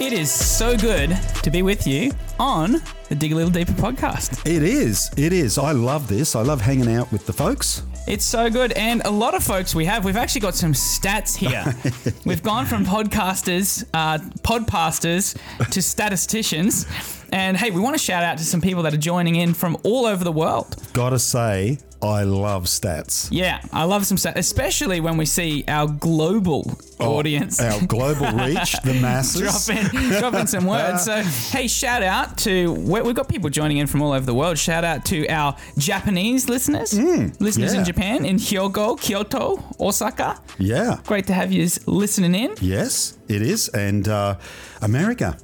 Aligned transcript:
It 0.00 0.14
is 0.14 0.30
so 0.32 0.78
good 0.78 1.10
to 1.42 1.50
be 1.50 1.60
with 1.60 1.86
you 1.86 2.10
on 2.38 2.80
the 3.10 3.14
Dig 3.14 3.32
a 3.32 3.34
Little 3.34 3.50
Deeper 3.50 3.72
podcast. 3.72 4.40
It 4.46 4.62
is. 4.62 5.10
It 5.18 5.34
is. 5.34 5.58
I 5.58 5.72
love 5.72 6.08
this. 6.08 6.34
I 6.34 6.40
love 6.40 6.62
hanging 6.62 6.90
out 6.90 7.12
with 7.12 7.26
the 7.26 7.34
folks. 7.34 7.82
It's 8.06 8.24
so 8.24 8.48
good. 8.48 8.72
And 8.72 9.02
a 9.04 9.10
lot 9.10 9.34
of 9.34 9.44
folks 9.44 9.74
we 9.74 9.84
have, 9.84 10.06
we've 10.06 10.16
actually 10.16 10.40
got 10.40 10.54
some 10.54 10.72
stats 10.72 11.36
here. 11.36 11.74
we've 12.24 12.42
gone 12.42 12.64
from 12.64 12.86
podcasters, 12.86 13.84
uh, 13.92 14.16
podpasters 14.38 15.38
to 15.70 15.82
statisticians. 15.82 16.86
And 17.32 17.56
hey, 17.56 17.70
we 17.70 17.80
want 17.80 17.94
to 17.96 18.02
shout 18.02 18.24
out 18.24 18.38
to 18.38 18.44
some 18.44 18.60
people 18.60 18.82
that 18.84 18.94
are 18.94 18.98
joining 18.98 19.36
in 19.36 19.54
from 19.54 19.76
all 19.84 20.06
over 20.06 20.24
the 20.24 20.32
world. 20.32 20.76
Gotta 20.92 21.18
say, 21.18 21.78
I 22.02 22.22
love 22.24 22.64
stats. 22.64 23.28
Yeah, 23.30 23.60
I 23.72 23.84
love 23.84 24.06
some 24.06 24.16
stats, 24.16 24.36
especially 24.36 25.00
when 25.00 25.16
we 25.18 25.26
see 25.26 25.64
our 25.68 25.86
global 25.86 26.78
Oh, 26.98 27.16
audience. 27.16 27.60
Our 27.60 27.86
global 27.86 28.26
reach, 28.46 28.72
the 28.84 28.98
masses. 29.00 29.40
drop 29.42 29.78
in, 29.78 30.18
drop 30.18 30.34
in 30.34 30.46
some 30.46 30.66
words. 30.66 31.04
So, 31.04 31.22
hey, 31.56 31.66
shout 31.68 32.02
out 32.02 32.36
to 32.38 32.72
we- 32.72 33.02
we've 33.02 33.14
got 33.14 33.28
people 33.28 33.48
joining 33.50 33.76
in 33.78 33.86
from 33.86 34.02
all 34.02 34.12
over 34.12 34.24
the 34.26 34.34
world. 34.34 34.58
Shout 34.58 34.82
out 34.84 35.04
to 35.06 35.26
our 35.28 35.56
Japanese 35.78 36.48
listeners, 36.48 36.92
listeners 37.38 37.74
in 37.74 37.82
Mm. 37.82 37.86
Japan, 37.86 38.24
in 38.26 38.36
Hyogo, 38.36 39.00
Kyoto, 39.00 39.62
Osaka. 39.78 40.40
Yeah. 40.58 40.98
Great 41.06 41.26
to 41.28 41.34
have 41.34 41.52
you 41.52 41.68
listening 41.86 42.34
in. 42.34 42.54
Yes, 42.60 43.16
it 43.28 43.40
is. 43.42 43.68
And 43.68 44.08
uh, 44.08 44.36
America. 44.82 45.36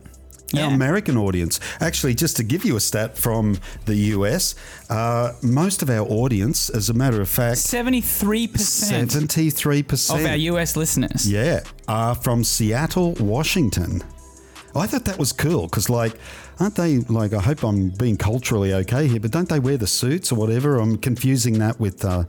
Yeah. 0.52 0.66
Our 0.66 0.73
American 0.74 1.16
audience. 1.16 1.59
Actually, 1.80 2.14
just 2.14 2.36
to 2.36 2.45
give 2.45 2.64
you 2.64 2.77
a 2.77 2.80
stat 2.80 3.18
from 3.18 3.59
the 3.87 3.96
US, 4.14 4.54
uh, 4.88 5.32
most 5.42 5.82
of 5.82 5.91
our 5.91 6.06
audience, 6.06 6.70
as 6.70 6.88
a 6.88 6.95
matter 6.95 7.20
of 7.20 7.28
fact, 7.28 7.59
Seventy-three 7.59 8.46
percent 8.46 9.10
73%. 9.10 10.14
of 10.20 10.24
our 10.24 10.37
US 10.37 10.77
listeners. 10.77 11.30
Yeah, 11.30 11.60
are 11.88 12.15
from 12.15 12.45
Seattle, 12.45 13.12
Washington. 13.15 14.02
I 14.74 14.87
thought 14.87 15.04
that 15.06 15.18
was 15.18 15.32
cool 15.32 15.62
because, 15.62 15.88
like, 15.88 16.12
aren't 16.60 16.76
they 16.76 16.99
like? 16.99 17.32
I 17.32 17.40
hope 17.40 17.65
I'm 17.65 17.88
being 17.90 18.16
culturally 18.16 18.73
okay 18.74 19.09
here, 19.09 19.18
but 19.21 19.30
don't 19.30 19.49
they 19.49 19.59
wear 19.59 19.78
the 19.78 19.87
suits 19.87 20.30
or 20.30 20.37
whatever? 20.37 20.78
I'm 20.78 20.96
confusing 20.99 21.59
that 21.60 21.80
with 21.80 22.04
uh, 22.04 22.24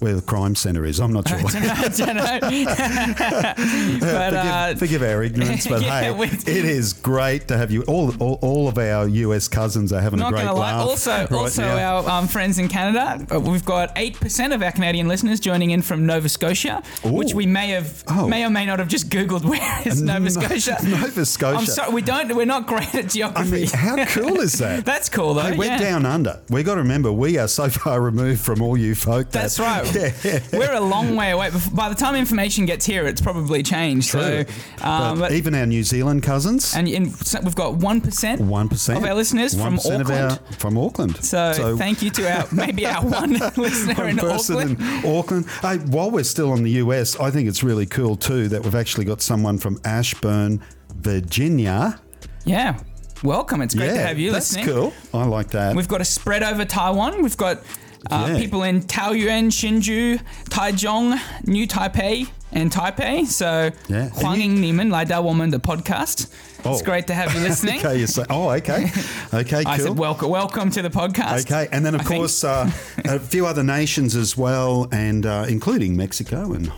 where 0.00 0.14
the 0.14 0.22
crime 0.22 0.54
center 0.54 0.84
is. 0.84 0.98
I'm 1.00 1.12
not 1.12 1.28
sure. 1.28 1.38
I 1.44 1.88
don't 1.88 2.16
know. 2.16 2.38
but 4.00 4.34
uh, 4.34 4.66
forgive, 4.74 4.78
forgive 4.78 5.02
our 5.02 5.22
ignorance, 5.22 5.66
but 5.66 5.82
yeah, 5.82 6.12
hey, 6.14 6.24
it 6.24 6.64
is 6.64 6.92
great 6.92 7.48
to 7.48 7.56
have 7.56 7.70
you. 7.70 7.82
All, 7.82 8.14
all, 8.22 8.38
all 8.42 8.68
of 8.68 8.78
our 8.78 9.06
US 9.08 9.48
cousins 9.48 9.92
are 9.92 10.00
having 10.00 10.20
a 10.20 10.28
great 10.30 10.42
gonna 10.44 10.54
lie. 10.54 10.72
laugh. 10.76 10.86
Also, 10.86 11.10
right 11.12 11.32
also 11.32 11.62
now. 11.62 11.98
our 12.02 12.08
um, 12.10 12.28
friends 12.28 12.58
in 12.58 12.68
Canada. 12.68 13.26
uh, 13.34 13.40
We've 13.40 13.64
got 13.64 13.92
eight 13.96 14.18
percent 14.18 14.52
of 14.52 14.62
our 14.62 14.72
Canadian 14.72 15.08
listeners 15.08 15.40
joining 15.40 15.70
in 15.70 15.82
from 15.82 16.06
Nova 16.06 16.28
Scotia, 16.28 16.82
which 17.04 17.34
we 17.34 17.46
may 17.46 17.68
have, 17.70 18.02
Oh. 18.08 18.26
may 18.28 18.44
or 18.44 18.50
may 18.50 18.66
not 18.66 18.78
have 18.78 18.88
just 18.88 19.10
Googled 19.10 19.44
where 19.44 19.82
is 19.84 20.00
Nova 20.02 20.20
No- 20.20 20.28
Scotia. 20.28 20.76
Nova 20.84 21.24
Scotia. 21.24 21.58
I'm 21.58 21.66
sorry, 21.66 21.92
we 21.92 22.02
don't. 22.02 22.34
We're 22.34 22.46
not 22.46 22.66
great 22.66 22.94
at 22.94 23.04
I 23.04 23.08
geography. 23.08 23.50
mean, 23.50 23.66
how 23.68 24.04
cool 24.06 24.40
is 24.40 24.54
that? 24.54 24.84
That's 24.84 25.08
cool 25.08 25.34
though. 25.34 25.42
Hey, 25.42 25.56
we're 25.56 25.64
yeah. 25.66 25.78
down 25.78 26.06
under. 26.06 26.40
We 26.48 26.62
got 26.62 26.74
to 26.76 26.80
remember 26.82 27.12
we 27.12 27.38
are 27.38 27.48
so 27.48 27.68
far 27.68 28.00
removed 28.00 28.40
from 28.40 28.62
all 28.62 28.76
you 28.76 28.94
folk. 28.94 29.30
that- 29.30 29.40
That's 29.42 29.58
right. 29.58 29.89
Yeah. 30.22 30.40
We're 30.52 30.72
a 30.72 30.80
long 30.80 31.16
way 31.16 31.30
away. 31.30 31.50
By 31.72 31.88
the 31.88 31.94
time 31.94 32.14
information 32.14 32.66
gets 32.66 32.84
here, 32.84 33.06
it's 33.06 33.20
probably 33.20 33.62
changed. 33.62 34.10
So, 34.10 34.44
um, 34.82 35.18
but 35.18 35.30
but, 35.30 35.32
even 35.32 35.54
our 35.54 35.66
New 35.66 35.82
Zealand 35.82 36.22
cousins, 36.22 36.74
and 36.74 36.88
in, 36.88 37.10
so 37.10 37.40
we've 37.40 37.54
got 37.54 37.76
one 37.76 38.00
percent. 38.00 38.40
one 38.40 38.68
percent 38.68 38.98
of 38.98 39.04
our 39.04 39.14
listeners 39.14 39.54
from 39.54 39.74
of 39.78 40.10
our 40.10 40.30
Auckland. 40.32 40.56
from 40.58 40.78
Auckland. 40.78 41.24
So, 41.24 41.76
thank 41.76 42.02
you 42.02 42.10
to 42.10 42.30
our 42.30 42.46
maybe 42.52 42.86
our 42.86 43.04
one 43.04 43.32
listener 43.56 43.94
one 43.94 44.08
in 44.10 44.16
person 44.16 44.56
Auckland. 44.56 44.80
in 44.80 45.16
Auckland. 45.16 45.46
Hey, 45.62 45.76
while 45.78 46.10
we're 46.10 46.24
still 46.24 46.52
on 46.52 46.62
the 46.62 46.72
US, 46.72 47.18
I 47.18 47.30
think 47.30 47.48
it's 47.48 47.62
really 47.62 47.86
cool 47.86 48.16
too 48.16 48.48
that 48.48 48.62
we've 48.62 48.74
actually 48.74 49.04
got 49.04 49.22
someone 49.22 49.58
from 49.58 49.80
Ashburn, 49.84 50.60
Virginia. 50.96 52.00
Yeah, 52.44 52.78
welcome. 53.22 53.62
It's 53.62 53.74
great 53.74 53.86
yeah, 53.86 53.94
to 53.94 54.06
have 54.08 54.18
you 54.18 54.32
that's 54.32 54.56
listening. 54.56 54.74
cool. 54.74 54.92
I 55.14 55.24
like 55.24 55.48
that. 55.50 55.76
We've 55.76 55.88
got 55.88 56.00
a 56.00 56.04
spread 56.04 56.42
over 56.42 56.64
Taiwan. 56.64 57.22
We've 57.22 57.36
got 57.36 57.62
uh, 58.10 58.28
Yeah. 58.30 58.38
people 58.38 58.62
in 58.62 58.82
Taoyuan, 58.82 59.48
Hsinchu, 59.50 60.20
Taichung, 60.48 61.18
New 61.46 61.66
Taipei, 61.66 62.28
and 62.52 62.70
Taipei. 62.70 63.26
So, 63.26 63.70
Yeah. 63.88 64.08
Huanging 64.10 64.58
Niemann, 64.60 64.90
Lai 64.90 65.04
Da 65.04 65.20
Woman, 65.20 65.50
the 65.50 65.60
podcast. 65.60 66.28
It's 66.58 66.66
Oh. 66.66 66.84
great 66.84 67.06
to 67.06 67.14
have 67.14 67.32
you 67.34 67.40
listening. 67.48 67.78
okay, 67.80 67.98
you 67.98 68.06
say, 68.06 68.24
oh, 68.28 68.50
okay, 68.50 68.90
okay, 69.34 69.62
I 69.66 69.78
said, 69.78 69.96
welcome, 69.98 70.28
welcome 70.30 70.70
to 70.72 70.82
the 70.82 70.90
podcast. 70.90 71.40
Okay, 71.46 71.68
and 71.72 71.84
then 71.86 71.94
of 71.94 72.02
I 72.02 72.04
course 72.04 72.44
uh, 72.44 72.70
a 73.04 73.18
few 73.18 73.46
other 73.46 73.62
nations 73.62 74.14
as 74.14 74.36
well, 74.36 74.86
and 74.92 75.24
uh, 75.26 75.46
including 75.48 75.96
Mexico 75.96 76.52
and 76.52 76.70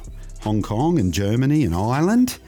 Hong 0.42 0.62
Kong 0.62 0.98
and 0.98 1.12
Germany 1.12 1.64
and 1.64 1.74
Ireland, 1.74 2.38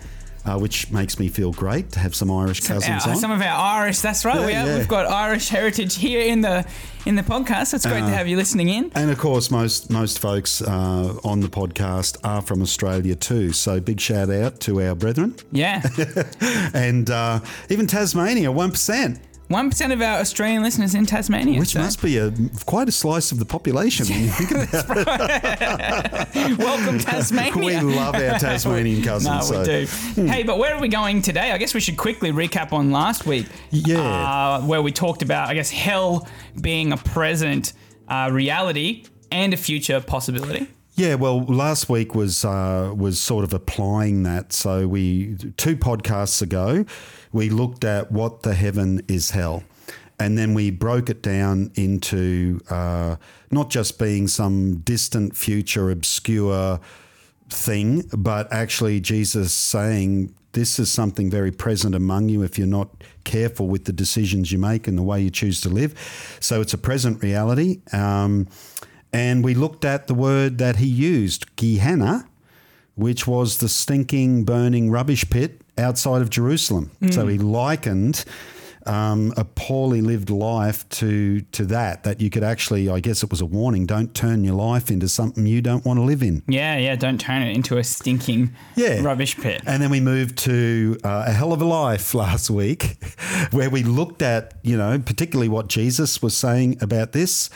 uh, 0.45 0.59
which 0.59 0.91
makes 0.91 1.19
me 1.19 1.29
feel 1.29 1.53
great 1.53 1.91
to 1.93 1.99
have 2.01 2.15
some 2.15 2.31
Irish 2.31 2.61
cousins 2.61 3.05
Our- 3.05 3.13
on. 3.13 3.17
some 3.17 3.31
of 3.31 3.41
our 3.41 3.59
Irish, 3.83 4.01
that's 4.01 4.25
right. 4.25 4.41
Yeah, 4.41 4.47
we 4.47 4.53
have, 4.53 4.67
yeah. 4.67 4.79
We've 4.79 4.89
got 4.89 5.07
Irish 5.07 5.49
heritage 5.49 5.97
here 5.97 6.21
in 6.21 6.41
the 6.43 6.65
in 7.07 7.17
the 7.17 7.23
podcast. 7.23 7.67
So 7.69 7.77
it's 7.77 7.87
great 7.87 8.01
to 8.01 8.07
Uh, 8.07 8.09
have 8.09 8.29
you 8.29 8.37
listening 8.37 8.69
in. 8.71 8.91
and 8.95 9.11
of 9.11 9.19
course, 9.19 9.51
most 9.51 9.91
most 9.91 10.19
folks 10.19 10.63
uh, 10.63 11.15
on 11.25 11.41
the 11.41 11.49
podcast 11.49 12.17
are 12.25 12.43
from 12.43 12.63
Australia 12.63 13.15
too. 13.15 13.53
So 13.53 13.81
big 13.81 14.01
shout 14.01 14.31
out 14.31 14.61
to 14.61 14.81
our 14.83 14.95
brethren, 14.95 15.35
Yeah, 15.53 15.83
and 16.75 17.11
uh, 17.11 17.41
even 17.69 17.87
Tasmania, 17.87 18.51
one 18.53 18.71
percent, 18.71 19.21
one 19.49 19.71
percent 19.71 19.93
of 19.93 20.01
our 20.01 20.21
Australian 20.21 20.63
listeners 20.63 20.95
in 20.95 21.07
Tasmania. 21.07 21.59
which 21.59 21.71
so 21.71 21.81
must 21.81 22.03
be 22.03 22.19
a 22.19 22.33
quite 22.67 22.89
a 22.89 22.93
slice 22.93 23.33
of 23.33 23.39
the 23.39 23.45
population. 23.45 24.07
When 24.07 24.23
you 24.23 24.29
think 24.31 24.51
about 24.51 26.35
welcome 26.59 26.99
Tasmania. 26.99 27.85
We 27.85 27.95
love 27.95 28.15
our 28.15 28.39
Tasmanian 28.39 29.03
cousins. 29.03 29.51
No, 29.51 29.57
so. 29.57 29.61
we 29.61 29.65
do. 29.67 29.87
Hey, 30.27 30.43
but 30.43 30.59
where 30.59 30.75
are 30.75 30.81
we 30.81 30.89
going 30.89 31.23
today? 31.23 31.53
I 31.53 31.59
guess 31.59 31.75
we 31.75 31.81
should 31.81 31.97
quickly 31.97 32.33
recap 32.33 32.73
on 32.73 32.91
last 32.91 33.27
week. 33.27 33.47
Yeah. 33.71 34.01
Uh, 34.01 34.63
where 34.63 34.83
we 34.83 34.93
talked 34.93 35.23
about, 35.23 35.49
I 35.49 35.55
guess, 35.55 35.71
hell 35.71 36.29
being 36.61 36.93
a 36.93 36.97
present 36.97 37.73
uh, 38.09 38.31
reality 38.33 39.05
and 39.31 39.53
a 39.53 39.57
future 39.57 40.01
possibility. 40.01 40.69
Yeah, 40.97 41.17
well, 41.17 41.43
last 41.45 41.89
week 41.89 42.15
was 42.15 42.45
uh, 42.45 42.93
was 42.97 43.21
sort 43.21 43.43
of 43.43 43.53
applying 43.53 44.23
that. 44.23 44.53
So 44.53 44.87
we 44.87 45.35
two 45.57 45.77
podcasts 45.77 46.41
ago, 46.41 46.85
we 47.35 47.51
looked 47.51 47.85
at 47.85 48.13
what 48.13 48.45
the 48.45 48.55
heaven 48.55 49.03
is 49.09 49.33
hell, 49.33 49.65
and 50.21 50.39
then 50.39 50.55
we 50.55 50.71
broke 50.71 51.11
it 51.11 51.21
down 51.21 51.73
into 51.75 52.61
uh, 52.71 53.17
not 53.51 53.71
just 53.71 53.99
being 53.99 54.29
some 54.29 54.77
distant 54.77 55.37
future, 55.37 55.91
obscure 55.91 56.79
thing, 57.51 58.05
but 58.17 58.51
actually 58.53 59.01
Jesus 59.01 59.53
saying 59.53 60.33
this 60.53 60.79
is 60.79 60.93
something 60.93 61.29
very 61.29 61.51
present 61.51 61.97
among 61.97 62.29
you 62.29 62.43
if 62.43 62.57
you're 62.57 62.69
not 62.69 63.03
careful 63.25 63.67
with 63.67 63.87
the 63.87 63.93
decisions 63.93 64.53
you 64.53 64.59
make 64.59 64.87
and 64.87 64.97
the 64.97 65.03
way 65.03 65.21
you 65.21 65.31
choose 65.31 65.61
to 65.63 65.69
live. 65.69 66.39
So 66.39 66.61
it's 66.61 66.73
a 66.73 66.79
present 66.79 67.21
reality. 67.21 67.81
Um, 67.93 68.47
and 69.13 69.43
we 69.43 69.55
looked 69.55 69.85
at 69.85 70.07
the 70.07 70.15
word 70.15 70.59
that 70.59 70.77
he 70.77 70.87
used, 70.87 71.57
Gehenna, 71.57 72.29
which 72.95 73.27
was 73.27 73.59
the 73.59 73.69
stinking, 73.69 74.45
burning 74.45 74.89
rubbish 74.89 75.29
pit 75.29 75.64
outside 75.79 76.23
of 76.23 76.31
Jerusalem. 76.31 76.91
So 77.11 77.27
he 77.27 77.39
likened 77.39 78.25
um, 78.87 79.33
a 79.39 79.45
poorly 79.47 80.03
lived 80.03 80.29
life 80.29 80.87
to 80.91 81.41
to 81.53 81.65
that. 81.67 82.05
That 82.05 82.21
you 82.21 82.29
could 82.29 82.45
actually, 82.45 82.91
I 82.91 83.01
guess 83.01 83.23
it 83.23 83.31
was 83.31 83.41
a 83.41 83.47
warning: 83.47 83.87
don't 83.87 84.13
turn 84.15 84.45
your 84.45 84.55
life 84.57 84.91
into 84.91 85.09
something 85.09 85.47
you 85.47 85.63
don't 85.63 85.85
want 85.87 85.99
to 85.99 86.03
live 86.03 86.23
in. 86.23 86.43
Yeah, 86.47 86.77
yeah. 86.77 86.95
Don't 86.95 87.19
turn 87.19 87.43
it 87.43 87.55
into 87.57 87.79
a 87.79 87.85
stinking 87.85 88.53
Yeah. 88.77 89.01
rubbish 89.03 89.37
pit. 89.39 89.63
And 89.67 89.83
then 89.83 89.91
we 89.91 90.01
moved 90.01 90.37
to 90.39 90.99
uh, 91.03 91.25
a 91.27 91.31
hell 91.33 91.53
of 91.55 91.63
a 91.63 91.65
life 91.65 92.13
last 92.25 92.51
week, 92.51 93.03
where 93.53 93.71
we 93.71 93.83
looked 93.85 94.21
at 94.23 94.55
you 94.63 94.77
know 94.77 94.99
particularly 94.99 95.49
what 95.49 95.69
Jesus 95.69 96.21
was 96.23 96.37
saying 96.37 96.77
about 96.83 97.13
this, 97.13 97.49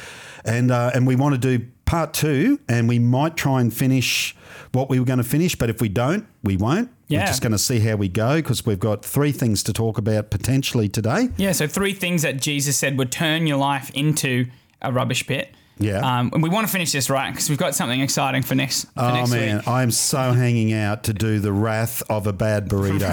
and 0.46 0.70
uh, 0.70 0.92
and 0.94 1.06
we 1.06 1.14
want 1.14 1.34
to 1.34 1.58
do 1.58 1.66
part 1.84 2.14
two, 2.14 2.58
and 2.68 2.88
we 2.88 2.98
might 2.98 3.36
try 3.36 3.60
and 3.60 3.72
finish 3.72 4.34
what 4.72 4.88
we 4.90 4.98
were 4.98 5.06
going 5.06 5.18
to 5.18 5.24
finish, 5.24 5.54
but 5.56 5.68
if 5.70 5.80
we 5.80 5.88
don't, 5.88 6.26
we 6.42 6.56
won't. 6.56 6.90
Yeah. 7.08 7.20
We're 7.20 7.26
just 7.26 7.42
going 7.42 7.52
to 7.52 7.58
see 7.58 7.80
how 7.80 7.96
we 7.96 8.08
go 8.08 8.36
because 8.36 8.64
we've 8.66 8.78
got 8.78 9.04
three 9.04 9.32
things 9.32 9.62
to 9.64 9.72
talk 9.72 9.96
about 9.98 10.30
potentially 10.30 10.88
today. 10.88 11.30
Yeah, 11.38 11.52
so 11.52 11.66
three 11.66 11.94
things 11.94 12.22
that 12.22 12.40
Jesus 12.40 12.76
said 12.76 12.98
would 12.98 13.10
turn 13.10 13.46
your 13.46 13.56
life 13.56 13.90
into 13.94 14.46
a 14.82 14.92
rubbish 14.92 15.26
pit. 15.26 15.54
Yeah. 15.80 15.98
Um, 16.00 16.30
and 16.34 16.42
we 16.42 16.48
want 16.48 16.66
to 16.66 16.72
finish 16.72 16.90
this 16.90 17.08
right 17.08 17.30
because 17.30 17.48
we've 17.48 17.58
got 17.58 17.72
something 17.74 18.00
exciting 18.00 18.42
for 18.42 18.56
next, 18.56 18.86
for 18.86 18.90
Oh 18.96 19.14
next 19.14 19.30
man, 19.30 19.56
week. 19.58 19.68
I'm 19.68 19.92
so 19.92 20.32
hanging 20.32 20.72
out 20.72 21.04
to 21.04 21.12
do 21.14 21.38
the 21.38 21.52
wrath 21.52 22.02
of 22.10 22.26
a 22.26 22.32
bad 22.32 22.68
burrito. 22.68 23.10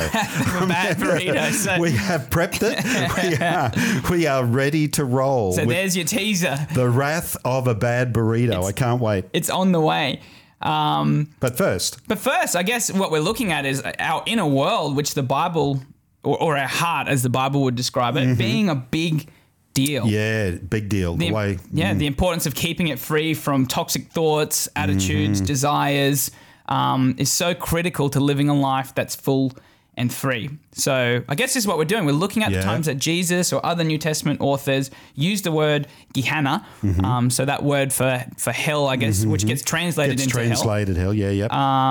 A 0.64 0.68
bad 0.68 0.98
burrito. 0.98 1.52
So, 1.52 1.80
we 1.80 1.92
have 1.92 2.30
prepped 2.32 2.64
it. 2.64 2.84
We 3.16 3.38
are, 3.46 3.72
we 4.10 4.28
are 4.28 4.44
ready 4.44 4.88
to 4.90 5.06
roll. 5.06 5.54
so 5.54 5.64
there's 5.64 5.96
your 5.96 6.06
teaser. 6.08 6.58
the 6.74 6.90
wrath 6.90 7.38
of 7.46 7.68
a 7.68 7.76
bad 7.76 8.14
burrito. 8.14 8.64
I 8.64 8.72
can't 8.72 9.00
wait. 9.00 9.26
It's 9.32 9.50
on 9.52 9.72
the 9.72 9.80
way. 9.82 10.22
Um, 10.66 11.30
But 11.40 11.58
first, 11.58 12.00
but 12.08 12.18
first, 12.20 12.56
I 12.56 12.64
guess 12.64 12.92
what 12.92 13.12
we're 13.12 13.22
looking 13.22 13.52
at 13.52 13.66
is 13.66 13.82
our 14.00 14.24
inner 14.26 14.46
world, 14.48 14.96
which 14.96 15.14
the 15.14 15.24
Bible, 15.24 15.82
or, 16.24 16.42
or 16.42 16.58
our 16.58 16.68
heart, 16.68 17.08
as 17.08 17.22
the 17.22 17.30
Bible 17.30 17.62
would 17.64 17.76
describe 17.76 18.18
it, 18.18 18.38
being 18.38 18.70
a 18.70 18.76
big 18.76 19.28
deal. 19.74 20.04
Mm-hmm. 20.06 20.14
yeah, 20.14 20.52
big 20.70 20.90
deal. 20.90 21.16
The, 21.16 21.28
The, 21.28 21.34
way, 21.34 21.58
yeah, 21.72 21.94
the 21.94 22.08
importance 22.08 22.46
of 22.46 22.56
keeping 22.56 22.88
it 22.88 22.98
free 23.00 23.34
from 23.34 23.68
toxic 23.68 24.12
thoughts, 24.12 24.68
attitudes, 24.76 25.40
Mm-hmm. 25.40 25.46
desires 25.46 26.32
um, 26.68 27.14
is 27.18 27.32
so 27.32 27.54
critical 27.54 28.10
to 28.10 28.20
living 28.20 28.50
a 28.50 28.54
life 28.56 28.96
that's 28.96 29.16
full 29.16 29.52
and 29.98 30.12
3. 30.14 30.50
So 30.74 31.24
I 31.30 31.36
guess 31.36 31.54
this 31.54 31.64
is 31.64 31.68
what 31.68 31.78
we're 31.78 31.86
doing. 31.86 32.06
We're 32.06 32.12
looking 32.12 32.44
at 32.44 32.52
Yeah. 32.52 32.60
the 32.60 32.64
times 32.66 32.86
that 32.88 32.96
Jesus 32.96 33.54
or 33.54 33.66
other 33.66 33.84
New 33.84 33.98
Testament 33.98 34.42
authors 34.42 34.92
use 35.16 35.42
the 35.42 35.52
word 35.52 35.88
Gehenna. 36.14 36.66
Mm-hmm. 36.84 37.06
Um, 37.06 37.30
so 37.30 37.46
that 37.46 37.64
word 37.64 37.94
for, 37.94 38.26
for 38.38 38.52
hell, 38.52 38.88
I 38.88 38.98
guess, 38.98 39.26
which 39.26 39.46
gets 39.46 39.62
translated 39.64 40.16
It's 40.16 40.24
into 40.26 40.38
hell 40.38 40.48
translated 40.48 40.98
hell. 40.98 41.14
Yeah, 41.14 41.30
yeah. 41.30 41.48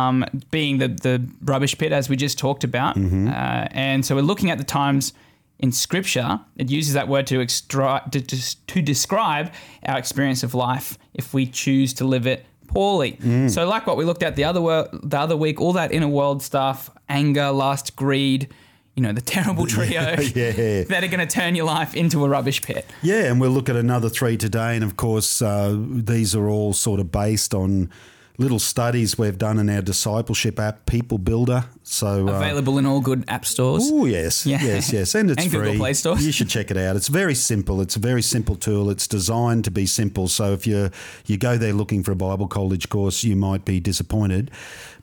um, 0.09 0.25
being 0.51 0.79
the, 0.79 0.89
the 0.89 1.27
rubbish 1.43 1.77
pit, 1.79 1.93
as 1.93 2.09
we 2.09 2.17
just 2.17 2.39
talked 2.39 2.65
about. 2.65 2.97
Mm-hmm. 2.97 3.29
Uh, 3.29 3.33
and 3.71 4.05
so 4.05 4.15
we're 4.15 4.23
looking 4.23 4.51
at 4.51 4.59
the 4.59 4.65
times 4.65 5.13
in 5.59 5.73
Scripture, 5.73 6.41
it 6.57 6.69
uses 6.69 6.95
that 6.95 7.09
word 7.09 7.27
to, 7.29 7.41
extra- 7.41 8.03
to, 8.11 8.21
to, 8.21 8.67
to 8.67 8.83
describe 8.83 9.53
our 9.87 9.97
experience 9.99 10.43
of 10.43 10.53
life 10.53 10.99
if 11.15 11.33
we 11.33 11.47
choose 11.47 11.95
to 11.95 12.05
live 12.05 12.27
it 12.27 12.45
poorly. 12.75 13.13
Mm. 13.13 13.51
So, 13.51 13.67
like 13.67 13.87
what 13.87 13.97
we 13.97 14.05
looked 14.05 14.23
at 14.23 14.37
the 14.37 14.45
other, 14.45 14.61
wor- 14.61 14.89
the 14.93 15.19
other 15.19 15.37
week, 15.37 15.61
all 15.61 15.73
that 15.75 15.93
inner 15.93 16.09
world 16.09 16.43
stuff, 16.43 16.91
anger, 17.09 17.51
lust, 17.51 17.97
greed, 17.97 18.53
you 18.95 19.03
know, 19.03 19.13
the 19.13 19.21
terrible 19.21 19.67
trio 19.75 19.87
yeah. 20.35 20.83
that 20.85 21.01
are 21.03 21.09
going 21.09 21.27
to 21.27 21.27
turn 21.27 21.55
your 21.55 21.67
life 21.67 21.95
into 21.95 22.25
a 22.25 22.29
rubbish 22.29 22.63
pit. 22.63 22.87
Yeah, 23.03 23.25
and 23.25 23.41
we'll 23.41 23.51
look 23.51 23.69
at 23.69 23.77
another 23.77 24.09
three 24.09 24.37
today. 24.37 24.75
And 24.75 24.85
of 24.85 24.97
course, 24.97 25.41
uh, 25.41 25.77
these 25.79 26.35
are 26.35 26.49
all 26.49 26.73
sort 26.73 27.01
of 27.01 27.11
based 27.11 27.55
on 27.55 27.91
little 28.39 28.59
studies 28.59 29.17
we've 29.17 29.39
done 29.39 29.59
in 29.59 29.71
our 29.71 29.83
discipleship 29.83 30.59
app, 30.59 30.87
People 30.87 31.19
Builder. 31.19 31.67
So, 31.87 32.27
uh, 32.29 32.33
Available 32.33 32.79
in 32.79 32.87
all 32.87 33.01
good 33.03 33.25
app 33.29 33.45
stores. 33.45 33.91
Oh 33.93 34.07
yes, 34.07 34.47
Yeah. 34.47 34.59
yes, 34.63 34.91
yes, 34.91 35.15
and 35.15 35.31
it's 35.31 35.43
And 35.43 35.53
free. 35.53 35.61
Google 35.61 35.77
Play 35.77 35.93
stores. 35.93 36.25
You 36.25 36.33
should 36.33 36.49
check 36.49 36.71
it 36.71 36.79
out. 36.79 36.97
It's 36.97 37.09
very 37.09 37.35
simple. 37.35 37.83
It's 37.83 37.95
a 37.95 37.99
very 37.99 38.23
simple 38.23 38.57
tool. 38.57 38.89
It's 38.89 39.07
designed 39.07 39.65
to 39.65 39.71
be 39.71 39.85
simple. 39.85 40.27
So 40.29 40.55
if 40.55 40.67
you 40.67 40.91
you 41.27 41.37
go 41.37 41.59
there 41.59 41.75
looking 41.75 42.03
for 42.03 42.13
a 42.13 42.17
Bible 42.17 42.49
college 42.49 42.89
course, 42.89 43.23
you 43.23 43.37
might 43.37 43.67
be 43.67 43.81
disappointed. 43.81 44.51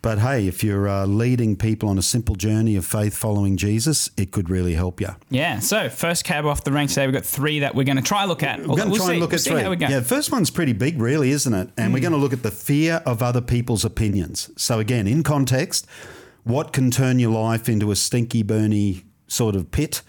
But 0.01 0.17
hey, 0.17 0.47
if 0.47 0.63
you're 0.63 0.87
uh, 0.89 1.05
leading 1.05 1.55
people 1.55 1.87
on 1.87 1.99
a 1.99 2.01
simple 2.01 2.33
journey 2.33 2.75
of 2.75 2.83
faith 2.83 3.15
following 3.15 3.57
Jesus, 3.57 4.09
it 4.17 4.31
could 4.31 4.49
really 4.49 4.73
help 4.73 4.99
you. 4.99 5.09
Yeah. 5.29 5.59
So 5.59 5.87
first 5.87 6.23
cab 6.23 6.47
off 6.47 6.63
the 6.63 6.71
rank 6.71 6.89
today, 6.89 7.05
we've 7.05 7.13
got 7.13 7.23
three 7.25 7.59
that 7.59 7.75
we're 7.75 7.83
going 7.83 7.97
to 7.97 8.01
try 8.03 8.25
look 8.25 8.41
at. 8.41 8.59
We're 8.61 8.75
going 8.77 8.89
to 8.91 8.97
try 8.97 9.05
see, 9.05 9.11
and 9.11 9.19
look 9.21 9.29
we'll 9.29 9.35
at 9.39 9.41
three. 9.45 9.61
how 9.61 9.69
we 9.69 9.75
go. 9.75 9.87
Yeah, 9.87 9.99
the 9.99 10.05
first 10.05 10.31
one's 10.31 10.49
pretty 10.49 10.73
big, 10.73 10.99
really, 10.99 11.29
isn't 11.29 11.53
it? 11.53 11.69
And 11.77 11.93
we're 11.93 11.99
Mm. 11.99 12.01
going 12.01 12.13
to 12.13 12.17
look 12.17 12.33
at 12.33 12.41
the 12.41 12.49
fear 12.49 13.03
of 13.05 13.21
other 13.21 13.41
people's 13.41 13.85
opinions. 13.85 14.49
So 14.57 14.79
again, 14.79 15.05
in 15.05 15.21
context, 15.21 15.85
what 16.43 16.73
can 16.73 16.91
turn 16.91 17.19
your 17.19 17.31
life 17.31 17.69
into 17.69 17.91
a 17.91 17.95
stinky, 17.95 18.43
burny 18.43 19.03
sort 19.27 19.55
of 19.55 19.71
pit? 19.71 20.01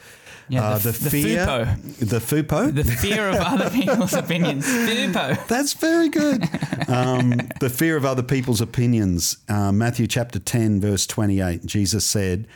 Yeah, 0.48 0.64
Uh, 0.70 0.78
the- 0.78 0.92
the 0.92 1.08
FOOPO. 1.22 1.98
the 2.08 2.20
FOOPO, 2.20 2.74
The 2.74 2.84
fear 2.84 3.28
of 3.28 3.36
other 3.36 3.70
people's 3.78 4.12
opinions. 4.12 4.66
FOOPO. 4.66 5.46
That's 5.46 5.72
very 5.74 6.08
good. 6.08 6.48
um, 6.88 7.40
the 7.60 7.70
fear 7.70 7.96
of 7.96 8.04
other 8.04 8.22
people's 8.22 8.60
opinions. 8.60 9.38
Uh, 9.48 9.72
Matthew 9.72 10.06
chapter 10.06 10.38
10, 10.38 10.80
verse 10.80 11.06
28. 11.06 11.64
Jesus 11.64 12.04
said, 12.04 12.46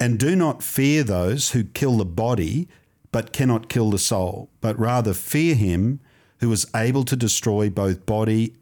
And 0.00 0.18
do 0.18 0.34
not 0.34 0.62
fear 0.62 1.04
those 1.04 1.50
who 1.50 1.64
kill 1.64 1.98
the 1.98 2.04
body, 2.06 2.66
but 3.12 3.32
cannot 3.32 3.68
kill 3.68 3.90
the 3.90 3.98
soul, 3.98 4.50
but 4.60 4.76
rather 4.78 5.12
fear 5.14 5.54
him 5.54 6.00
who 6.40 6.50
is 6.50 6.66
able 6.74 7.04
to 7.04 7.14
destroy 7.14 7.70
both 7.70 8.04
body 8.06 8.54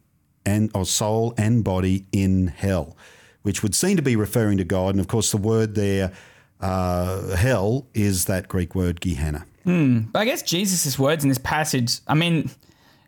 and 0.45 0.71
or 0.75 0.85
soul 0.85 1.33
and 1.39 1.65
body 1.65 2.05
in 2.13 2.49
hell, 2.49 2.97
which 3.43 3.63
would 3.63 3.75
seem 3.75 3.97
to 3.97 4.03
be 4.03 4.17
referring 4.17 4.59
to 4.59 4.65
God. 4.65 4.95
And 4.95 5.01
of 5.01 5.09
course, 5.09 5.31
the 5.31 5.37
word 5.37 5.75
there, 5.75 6.13
uh, 6.61 7.37
hell, 7.37 7.87
is 7.95 8.25
that 8.27 8.49
Greek 8.49 8.75
word 8.75 9.01
Gehenna. 9.01 9.47
But 9.65 10.19
I 10.19 10.25
guess 10.25 10.43
Jesus' 10.43 10.99
words 10.99 11.23
in 11.23 11.29
this 11.29 11.39
passage, 11.39 12.01
I 12.09 12.15
mean, 12.15 12.51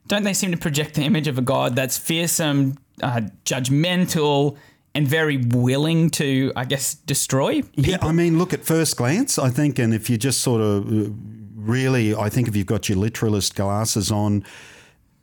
don't 0.06 0.22
they 0.22 0.34
seem 0.34 0.52
to 0.52 0.56
project 0.56 0.94
the 0.94 1.02
image 1.02 1.26
of 1.26 1.38
a 1.38 1.42
God 1.42 1.74
that's 1.74 1.98
fearsome, 1.98 2.78
uh, 3.02 3.22
judgmental, 3.44 4.56
and 4.94 5.08
very 5.08 5.38
willing 5.38 6.10
to, 6.10 6.52
I 6.54 6.64
guess, 6.64 6.94
destroy 6.94 7.62
people? 7.62 7.84
Yeah, 7.84 7.98
I 8.02 8.12
mean, 8.12 8.38
look 8.38 8.52
at 8.52 8.64
first 8.64 8.96
glance, 8.96 9.38
I 9.38 9.50
think, 9.50 9.80
and 9.80 9.92
if 9.92 10.08
you 10.08 10.16
just 10.16 10.42
sort 10.42 10.60
of 10.60 10.86
uh, 10.86 11.10
really, 11.56 12.14
I 12.14 12.28
think 12.28 12.46
if 12.46 12.54
you've 12.54 12.66
got 12.66 12.88
your 12.88 12.98
literalist 12.98 13.56
glasses 13.56 14.12
on, 14.12 14.44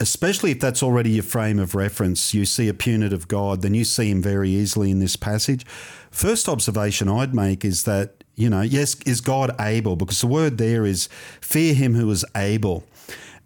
especially 0.02 0.50
if 0.50 0.60
that's 0.60 0.82
already 0.82 1.12
your 1.12 1.24
frame 1.24 1.60
of 1.60 1.76
reference, 1.76 2.34
you 2.34 2.44
see 2.44 2.68
a 2.68 2.74
punitive 2.74 3.28
God, 3.28 3.62
then 3.62 3.76
you 3.76 3.86
see 3.86 4.10
him 4.10 4.20
very 4.20 4.50
easily 4.50 4.90
in 4.90 4.98
this 4.98 5.16
passage. 5.16 5.64
First 6.10 6.50
observation 6.50 7.08
I'd 7.08 7.36
make 7.36 7.64
is 7.64 7.84
that, 7.84 8.24
you 8.36 8.50
know, 8.50 8.62
yes, 8.62 8.96
is 9.06 9.22
God 9.22 9.56
able? 9.62 9.96
Because 9.96 10.20
the 10.20 10.28
word 10.28 10.58
there 10.58 10.88
is 10.88 11.08
fear 11.40 11.76
him 11.76 11.94
who 11.94 12.10
is 12.10 12.26
able. 12.36 12.84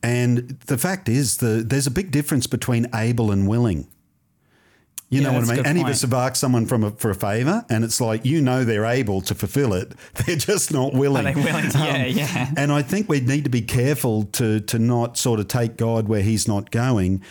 And 0.01 0.57
the 0.67 0.77
fact 0.77 1.09
is, 1.09 1.37
the, 1.37 1.61
there's 1.67 1.87
a 1.87 1.91
big 1.91 2.11
difference 2.11 2.47
between 2.47 2.87
able 2.95 3.31
and 3.31 3.49
willing. 3.49 3.87
You 5.09 5.21
Yeah, 5.21 5.27
know 5.29 5.39
what 5.39 5.49
I 5.49 5.55
mean? 5.57 5.65
Any 5.65 5.81
of 5.81 5.87
us 5.87 6.01
have 6.01 6.13
asked 6.13 6.37
someone 6.37 6.65
from 6.65 6.83
a, 6.83 6.91
for 6.91 7.11
a 7.11 7.15
favor, 7.15 7.63
and 7.69 7.83
it's 7.83 8.01
like 8.01 8.25
you 8.25 8.41
know 8.41 8.63
they're 8.63 8.85
able 8.85 9.21
to 9.21 9.35
fulfill 9.35 9.73
it. 9.73 9.93
They're 10.25 10.35
just 10.35 10.73
not 10.73 10.93
willing. 10.93 11.27
Are 11.27 11.33
they 11.33 11.41
willing 11.41 11.69
to? 11.69 11.77
Yeah, 11.77 12.05
Um, 12.05 12.09
yeah. 12.09 12.51
And 12.57 12.71
I 12.71 12.81
think 12.81 13.07
we 13.07 13.19
need 13.21 13.43
to 13.43 13.49
be 13.49 13.61
careful 13.61 14.23
to 14.33 14.59
to 14.61 14.79
not 14.79 15.17
sort 15.17 15.39
of 15.39 15.47
take 15.47 15.77
God 15.77 16.07
where 16.07 16.21
He's 16.23 16.47
not 16.47 16.71
going. 16.71 17.21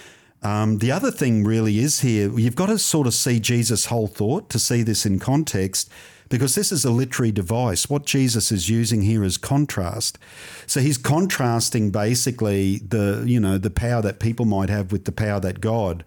Um, 0.43 0.79
the 0.79 0.93
other 0.93 1.11
thing 1.11 1.43
really 1.43 1.79
is 1.79 2.01
here, 2.01 2.31
you've 2.39 2.55
got 2.55 2.67
to 2.67 2.79
sort 2.79 3.07
of 3.07 3.15
see 3.15 3.41
Jesus' 3.41 3.87
whole 3.87 4.07
thought 4.07 4.51
to 4.51 4.59
see 4.59 4.83
this 4.83 5.07
in 5.07 5.19
context, 5.19 5.89
because 6.29 6.55
this 6.55 6.71
is 6.71 6.85
a 6.85 6.91
literary 6.91 7.33
device. 7.33 7.89
What 7.89 8.05
Jesus 8.05 8.53
is 8.53 8.69
using 8.69 9.03
here 9.03 9.25
is 9.25 9.39
contrast. 9.39 10.19
So 10.67 10.81
he's 10.81 10.99
contrasting 10.99 11.91
basically 11.91 12.79
the 12.79 13.25
you 13.27 13.41
know 13.41 13.59
the 13.59 13.71
power 13.71 14.01
that 14.03 14.21
people 14.21 14.45
might 14.45 14.69
have 14.71 14.93
with 14.93 15.07
the 15.07 15.13
power 15.13 15.41
that 15.41 15.61
God 15.61 16.05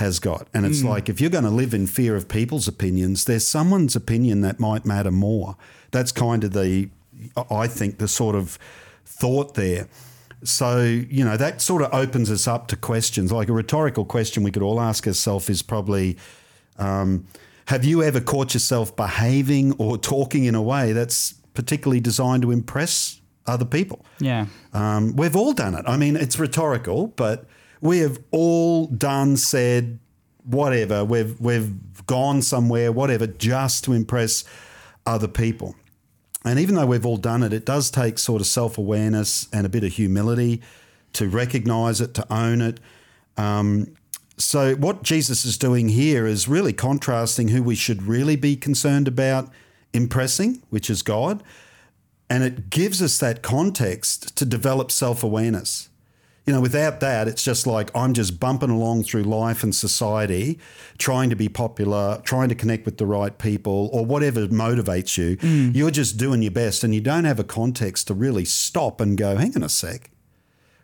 has 0.00 0.18
got. 0.18 0.48
And 0.52 0.66
it's 0.66 0.82
like 0.82 1.08
if 1.08 1.20
you're 1.20 1.30
going 1.30 1.44
to 1.44 1.50
live 1.50 1.72
in 1.72 1.86
fear 1.86 2.16
of 2.16 2.28
people's 2.28 2.66
opinions, 2.66 3.24
there's 3.24 3.46
someone's 3.46 3.94
opinion 3.94 4.40
that 4.40 4.58
might 4.58 4.84
matter 4.84 5.12
more. 5.12 5.56
That's 5.92 6.10
kind 6.10 6.42
of 6.42 6.52
the, 6.52 6.90
I 7.50 7.68
think, 7.68 7.98
the 7.98 8.08
sort 8.08 8.34
of 8.34 8.58
thought 9.04 9.54
there. 9.54 9.86
So, 10.42 10.82
you 10.82 11.24
know, 11.24 11.36
that 11.36 11.60
sort 11.60 11.82
of 11.82 11.92
opens 11.92 12.30
us 12.30 12.48
up 12.48 12.66
to 12.68 12.76
questions. 12.76 13.30
Like 13.30 13.48
a 13.48 13.52
rhetorical 13.52 14.04
question 14.04 14.42
we 14.42 14.50
could 14.50 14.62
all 14.62 14.80
ask 14.80 15.06
ourselves 15.06 15.48
is 15.48 15.62
probably 15.62 16.16
um, 16.78 17.26
Have 17.66 17.84
you 17.84 18.02
ever 18.02 18.20
caught 18.20 18.54
yourself 18.54 18.96
behaving 18.96 19.72
or 19.74 19.98
talking 20.14 20.44
in 20.44 20.54
a 20.54 20.62
way 20.62 20.92
that's 20.92 21.34
particularly 21.54 22.00
designed 22.00 22.42
to 22.42 22.50
impress 22.50 23.20
other 23.46 23.66
people? 23.66 24.04
Yeah. 24.18 24.46
Um, 24.72 25.14
we've 25.14 25.36
all 25.36 25.52
done 25.52 25.74
it. 25.74 25.84
I 25.86 25.96
mean, 25.96 26.16
it's 26.16 26.38
rhetorical, 26.38 27.08
but 27.08 27.44
we 27.80 27.98
have 27.98 28.18
all 28.30 28.86
done, 28.86 29.36
said, 29.36 29.98
whatever. 30.44 31.04
We've 31.04 31.40
we've 31.40 32.06
gone 32.06 32.42
somewhere, 32.42 32.92
whatever, 32.92 33.26
just 33.26 33.84
to 33.84 33.92
impress 33.92 34.44
other 35.06 35.28
people. 35.28 35.74
And 36.44 36.58
even 36.58 36.74
though 36.74 36.86
we've 36.86 37.04
all 37.04 37.18
done 37.18 37.42
it, 37.42 37.52
it 37.52 37.66
does 37.66 37.90
take 37.90 38.18
sort 38.18 38.40
of 38.40 38.46
self 38.46 38.78
awareness 38.78 39.48
and 39.52 39.66
a 39.66 39.68
bit 39.68 39.84
of 39.84 39.92
humility 39.92 40.62
to 41.12 41.28
recognize 41.28 42.00
it, 42.00 42.14
to 42.14 42.32
own 42.32 42.60
it. 42.60 42.80
Um, 43.36 43.94
so, 44.38 44.74
what 44.74 45.02
Jesus 45.02 45.44
is 45.44 45.58
doing 45.58 45.90
here 45.90 46.26
is 46.26 46.48
really 46.48 46.72
contrasting 46.72 47.48
who 47.48 47.62
we 47.62 47.74
should 47.74 48.02
really 48.04 48.36
be 48.36 48.56
concerned 48.56 49.06
about 49.06 49.50
impressing, 49.92 50.62
which 50.70 50.88
is 50.88 51.02
God, 51.02 51.42
and 52.30 52.42
it 52.42 52.70
gives 52.70 53.02
us 53.02 53.18
that 53.18 53.42
context 53.42 54.34
to 54.36 54.46
develop 54.46 54.90
self 54.90 55.22
awareness. 55.22 55.89
You 56.50 56.56
know, 56.56 56.60
without 56.62 56.98
that, 56.98 57.28
it's 57.28 57.44
just 57.44 57.64
like 57.64 57.94
I'm 57.94 58.12
just 58.12 58.40
bumping 58.40 58.70
along 58.70 59.04
through 59.04 59.22
life 59.22 59.62
and 59.62 59.72
society, 59.72 60.58
trying 60.98 61.30
to 61.30 61.36
be 61.36 61.48
popular, 61.48 62.20
trying 62.24 62.48
to 62.48 62.56
connect 62.56 62.84
with 62.84 62.98
the 62.98 63.06
right 63.06 63.38
people, 63.38 63.88
or 63.92 64.04
whatever 64.04 64.48
motivates 64.48 65.16
you. 65.16 65.38
You're 65.72 65.92
just 65.92 66.16
doing 66.16 66.42
your 66.42 66.50
best, 66.50 66.82
and 66.82 66.92
you 66.92 67.00
don't 67.00 67.22
have 67.22 67.38
a 67.38 67.44
context 67.44 68.08
to 68.08 68.14
really 68.14 68.44
stop 68.44 69.00
and 69.00 69.16
go, 69.16 69.36
hang 69.36 69.54
on 69.54 69.62
a 69.62 69.68
sec. 69.68 70.10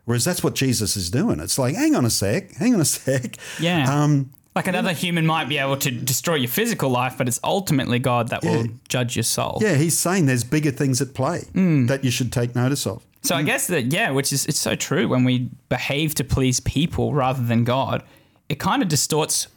Whereas 0.05 0.25
that's 0.25 0.45
what 0.45 0.55
Jesus 0.55 0.97
is 0.97 1.11
doing. 1.11 1.41
It's 1.41 1.59
like, 1.59 1.75
hang 1.75 1.97
on 1.97 2.05
a 2.05 2.11
sec, 2.11 2.53
hang 2.53 2.73
on 2.73 2.81
a 2.81 2.85
sec. 2.85 3.37
Yeah. 3.59 3.93
Um, 3.93 4.31
like 4.55 4.69
another 4.69 4.93
human 4.93 5.27
might 5.27 5.49
be 5.49 5.59
able 5.59 5.79
to 5.79 5.91
destroy 5.91 6.37
your 6.37 6.49
physical 6.49 6.91
life, 6.91 7.19
but 7.19 7.27
it's 7.27 7.41
ultimately 7.43 7.99
God 7.99 8.29
that 8.29 8.45
will 8.45 8.67
judge 8.89 9.17
your 9.17 9.25
soul. 9.25 9.59
yeah, 9.61 9.75
he's 9.75 9.99
saying 9.99 10.27
there's 10.27 10.45
bigger 10.45 10.71
things 10.71 11.03
at 11.03 11.13
play 11.13 11.43
that 11.55 12.05
you 12.05 12.13
should 12.13 12.33
take 12.33 12.55
notice 12.55 12.87
of. 12.87 13.05
So 13.27 13.35
I 13.35 13.43
guess 13.43 13.67
that 13.69 13.93
yeah, 13.93 14.11
which 14.11 14.33
is 14.33 14.47
it's 14.47 14.59
so 14.61 14.75
true 14.75 15.09
when 15.09 15.25
we 15.25 15.51
behave 15.69 16.15
to 16.17 16.25
please 16.25 16.61
people 16.61 17.13
rather 17.15 17.43
than 17.43 17.65
God, 17.65 18.03
it 18.49 18.59
kind 18.59 18.83
of 18.83 18.89
distorts 18.89 19.49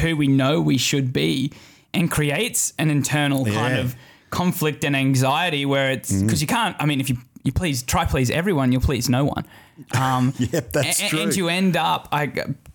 who 0.00 0.16
we 0.16 0.26
know 0.28 0.60
we 0.60 0.78
should 0.78 1.12
be 1.12 1.52
and 1.94 2.10
creates 2.10 2.72
an 2.78 2.90
internal 2.90 3.44
kind 3.44 3.74
Yeah. 3.74 3.80
Of 3.80 3.96
conflict 4.30 4.84
and 4.84 4.94
anxiety 4.94 5.64
where 5.64 5.90
it's 5.90 6.12
because 6.22 6.42
you 6.42 6.46
can't 6.46 6.76
I 6.78 6.84
mean 6.84 7.00
if 7.00 7.08
you 7.08 7.16
you 7.44 7.52
please 7.52 7.82
try 7.82 8.04
please 8.04 8.30
everyone, 8.30 8.72
you'll 8.72 8.82
please 8.82 9.08
no 9.08 9.24
one. 9.24 9.46
Um 9.92 10.34
Yep, 10.38 10.72
that's 10.72 11.00
and, 11.00 11.10
true. 11.10 11.20
and 11.20 11.34
you 11.36 11.48
end 11.48 11.76
up 11.78 12.08
I, 12.12 12.30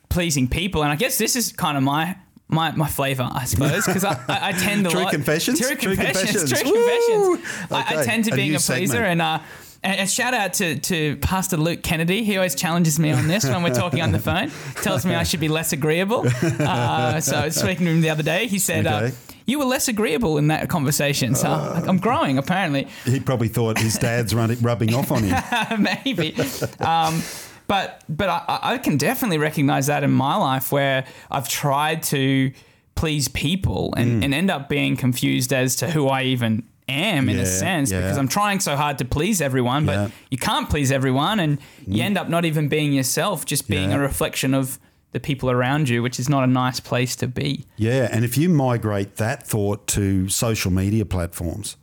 pleasing 0.09 0.47
people 0.47 0.81
and 0.83 0.91
I 0.91 0.95
guess 0.95 1.17
this 1.19 1.35
is 1.35 1.51
kind 1.51 1.77
of 1.77 1.83
my 1.83 2.15
my, 2.49 2.71
my 2.71 2.87
flavor, 2.87 3.27
I 3.31 3.45
suppose, 3.45 3.85
because 3.85 4.03
I, 4.05 4.11
I, 4.27 4.49
I 4.49 4.51
tend 4.51 4.85
to 4.85 4.91
True 4.91 4.99
like 5.03 5.11
confessions? 5.13 5.59
True 5.59 5.75
True 5.75 5.95
confessions. 5.95 6.31
confessions. 6.51 6.61
True 6.61 6.71
Woo! 6.71 7.37
confessions. 7.37 7.71
I, 7.71 7.75
I 7.77 7.81
Okay, 7.95 8.03
tend 8.05 8.25
to 8.25 8.33
a 8.33 8.35
being 8.35 8.49
new 8.51 8.57
a 8.57 8.59
pleaser, 8.59 8.93
segment. 8.93 9.05
and 9.11 9.21
uh, 9.21 9.39
And, 9.83 9.99
and 9.99 10.09
shout 10.09 10.33
out 10.33 10.53
to, 10.53 10.79
to 10.79 11.17
Pastor 11.17 11.57
Luke 11.57 11.83
Kennedy. 11.83 12.23
He 12.23 12.37
always 12.37 12.55
challenges 12.55 12.99
me 12.99 13.11
on 13.11 13.27
this 13.27 13.43
when 13.43 13.61
we're 13.63 13.73
talking 13.73 14.01
on 14.01 14.11
the 14.11 14.19
phone. 14.19 14.49
Tells 14.81 15.05
me 15.05 15.13
I 15.15 15.23
should 15.23 15.39
be 15.41 15.49
less 15.49 15.73
agreeable. 15.73 16.25
Uh, 16.63 17.19
so 17.19 17.49
speaking 17.49 17.85
to 17.85 17.91
him 17.91 18.01
the 18.01 18.09
other 18.09 18.23
day, 18.23 18.47
he 18.47 18.57
said, 18.59 18.87
uh, 18.87 19.09
"You 19.45 19.59
were 19.59 19.65
less 19.65 19.87
agreeable 19.87 20.37
in 20.37 20.47
that 20.47 20.69
conversation." 20.69 21.35
So 21.35 21.49
I'm 21.49 21.97
growing 21.97 22.37
apparently. 22.37 22.87
He 23.05 23.19
probably 23.19 23.47
thought 23.49 23.77
his 23.77 23.97
dad's 23.97 24.33
running, 24.33 24.59
rubbing 24.61 24.93
off 24.93 25.11
on 25.11 25.23
him. 25.23 25.41
maybe. 26.05 26.35
Um, 26.79 27.21
but 27.67 28.03
but 28.07 28.29
I, 28.29 28.59
I 28.73 28.77
can 28.77 28.97
definitely 28.97 29.37
recognize 29.39 29.87
that 29.87 30.03
in 30.03 30.11
my 30.11 30.35
life 30.35 30.71
where 30.71 31.05
I've 31.29 31.49
tried 31.49 32.03
to 32.03 32.51
please 32.95 33.27
people 33.27 33.93
and, 33.97 34.21
Mm. 34.21 34.25
and 34.25 34.33
end 34.33 34.51
up 34.51 34.69
being 34.69 34.95
confused 34.95 35.51
as 35.51 35.75
to 35.77 35.89
who 35.89 36.07
I 36.07 36.23
even 36.23 36.63
am 36.87 37.29
in 37.29 37.37
Yeah, 37.37 37.43
a 37.43 37.45
sense 37.45 37.91
yeah. 37.91 38.01
because 38.01 38.17
I'm 38.17 38.27
trying 38.27 38.59
so 38.59 38.75
hard 38.75 38.97
to 38.99 39.05
please 39.05 39.41
everyone, 39.41 39.85
but 39.85 39.91
Yeah. 39.93 40.05
Mm. 40.07 40.11
you 40.31 40.37
can't 40.37 40.69
please 40.69 40.91
everyone 40.91 41.39
and 41.39 41.57
you 41.87 42.03
end 42.03 42.17
up 42.17 42.29
not 42.29 42.45
even 42.45 42.67
being 42.67 42.93
yourself, 42.93 43.45
just 43.45 43.67
being 43.67 43.91
a 43.93 43.99
reflection 43.99 44.53
of 44.53 44.79
the 45.11 45.19
people 45.19 45.51
around 45.51 45.89
you, 45.89 46.01
which 46.01 46.19
is 46.19 46.27
not 46.27 46.43
a 46.43 46.47
nice 46.47 46.79
place 46.79 47.15
to 47.17 47.27
be. 47.27 47.65
Yeah, 47.77 48.09
and 48.11 48.25
if 48.25 48.35
you 48.37 48.49
migrate 48.49 49.17
that 49.17 49.45
thought 49.47 49.85
to 49.89 50.27
social 50.29 50.71
media 50.71 51.05
platforms, 51.05 51.77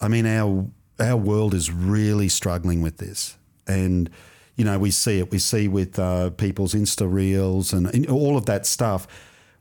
I 0.00 0.08
mean, 0.08 0.26
our 0.26 0.66
our 1.00 1.16
world 1.16 1.54
is 1.54 1.70
really 1.72 2.28
struggling 2.28 2.80
with 2.82 2.96
this, 2.98 3.36
and 3.66 4.08
you 4.56 4.64
know 4.64 4.78
we 4.78 4.90
see 4.90 5.18
it. 5.18 5.30
We 5.30 5.38
see 5.38 5.68
with 5.68 5.98
uh, 5.98 6.30
people's 6.30 6.72
Insta 6.74 7.06
reels 7.12 7.72
and, 7.72 7.86
and 7.94 8.06
all 8.08 8.36
of 8.36 8.46
that 8.46 8.64
stuff, 8.66 9.06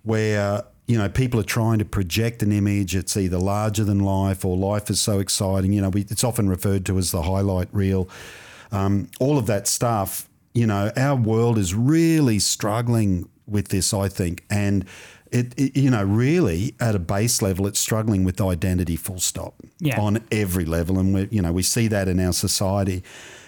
where 0.04 0.64
you 0.94 1.00
know 1.00 1.10
people 1.10 1.40
are 1.40 1.50
trying 1.60 1.80
to 1.80 1.86
project 1.86 2.44
an 2.44 2.52
image. 2.52 2.96
It's 2.96 3.18
either 3.18 3.40
larger 3.40 3.84
than 3.84 3.98
life 3.98 4.46
or 4.46 4.56
life 4.56 4.92
is 4.92 5.00
so 5.02 5.18
exciting. 5.18 5.74
You 5.74 5.82
know, 5.82 5.90
we, 5.90 6.02
it's 6.02 6.24
often 6.24 6.48
referred 6.48 6.86
to 6.86 7.00
as 7.00 7.10
the 7.10 7.24
highlight 7.24 7.68
reel. 7.72 8.08
Um, 8.72 9.10
all 9.20 9.40
of 9.40 9.48
that 9.48 9.68
stuff. 9.68 10.30
You 10.54 10.68
know, 10.68 10.92
our 10.96 11.16
world 11.16 11.58
is 11.58 11.74
really 11.74 12.38
struggling 12.38 13.28
with 13.48 13.70
this. 13.70 13.92
I 13.92 14.08
think, 14.08 14.44
and 14.52 14.86
it, 15.32 15.58
it, 15.58 15.76
you 15.76 15.90
know, 15.90 16.04
really 16.04 16.76
at 16.80 16.94
a 16.94 17.00
base 17.00 17.42
level, 17.42 17.66
it's 17.66 17.80
struggling 17.80 18.24
with 18.24 18.40
identity. 18.40 18.96
Full 18.96 19.20
stop. 19.20 19.56
Yeah. 19.80 20.00
On 20.00 20.24
every 20.32 20.66
level, 20.66 21.00
and 21.00 21.12
we, 21.16 21.28
you 21.32 21.42
know, 21.42 21.52
we 21.52 21.64
see 21.64 21.88
that 21.88 22.08
in 22.08 22.20
our 22.20 22.34
society. 22.34 23.02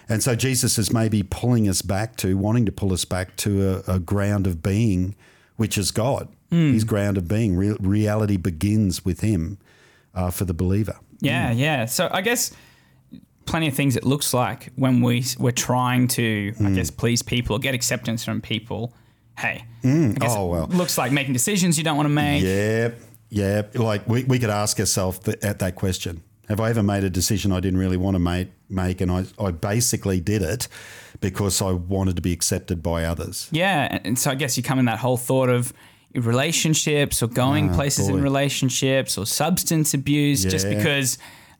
And 0.09 0.23
so 0.23 0.33
Jesus 0.33 0.79
is 0.79 0.91
maybe 0.91 1.21
pulling 1.21 1.69
us 1.69 1.83
back 1.83 2.15
to, 2.17 2.35
wanting 2.37 2.65
to 2.65 2.71
pull 2.71 2.91
us 2.91 3.05
back 3.05 3.35
to 3.37 3.83
a, 3.87 3.95
a 3.95 3.99
ground 3.99 4.47
of 4.47 4.63
being, 4.63 5.13
which 5.57 5.77
is 5.77 5.91
God. 5.91 6.27
His 6.51 6.83
ground 6.85 7.17
of 7.17 7.27
being. 7.27 7.55
Re- 7.57 7.75
reality 7.81 8.37
begins 8.37 9.03
with 9.03 9.19
Him 9.21 9.57
uh, 10.13 10.31
for 10.31 10.45
the 10.45 10.53
believer. 10.53 10.95
Yeah, 11.19 11.51
yeah. 11.51 11.85
So 11.85 12.07
I 12.11 12.21
guess 12.21 12.51
plenty 13.45 13.67
of 13.67 13.73
things 13.73 13.95
it 13.95 14.05
looks 14.05 14.33
like 14.33 14.71
when 14.75 15.01
we 15.01 15.23
we're 15.37 15.51
trying 15.51 16.07
to, 16.09 16.53
I 16.59 16.63
Mm. 16.63 16.75
guess, 16.75 16.89
please 16.91 17.21
people 17.21 17.55
or 17.55 17.59
get 17.59 17.73
acceptance 17.75 18.23
from 18.23 18.41
people. 18.41 18.93
Hey, 19.37 19.65
I 19.83 20.13
guess 20.17 20.31
Oh, 20.33 20.45
well. 20.47 20.67
looks 20.67 20.97
like 20.97 21.11
making 21.11 21.33
decisions 21.33 21.77
you 21.77 21.83
don't 21.83 21.97
want 21.97 22.05
to 22.07 22.13
make. 22.13 22.41
Yeah, 22.41 22.91
yeah. 23.29 23.63
Like 23.73 24.07
we, 24.07 24.23
we 24.23 24.39
could 24.39 24.49
ask 24.49 24.79
ourselves 24.79 25.19
th- 25.19 25.37
at 25.43 25.59
that 25.59 25.75
question: 25.75 26.23
Have 26.47 26.61
I 26.61 26.69
ever 26.69 26.81
made 26.83 27.03
a 27.03 27.09
decision 27.09 27.51
I 27.51 27.59
didn't 27.59 27.79
really 27.79 27.97
want 27.97 28.15
to 28.15 28.19
make? 28.19 28.47
Make 28.69 29.01
and 29.01 29.11
I, 29.11 29.25
I 29.39 29.51
basically 29.51 30.19
did 30.21 30.41
it 30.41 30.67
because 31.21 31.61
I 31.61 31.71
wanted 31.71 32.15
to 32.15 32.21
be 32.21 32.31
accepted 32.33 32.81
by 32.81 33.03
others. 33.03 33.47
Yeah, 33.51 33.89
and- 33.91 34.01
and 34.05 34.19
so 34.19 34.31
I 34.31 34.35
guess 34.35 34.55
you 34.57 34.63
come 34.63 34.79
in 34.79 34.85
that 34.85 34.99
whole 34.99 35.17
thought 35.17 35.49
of 35.49 35.71
relationships 36.15 37.21
or 37.23 37.27
going 37.27 37.69
places 37.73 38.07
in 38.07 38.19
Ah, 38.19 38.23
relationships 38.23 39.17
or 39.17 39.25
substance 39.25 39.93
abuse 39.93 40.43
just 40.43 40.67
because 40.69 41.17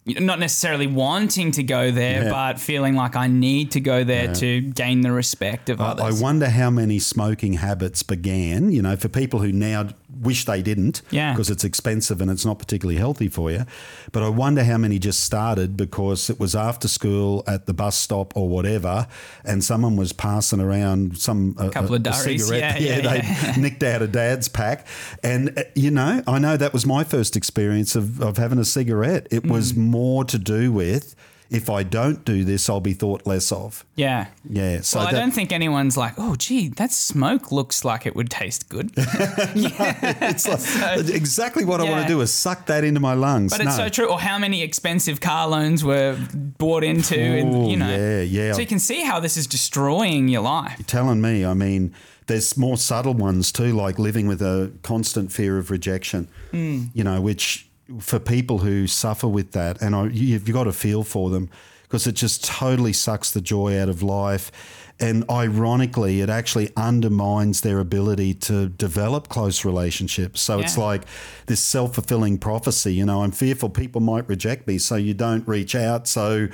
not 0.08 0.38
necessarily 0.40 0.86
wanting 0.86 1.50
to 1.52 1.64
go 1.64 1.90
there 1.90 2.26
Yeah. 2.26 2.30
but 2.30 2.60
feeling 2.60 2.96
like 2.96 3.16
I 3.16 3.26
need 3.28 3.72
to 3.72 3.80
go 3.80 4.04
there 4.04 4.32
to 4.36 4.62
gain 4.62 5.02
the 5.02 5.12
respect 5.12 5.68
of 5.68 5.82
I 5.82 5.86
others. 5.88 6.22
I 6.22 6.24
wonder 6.24 6.48
how 6.50 6.70
many 6.70 7.00
smoking 7.00 7.54
habits 7.54 8.04
began, 8.04 8.72
you 8.72 8.84
know, 8.84 8.96
for 8.96 9.10
people 9.10 9.40
who 9.40 9.52
now 9.52 9.88
wish 10.22 10.46
they 10.46 10.62
didn't 10.62 11.02
Yeah. 11.12 11.34
because 11.34 11.50
it's 11.50 11.64
expensive 11.64 12.22
and 12.22 12.30
it's 12.32 12.46
not 12.46 12.60
particularly 12.60 12.98
healthy 12.98 13.28
for 13.28 13.52
you. 13.52 13.66
But 14.12 14.24
I 14.24 14.30
wonder 14.30 14.64
how 14.64 14.78
many 14.78 15.00
just 15.00 15.22
started 15.24 15.76
because 15.78 16.30
it 16.30 16.40
was 16.40 16.56
after 16.56 16.88
school 16.88 17.44
at 17.48 17.66
the 17.66 17.74
bus 17.74 17.98
stop 17.98 18.36
or 18.36 18.48
whatever, 18.50 19.08
and 19.44 19.64
someone 19.64 19.96
was 19.96 20.14
passing 20.14 20.60
around 20.60 21.18
some 21.18 21.56
a, 21.60 21.70
Couple 21.70 21.96
of 21.96 22.02
a 22.02 22.04
durries. 22.12 22.46
cigarette. 22.48 22.80
Yeah, 22.82 22.98
yeah, 22.98 23.02
they 23.02 23.18
yeah. 23.24 23.56
nicked 23.58 23.84
out 23.84 24.02
a 24.02 24.08
dad's 24.08 24.48
pack. 24.48 24.88
And, 25.24 25.58
uh, 25.58 25.64
you 25.76 25.92
know, 25.92 26.24
I 26.28 26.40
know 26.40 26.58
that 26.58 26.74
was 26.74 26.86
my 26.86 27.04
first 27.04 27.36
experience 27.36 27.96
of, 27.96 28.22
of 28.22 28.38
having 28.38 28.60
a 28.60 28.66
cigarette. 28.66 29.28
It 29.32 29.46
was 29.46 29.74
Mm. 29.74 29.78
more 29.78 30.26
to 30.26 30.38
do 30.38 30.72
with 30.72 31.16
if 31.50 31.70
I 31.70 31.84
don't 31.84 32.25
do 32.25 32.44
this, 32.44 32.70
I'll 32.70 32.80
be 32.82 32.94
thought 32.94 33.25
less 33.28 33.52
of. 33.52 33.86
yeah. 33.96 34.28
Yeah. 34.50 34.82
So 34.82 35.00
well, 35.00 35.08
I 35.08 35.12
that- 35.12 35.20
don't 35.20 35.32
think 35.32 35.52
anyone's 35.52 35.96
like, 35.98 36.14
oh, 36.18 36.36
gee, 36.36 36.70
that 36.70 36.92
smoke 36.92 37.52
looks 37.52 37.84
like 37.86 38.06
it 38.06 38.16
would 38.16 38.30
taste 38.30 38.70
good. 38.70 38.92
It's 38.98 40.48
like, 40.48 41.10
exactly 41.14 41.66
what 41.66 41.82
I 41.82 41.90
want 41.90 42.04
to 42.04 42.08
do 42.08 42.22
is 42.22 42.34
suck 42.34 42.66
that 42.68 42.84
into 42.84 43.00
my 43.00 43.14
lungs. 43.14 43.52
But 43.52 43.62
it's 43.62 43.75
so 43.75 43.90
true. 43.90 44.08
Or 44.10 44.20
how 44.20 44.38
many 44.38 44.62
expensive 44.62 45.20
car 45.22 45.48
loans 45.48 45.84
were 45.84 46.18
bought 46.58 46.84
into, 46.84 47.18
and 47.20 47.70
you 47.70 47.78
know. 47.78 47.90
yeah, 47.90 48.22
yeah. 48.22 48.54
So 48.54 48.60
you 48.62 48.68
can 48.68 48.80
see 48.80 49.02
how 49.04 49.20
this 49.20 49.38
is 49.38 49.48
destroying 49.48 50.28
your 50.28 50.42
life. 50.42 50.75
You're 50.78 50.86
telling 50.86 51.22
me, 51.22 51.46
I 51.46 51.54
mean, 51.54 51.94
there's 52.28 52.58
more 52.58 52.78
subtle 52.78 53.14
ones 53.14 53.52
too, 53.52 53.74
like 53.74 54.00
living 54.00 54.28
with 54.28 54.42
a 54.42 54.72
constant 54.84 55.32
fear 55.32 55.58
of 55.58 55.72
rejection, 55.72 56.28
Hmm. 56.52 56.86
you 56.94 57.04
know, 57.04 57.22
which 57.22 57.68
for 58.00 58.20
people 58.20 58.60
who 58.60 58.88
suffer 58.88 59.27
with 59.27 59.51
that, 59.51 59.82
and 59.82 59.96
I, 59.96 60.06
you- 60.06 60.27
you've 60.27 60.51
got 60.51 60.65
to 60.65 60.74
feel 60.74 61.04
for 61.04 61.30
them 61.30 61.50
because 61.84 62.08
it 62.08 62.13
just 62.13 62.44
totally 62.44 62.94
sucks 62.94 63.32
the 63.32 63.42
joy 63.42 63.80
out 63.80 63.89
of 63.89 64.01
life. 64.01 64.51
And 65.00 65.25
ironically, 65.30 66.22
it 66.22 66.30
actually 66.30 66.72
undermines 66.77 67.62
their 67.62 67.80
ability 67.80 68.34
to 68.36 68.70
develop 68.70 69.27
close 69.27 69.65
relationships. 69.65 70.39
So 70.42 70.60
it's 70.60 70.77
like 70.77 71.04
this 71.48 71.60
self 71.60 71.96
fulfilling 71.96 72.38
prophecy. 72.38 72.94
You 72.94 73.06
know, 73.06 73.22
I'm 73.24 73.32
fearful 73.32 73.70
people 73.70 74.00
might 74.00 74.27
reject 74.30 74.68
me, 74.68 74.77
so 74.77 74.96
you 74.96 75.13
don't 75.13 75.46
reach 75.48 75.75
out. 75.75 76.08
So 76.08 76.48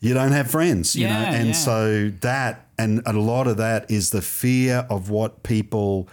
you 0.00 0.14
don't 0.14 0.32
have 0.32 0.50
friends, 0.50 0.94
you 0.94 1.06
know, 1.08 1.14
and 1.14 1.46
yeah. 1.48 1.52
so 1.54 2.10
that 2.20 2.66
and 2.78 3.02
a 3.06 3.12
lot 3.14 3.46
of 3.48 3.56
that 3.56 3.90
is 3.90 4.10
the 4.10 4.22
fear 4.22 4.86
of 4.90 5.08
what 5.10 5.42
people 5.42 6.08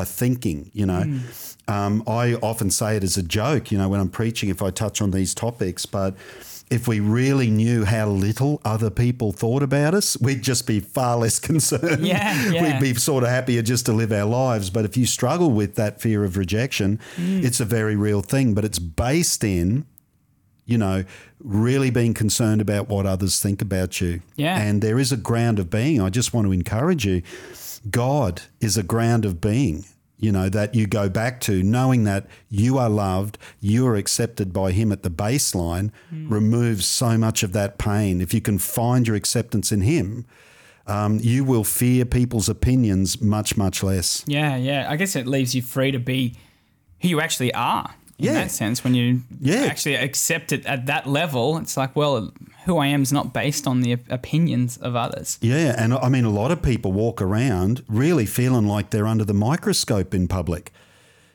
are 0.00 0.04
thinking. 0.04 0.70
You 0.72 0.86
know, 0.86 1.20
um, 1.68 2.02
I 2.06 2.34
often 2.34 2.70
say 2.70 2.96
it 2.96 3.04
as 3.04 3.16
a 3.16 3.22
joke. 3.22 3.70
You 3.70 3.78
know, 3.78 3.88
when 3.88 4.00
I'm 4.00 4.08
preaching, 4.10 4.48
if 4.50 4.62
I 4.62 4.70
touch 4.70 5.00
on 5.00 5.10
these 5.10 5.34
topics, 5.34 5.86
but 5.86 6.14
if 6.70 6.86
we 6.86 7.00
really 7.00 7.50
knew 7.50 7.84
how 7.84 8.08
little 8.08 8.60
other 8.64 8.90
people 8.90 9.32
thought 9.32 9.62
about 9.62 9.92
us, 9.92 10.16
we'd 10.20 10.42
just 10.42 10.66
be 10.68 10.78
far 10.80 11.16
less 11.16 11.38
concerned. 11.50 12.06
Yeah, 12.06 12.50
yeah. 12.50 12.62
We'd 12.62 12.80
be 12.80 12.94
sort 12.98 13.24
of 13.24 13.30
happier 13.30 13.62
just 13.62 13.86
to 13.86 13.92
live 13.92 14.12
our 14.12 14.24
lives. 14.24 14.70
But 14.70 14.84
if 14.84 14.96
you 14.96 15.04
struggle 15.06 15.50
with 15.50 15.74
that 15.76 16.00
fear 16.00 16.24
of 16.24 16.36
rejection, 16.36 17.00
Mm. 17.16 17.42
it's 17.44 17.58
a 17.60 17.64
very 17.64 17.96
real 17.96 18.22
thing. 18.22 18.54
But 18.54 18.64
it's 18.64 18.78
based 18.78 19.42
in 19.44 19.84
you 20.66 20.78
know, 20.78 21.02
really 21.40 21.90
being 21.90 22.14
concerned 22.14 22.60
about 22.60 22.88
what 22.88 23.04
others 23.04 23.40
think 23.42 23.60
about 23.60 24.00
you. 24.00 24.20
Yeah. 24.36 24.56
And 24.56 24.80
there 24.80 25.00
is 25.00 25.10
a 25.10 25.16
ground 25.16 25.58
of 25.58 25.68
being. 25.68 26.00
I 26.00 26.10
just 26.10 26.32
want 26.32 26.46
to 26.46 26.52
encourage 26.52 27.04
you. 27.04 27.22
God 27.88 28.42
is 28.60 28.76
a 28.76 28.82
ground 28.82 29.24
of 29.24 29.40
being, 29.40 29.86
you 30.18 30.32
know, 30.32 30.48
that 30.48 30.74
you 30.74 30.86
go 30.86 31.08
back 31.08 31.40
to 31.42 31.62
knowing 31.62 32.04
that 32.04 32.26
you 32.48 32.76
are 32.76 32.90
loved, 32.90 33.38
you 33.60 33.86
are 33.86 33.96
accepted 33.96 34.52
by 34.52 34.72
Him 34.72 34.92
at 34.92 35.02
the 35.02 35.10
baseline, 35.10 35.90
removes 36.10 36.84
so 36.84 37.16
much 37.16 37.42
of 37.42 37.52
that 37.52 37.78
pain. 37.78 38.20
If 38.20 38.34
you 38.34 38.40
can 38.40 38.58
find 38.58 39.06
your 39.06 39.16
acceptance 39.16 39.72
in 39.72 39.80
Him, 39.80 40.26
um, 40.86 41.20
you 41.22 41.44
will 41.44 41.64
fear 41.64 42.04
people's 42.04 42.48
opinions 42.48 43.20
much, 43.20 43.56
much 43.56 43.82
less. 43.82 44.24
Yeah, 44.26 44.56
yeah. 44.56 44.86
I 44.90 44.96
guess 44.96 45.16
it 45.16 45.26
leaves 45.26 45.54
you 45.54 45.62
free 45.62 45.92
to 45.92 45.98
be 45.98 46.36
who 47.00 47.08
you 47.08 47.20
actually 47.20 47.54
are. 47.54 47.94
In 48.20 48.26
Yeah. 48.26 48.34
that 48.34 48.50
sense, 48.50 48.84
when 48.84 48.94
you 48.94 49.22
Yeah. 49.40 49.64
actually 49.64 49.94
accept 49.96 50.52
it 50.52 50.64
at 50.66 50.86
that 50.86 51.06
level, 51.06 51.56
it's 51.58 51.76
like, 51.76 51.96
well, 51.96 52.32
who 52.66 52.76
I 52.76 52.86
am 52.88 53.02
is 53.02 53.12
not 53.12 53.32
based 53.32 53.66
on 53.66 53.80
the 53.80 53.92
opinions 54.10 54.76
of 54.76 54.94
others. 54.94 55.38
Yeah, 55.40 55.74
and 55.78 55.94
I 55.94 56.08
mean, 56.10 56.24
a 56.24 56.30
lot 56.30 56.50
of 56.50 56.60
people 56.62 56.92
walk 56.92 57.22
around 57.22 57.82
really 57.88 58.26
feeling 58.26 58.66
like 58.66 58.90
they're 58.90 59.06
under 59.06 59.24
the 59.24 59.34
microscope 59.34 60.14
in 60.14 60.28
public. 60.28 60.70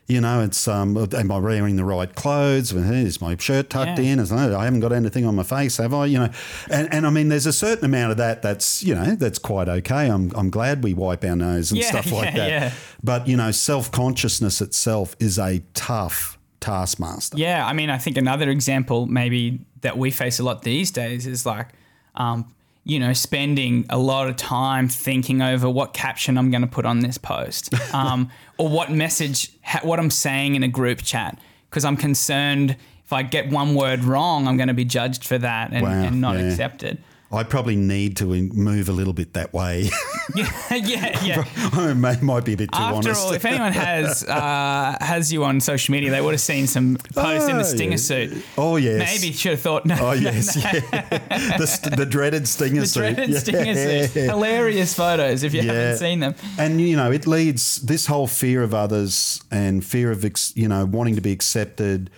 You 0.08 0.20
know, 0.20 0.40
it's 0.40 0.68
um, 0.68 0.96
am 0.96 1.32
I 1.32 1.38
wearing 1.38 1.74
the 1.74 1.84
right 1.84 2.14
clothes? 2.14 2.72
Is 2.72 3.20
my 3.20 3.36
shirt 3.36 3.70
tucked 3.70 3.98
Yeah. 3.98 4.12
in? 4.12 4.20
Is, 4.20 4.30
I 4.30 4.64
haven't 4.64 4.78
got 4.78 4.92
anything 4.92 5.26
on 5.26 5.34
my 5.34 5.42
face, 5.42 5.78
have 5.78 5.92
I? 5.92 6.06
You 6.06 6.18
know, 6.20 6.30
and, 6.70 6.88
and 6.94 7.04
I 7.08 7.10
mean, 7.10 7.28
there's 7.28 7.46
a 7.46 7.52
certain 7.52 7.84
amount 7.86 8.12
of 8.12 8.16
that 8.18 8.40
that's 8.40 8.84
you 8.84 8.94
know 8.94 9.16
that's 9.16 9.40
quite 9.40 9.68
okay. 9.68 10.08
I'm 10.08 10.30
I'm 10.36 10.48
glad 10.48 10.84
we 10.84 10.94
wipe 10.94 11.24
our 11.24 11.34
nose 11.34 11.72
and 11.72 11.80
Yeah, 11.80 11.88
stuff 11.88 12.12
like 12.20 12.36
yeah, 12.36 12.58
that. 12.60 12.72
But 13.02 13.26
you 13.26 13.36
know, 13.36 13.50
self 13.50 13.90
consciousness 13.90 14.60
itself 14.60 15.16
is 15.18 15.40
a 15.40 15.64
tough 15.74 16.35
taskmaster. 16.60 17.36
Yeah, 17.38 17.66
I 17.66 17.72
mean, 17.72 17.90
I 17.90 17.98
think 17.98 18.16
another 18.16 18.48
example 18.50 19.06
maybe 19.06 19.60
that 19.82 19.98
we 19.98 20.10
face 20.10 20.38
a 20.38 20.42
lot 20.42 20.62
these 20.62 20.90
days 20.90 21.26
is 21.26 21.46
like, 21.46 21.68
um, 22.14 22.52
you 22.84 23.00
know, 23.00 23.12
spending 23.12 23.84
a 23.90 23.98
lot 23.98 24.28
of 24.28 24.36
time 24.36 24.88
thinking 24.88 25.42
over 25.42 25.68
what 25.68 25.92
caption 25.92 26.38
I'm 26.38 26.50
going 26.50 26.62
to 26.62 26.68
put 26.68 26.86
on 26.86 27.00
this 27.00 27.18
post, 27.18 27.74
um, 27.94 28.30
or 28.58 28.68
what 28.68 28.90
message, 28.90 29.50
ha- 29.62 29.80
what 29.82 29.98
I'm 29.98 30.10
saying 30.10 30.54
in 30.54 30.62
a 30.62 30.68
group 30.68 31.02
chat, 31.02 31.38
because 31.68 31.84
I'm 31.84 31.96
concerned 31.96 32.76
if 33.04 33.12
I 33.12 33.22
get 33.22 33.50
one 33.50 33.74
word 33.76 34.02
wrong, 34.02 34.48
I'm 34.48 34.56
going 34.56 34.68
to 34.68 34.74
be 34.74 34.84
judged 34.84 35.24
for 35.24 35.38
that 35.38 35.72
and, 35.72 35.82
Wow, 35.82 36.02
and 36.02 36.20
not 36.20 36.36
yeah. 36.36 36.42
accepted. 36.42 36.98
I 37.32 37.42
probably 37.42 37.74
need 37.76 38.16
to 38.18 38.26
move 38.26 38.88
a 38.88 38.92
little 38.92 39.12
bit 39.12 39.32
that 39.34 39.52
way. 39.52 39.90
Yeah, 40.34 40.74
yeah, 40.74 41.24
yeah. 41.24 41.44
I 41.72 41.94
may, 41.94 42.20
might 42.20 42.44
be 42.44 42.54
a 42.54 42.56
bit 42.56 42.72
too 42.72 42.78
After 42.78 42.96
honest. 43.10 43.20
all, 43.26 43.32
if 43.32 43.44
anyone 43.44 43.72
has 43.72 44.24
uh, 44.28 44.96
has 45.00 45.32
you 45.32 45.44
on 45.44 45.60
social 45.60 45.92
media, 45.92 46.10
they 46.10 46.20
would 46.20 46.32
have 46.34 46.40
seen 46.40 46.66
some 46.66 46.96
posts 47.14 47.48
in 47.48 47.54
Oh, 47.54 47.58
the 47.58 47.64
Stinger 47.64 47.90
yeah. 47.92 47.96
suit. 47.96 48.44
oh 48.58 48.74
yes. 48.76 48.98
Maybe 49.22 49.32
should 49.32 49.52
have 49.52 49.60
thought. 49.60 49.86
No, 49.86 49.96
Oh 50.00 50.12
yes, 50.12 50.56
no. 50.56 50.62
yeah. 50.64 51.56
the, 51.58 51.66
st- 51.66 51.96
the 51.96 52.04
dreaded 52.06 52.48
stinger 52.48 52.84
suit. 52.86 53.14
the 53.14 53.14
suit. 53.14 53.14
dreaded 53.14 53.30
Yeah. 53.30 53.38
Stinger 53.38 54.08
suit. 54.08 54.24
Hilarious 54.30 54.94
photos 54.94 55.44
if 55.44 55.54
you 55.54 55.62
haven't 55.62 55.98
seen 55.98 56.18
them. 56.18 56.34
And 56.58 56.80
you 56.80 56.96
know, 56.96 57.12
it 57.12 57.26
leads 57.28 57.76
this 57.76 58.06
whole 58.06 58.26
fear 58.26 58.64
of 58.64 58.74
others 58.74 59.40
and 59.52 59.84
fear 59.84 60.10
of 60.10 60.24
ex- 60.24 60.52
you 60.56 60.66
know 60.66 60.84
wanting 60.84 61.14
to 61.14 61.20
be 61.22 61.30
accepted. 61.30 62.10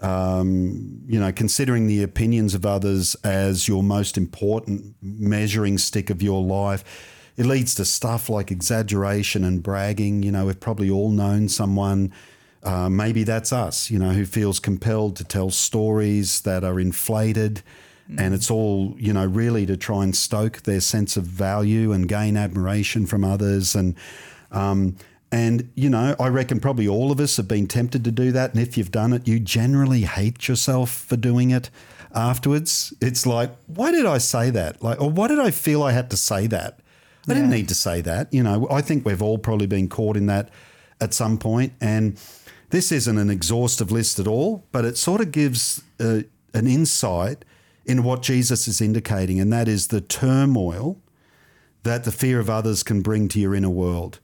Um, 0.00 1.02
you 1.06 1.20
know, 1.20 1.30
considering 1.30 1.86
the 1.86 2.02
opinions 2.02 2.54
of 2.54 2.64
others 2.64 3.14
as 3.22 3.68
your 3.68 3.82
most 3.82 4.16
important 4.16 4.94
measuring 5.02 5.78
stick 5.78 6.08
of 6.08 6.22
your 6.22 6.42
life, 6.42 6.84
it 7.36 7.46
leads 7.46 7.74
to 7.74 7.84
stuff 7.84 8.28
like 8.28 8.50
exaggeration 8.50 9.44
and 9.44 9.62
bragging. 9.62 10.22
You 10.22 10.32
know, 10.32 10.46
we've 10.46 10.60
probably 10.60 10.90
all 10.90 11.10
known 11.10 11.48
someone. 11.48 12.12
Uh, 12.62 12.88
maybe 12.90 13.24
that's 13.24 13.52
us, 13.52 13.90
you 13.90 13.98
know, 13.98 14.10
who 14.10 14.26
feels 14.26 14.60
compelled 14.60 15.16
to 15.16 15.24
tell 15.24 15.50
stories 15.50 16.42
that 16.42 16.62
are 16.62 16.78
inflated, 16.78 17.62
and 18.18 18.34
it's 18.34 18.50
all, 18.50 18.94
you 18.98 19.12
know, 19.12 19.24
really 19.24 19.64
to 19.66 19.76
try 19.76 20.02
and 20.02 20.16
stoke 20.16 20.62
their 20.62 20.80
sense 20.80 21.16
of 21.16 21.24
value 21.24 21.92
and 21.92 22.08
gain 22.08 22.36
admiration 22.36 23.06
from 23.06 23.24
others. 23.24 23.74
And, 23.74 23.94
um, 24.50 24.96
and, 25.32 25.70
you 25.74 25.88
know, 25.88 26.16
I 26.18 26.28
reckon 26.28 26.60
probably 26.60 26.88
all 26.88 27.12
of 27.12 27.20
us 27.20 27.36
have 27.36 27.46
been 27.46 27.66
tempted 27.66 28.04
to 28.04 28.10
do 28.10 28.32
that. 28.32 28.52
And 28.52 28.60
if 28.60 28.76
you've 28.76 28.90
done 28.90 29.12
it, 29.12 29.28
you 29.28 29.38
generally 29.38 30.02
hate 30.02 30.48
yourself 30.48 30.90
for 30.90 31.16
doing 31.16 31.50
it 31.50 31.70
afterwards. 32.14 32.92
It's 33.00 33.26
like, 33.26 33.54
why 33.66 33.92
did 33.92 34.06
I 34.06 34.18
say 34.18 34.50
that? 34.50 34.82
Like, 34.82 35.00
or 35.00 35.08
why 35.08 35.28
did 35.28 35.38
I 35.38 35.50
feel 35.50 35.82
I 35.82 35.92
had 35.92 36.10
to 36.10 36.16
say 36.16 36.46
that? 36.48 36.80
I 37.28 37.34
didn't 37.34 37.50
need 37.50 37.68
to 37.68 37.74
say 37.76 38.00
that. 38.00 38.32
You 38.32 38.42
know, 38.42 38.66
I 38.70 38.80
think 38.80 39.06
we've 39.06 39.22
all 39.22 39.38
probably 39.38 39.68
been 39.68 39.88
caught 39.88 40.16
in 40.16 40.26
that 40.26 40.50
at 41.00 41.14
some 41.14 41.38
point. 41.38 41.74
And 41.80 42.18
this 42.70 42.90
isn't 42.90 43.18
an 43.18 43.30
exhaustive 43.30 43.92
list 43.92 44.18
at 44.18 44.26
all, 44.26 44.66
but 44.72 44.84
it 44.84 44.96
sort 44.96 45.20
of 45.20 45.30
gives 45.30 45.82
uh, 46.00 46.22
an 46.54 46.66
insight 46.66 47.44
in 47.84 48.02
what 48.02 48.22
Jesus 48.22 48.68
is 48.68 48.80
indicating, 48.80 49.40
and 49.40 49.52
that 49.52 49.68
is 49.68 49.88
the 49.88 50.00
turmoil 50.00 51.00
that 51.82 52.04
the 52.04 52.12
fear 52.12 52.38
of 52.38 52.50
others 52.50 52.82
can 52.82 53.00
bring 53.00 53.28
to 53.28 53.40
your 53.40 53.54
inner 53.54 53.70
world. 53.70 54.20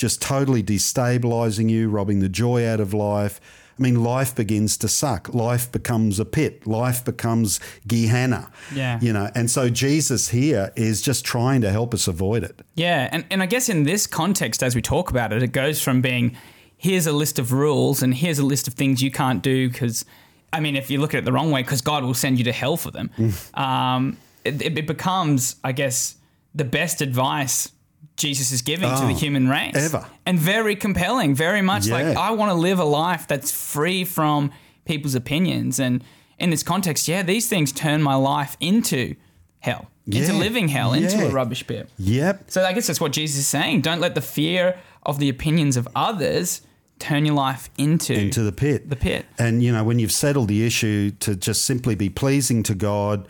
Just 0.00 0.22
totally 0.22 0.62
destabilizing 0.62 1.68
you, 1.68 1.90
robbing 1.90 2.20
the 2.20 2.28
joy 2.30 2.66
out 2.66 2.80
of 2.80 2.94
life. 2.94 3.38
I 3.78 3.82
mean, 3.82 4.02
life 4.02 4.34
begins 4.34 4.78
to 4.78 4.88
suck. 4.88 5.34
Life 5.34 5.70
becomes 5.70 6.18
a 6.18 6.24
pit. 6.24 6.66
Life 6.66 7.04
becomes 7.04 7.60
Gehenna. 7.86 8.50
Yeah. 8.74 8.98
You 9.02 9.12
know, 9.12 9.30
and 9.34 9.50
so 9.50 9.68
Jesus 9.68 10.30
here 10.30 10.72
is 10.74 11.02
just 11.02 11.26
trying 11.26 11.60
to 11.60 11.70
help 11.70 11.92
us 11.92 12.08
avoid 12.08 12.44
it. 12.44 12.62
Yeah, 12.76 13.10
and, 13.12 13.26
and 13.30 13.42
I 13.42 13.46
guess 13.46 13.68
in 13.68 13.82
this 13.82 14.06
context, 14.06 14.62
as 14.62 14.74
we 14.74 14.80
talk 14.80 15.10
about 15.10 15.34
it, 15.34 15.42
it 15.42 15.52
goes 15.52 15.82
from 15.82 16.00
being 16.00 16.34
here's 16.78 17.06
a 17.06 17.12
list 17.12 17.38
of 17.38 17.52
rules 17.52 18.02
and 18.02 18.14
here's 18.14 18.38
a 18.38 18.46
list 18.46 18.66
of 18.68 18.72
things 18.72 19.02
you 19.02 19.10
can't 19.10 19.42
do 19.42 19.68
because, 19.68 20.06
I 20.50 20.60
mean, 20.60 20.76
if 20.76 20.90
you 20.90 20.98
look 20.98 21.12
at 21.12 21.18
it 21.18 21.24
the 21.26 21.32
wrong 21.32 21.50
way, 21.50 21.62
because 21.62 21.82
God 21.82 22.04
will 22.04 22.14
send 22.14 22.38
you 22.38 22.44
to 22.44 22.52
hell 22.52 22.78
for 22.78 22.90
them. 22.90 23.10
um, 23.52 24.16
it, 24.46 24.78
it 24.78 24.86
becomes, 24.86 25.56
I 25.62 25.72
guess, 25.72 26.16
the 26.54 26.64
best 26.64 27.02
advice 27.02 27.70
Jesus 28.20 28.52
is 28.52 28.62
giving 28.62 28.88
to 28.88 29.02
the 29.06 29.12
Oh, 29.12 29.14
human 29.14 29.48
race. 29.48 29.74
ever. 29.74 30.06
And 30.26 30.38
very 30.38 30.76
compelling, 30.76 31.34
very 31.34 31.62
much 31.62 31.88
like 31.88 32.16
I 32.16 32.30
want 32.32 32.50
to 32.50 32.54
live 32.54 32.78
a 32.78 32.84
life 32.84 33.26
that's 33.26 33.50
free 33.50 34.04
from 34.04 34.50
people's 34.84 35.14
opinions. 35.14 35.80
And 35.80 36.04
in 36.38 36.50
this 36.50 36.62
context, 36.62 37.08
yeah, 37.08 37.22
these 37.22 37.48
things 37.48 37.72
turn 37.72 38.02
my 38.02 38.14
life 38.14 38.56
into 38.60 39.14
hell, 39.60 39.90
into 40.06 40.32
Yeah. 40.32 40.38
living 40.38 40.68
hell, 40.68 40.92
into 40.92 41.26
a 41.26 41.30
rubbish 41.30 41.66
pit. 41.66 41.88
Yep. 41.98 42.44
So 42.50 42.64
I 42.64 42.72
guess 42.72 42.86
that's 42.86 43.00
what 43.00 43.12
Jesus 43.12 43.40
is 43.40 43.46
saying. 43.48 43.80
Don't 43.82 44.00
let 44.00 44.14
the 44.14 44.20
fear 44.22 44.76
of 45.04 45.18
the 45.18 45.28
opinions 45.28 45.76
of 45.76 45.88
others 45.94 46.60
turn 46.98 47.24
your 47.24 47.34
life 47.34 47.70
into, 47.78 48.12
into 48.14 48.42
the 48.42 48.52
pit. 48.52 48.90
the 48.90 48.96
pit. 48.96 49.24
And 49.38 49.62
you 49.62 49.72
know, 49.72 49.82
when 49.84 49.98
you've 49.98 50.12
settled 50.12 50.48
the 50.48 50.66
issue 50.66 51.10
to 51.20 51.34
just 51.34 51.64
simply 51.64 51.94
be 51.94 52.10
pleasing 52.10 52.62
to 52.64 52.74
God, 52.74 53.26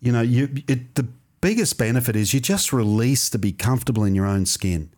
you 0.00 0.10
know, 0.12 0.22
you 0.22 0.48
it, 0.66 0.94
the 0.94 1.06
biggest 1.40 1.78
benefit 1.78 2.16
is 2.16 2.34
you 2.34 2.40
just 2.40 2.72
release 2.72 3.30
to 3.30 3.38
be 3.38 3.52
comfortable 3.52 4.04
in 4.04 4.14
your 4.14 4.26
own 4.26 4.46
skin. 4.46 4.90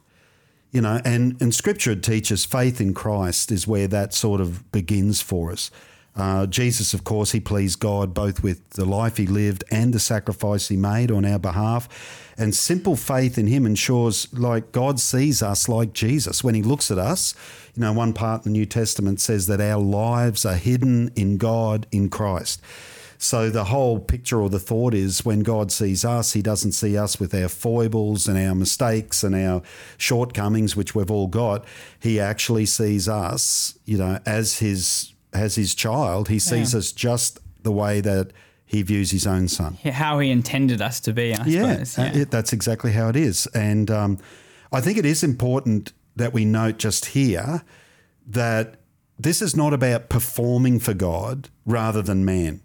You 0.71 0.81
know, 0.81 1.01
and 1.05 1.41
and 1.41 1.55
Scripture 1.55 1.95
teaches 1.95 2.45
faith 2.45 2.81
in 2.81 2.95
Christ 2.95 3.53
is 3.53 3.67
where 3.67 3.89
that 3.89 4.15
sort 4.15 4.41
of 4.41 4.71
begins 4.73 5.21
for 5.21 5.53
us. 5.53 5.71
Uh, 6.15 6.47
Jesus, 6.47 6.93
of 6.93 7.05
course, 7.05 7.33
he 7.33 7.41
pleased 7.41 7.81
God 7.81 8.13
both 8.13 8.43
with 8.43 8.69
the 8.71 8.85
life 8.85 9.17
he 9.17 9.27
lived 9.27 9.65
and 9.71 9.95
the 9.95 9.99
sacrifice 9.99 10.69
he 10.69 10.77
made 10.77 11.11
on 11.11 11.25
our 11.25 11.39
behalf. 11.39 11.89
And 12.37 12.55
simple 12.55 12.97
faith 12.97 13.39
in 13.39 13.47
him 13.47 13.65
ensures, 13.65 14.31
like, 14.33 14.73
God 14.73 15.01
sees 15.01 15.43
us 15.43 15.69
like 15.69 15.95
Jesus. 15.95 16.45
When 16.45 16.55
he 16.55 16.63
looks 16.63 16.91
at 16.91 16.99
us, 16.99 17.35
you 17.75 17.81
know, 17.81 17.93
one 17.95 18.13
part 18.13 18.45
in 18.45 18.53
the 18.53 18.59
New 18.59 18.67
Testament 18.67 19.21
says 19.21 19.47
that 19.47 19.61
our 19.61 19.81
lives 19.81 20.45
are 20.45 20.57
hidden 20.57 21.13
in 21.17 21.39
God 21.39 21.87
in 21.91 22.11
Christ. 22.11 22.61
So 23.23 23.51
the 23.51 23.63
whole 23.65 24.01
picture 24.01 24.41
or 24.43 24.51
the 24.51 24.59
thought 24.59 24.95
is 24.95 25.25
when 25.25 25.41
God 25.45 25.71
sees 25.71 26.05
us, 26.05 26.33
he 26.33 26.43
doesn't 26.43 26.73
see 26.73 26.99
us 26.99 27.21
with 27.21 27.33
our 27.33 27.49
foibles 27.49 28.27
and 28.27 28.37
our 28.37 28.53
mistakes 28.53 29.23
and 29.23 29.33
our 29.33 29.63
shortcomings, 29.97 30.75
which 30.75 30.97
we've 30.97 31.11
all 31.11 31.29
got. 31.29 31.65
He 32.01 32.19
actually 32.19 32.67
sees 32.67 33.09
us, 33.09 33.79
you 33.85 33.97
know, 33.97 34.19
as 34.27 34.59
his 34.59 35.13
as 35.33 35.55
his 35.55 35.75
child. 35.77 36.29
He 36.31 36.41
sees 36.41 36.73
Yeah. 36.75 36.79
us 36.79 36.91
just 36.91 37.39
the 37.63 37.71
way 37.71 38.01
that 38.01 38.33
he 38.67 38.83
views 38.83 39.13
his 39.13 39.25
own 39.25 39.47
son. 39.47 39.79
How 39.85 40.19
he 40.19 40.29
intended 40.31 40.83
us 40.83 40.99
to 41.01 41.13
be, 41.13 41.33
I 41.33 41.47
Yeah, 41.47 41.85
suppose. 41.85 41.99
uh, 42.01 42.11
it, 42.15 42.31
that's 42.33 42.53
exactly 42.53 42.91
how 42.91 43.09
it 43.09 43.17
is. 43.17 43.47
And 43.55 43.89
um, 43.89 44.19
I 44.73 44.81
think 44.81 44.99
it 44.99 45.07
is 45.07 45.23
important 45.23 45.93
that 46.17 46.33
we 46.33 46.45
note 46.45 46.77
just 46.79 47.07
here 47.07 47.63
that 48.27 48.75
this 49.17 49.41
is 49.41 49.55
not 49.57 49.73
about 49.73 50.09
performing 50.09 50.81
for 50.81 50.93
God 50.93 51.51
rather 51.65 52.03
than 52.03 52.25
man. 52.25 52.63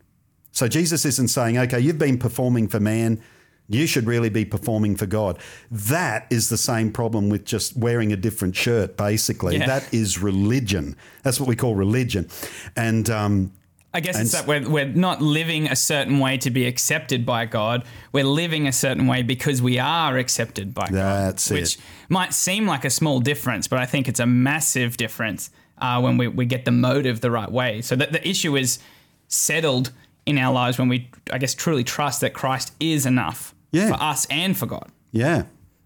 So 0.57 0.67
Jesus 0.67 1.05
isn't 1.05 1.27
saying, 1.27 1.55
okay, 1.59 1.79
you've 1.79 1.99
been 1.99 2.17
performing 2.17 2.67
for 2.67 2.79
man. 2.79 3.21
You 3.69 3.85
should 3.85 4.07
really 4.07 4.29
be 4.29 4.43
performing 4.43 4.95
for 4.95 5.05
God. 5.05 5.37
That 5.69 6.25
is 6.31 6.49
the 6.49 6.57
same 6.57 6.91
problem 6.91 7.29
with 7.29 7.45
just 7.45 7.77
wearing 7.77 8.11
a 8.11 8.15
different 8.15 8.55
shirt, 8.55 8.97
basically. 8.97 9.57
Yeah. 9.57 9.67
That 9.67 9.93
is 9.93 10.17
religion. 10.17 10.95
That's 11.21 11.39
what 11.39 11.47
we 11.47 11.55
call 11.55 11.75
religion. 11.75 12.27
And 12.75 13.07
um, 13.07 13.51
I 13.93 13.99
guess 13.99 14.15
And 14.15 14.23
it's 14.23 14.31
that 14.31 14.47
we're, 14.47 14.67
we're 14.67 14.87
not 14.87 15.21
living 15.21 15.67
a 15.67 15.75
certain 15.75 16.17
way 16.17 16.39
to 16.39 16.49
be 16.49 16.65
accepted 16.65 17.23
by 17.23 17.45
God. 17.45 17.83
We're 18.11 18.23
living 18.23 18.67
a 18.67 18.73
certain 18.73 19.05
way 19.05 19.21
because 19.21 19.61
we 19.61 19.77
are 19.77 20.17
accepted 20.17 20.73
by 20.73 20.87
God. 20.87 20.93
That's 20.93 21.51
it. 21.51 21.53
Which 21.53 21.77
might 22.09 22.33
seem 22.33 22.65
like 22.65 22.83
a 22.83 22.89
small 22.89 23.19
difference, 23.19 23.67
but 23.67 23.77
I 23.77 23.85
think 23.85 24.07
it's 24.07 24.19
a 24.19 24.25
massive 24.25 24.97
difference 24.97 25.51
uh, 25.77 26.01
when 26.01 26.17
we, 26.17 26.27
we 26.27 26.47
get 26.47 26.65
the 26.65 26.71
motive 26.71 27.21
the 27.21 27.29
right 27.29 27.51
way. 27.51 27.83
So 27.83 27.95
that 27.95 28.11
the 28.11 28.27
issue 28.27 28.57
is 28.57 28.79
settled 29.27 29.91
in 30.27 30.37
our 30.37 30.53
lives 30.53 30.77
when 30.77 30.89
we, 30.89 31.09
I 31.31 31.37
guess, 31.37 31.55
truly 31.55 31.83
trust 31.83 32.21
that 32.21 32.33
Christ 32.33 32.73
is 32.79 33.05
enough 33.05 33.55
Yeah. 33.71 33.87
for 33.89 34.01
us 34.03 34.25
and 34.29 34.55
for 34.57 34.65
God. 34.67 34.91
Yeah, 35.11 35.43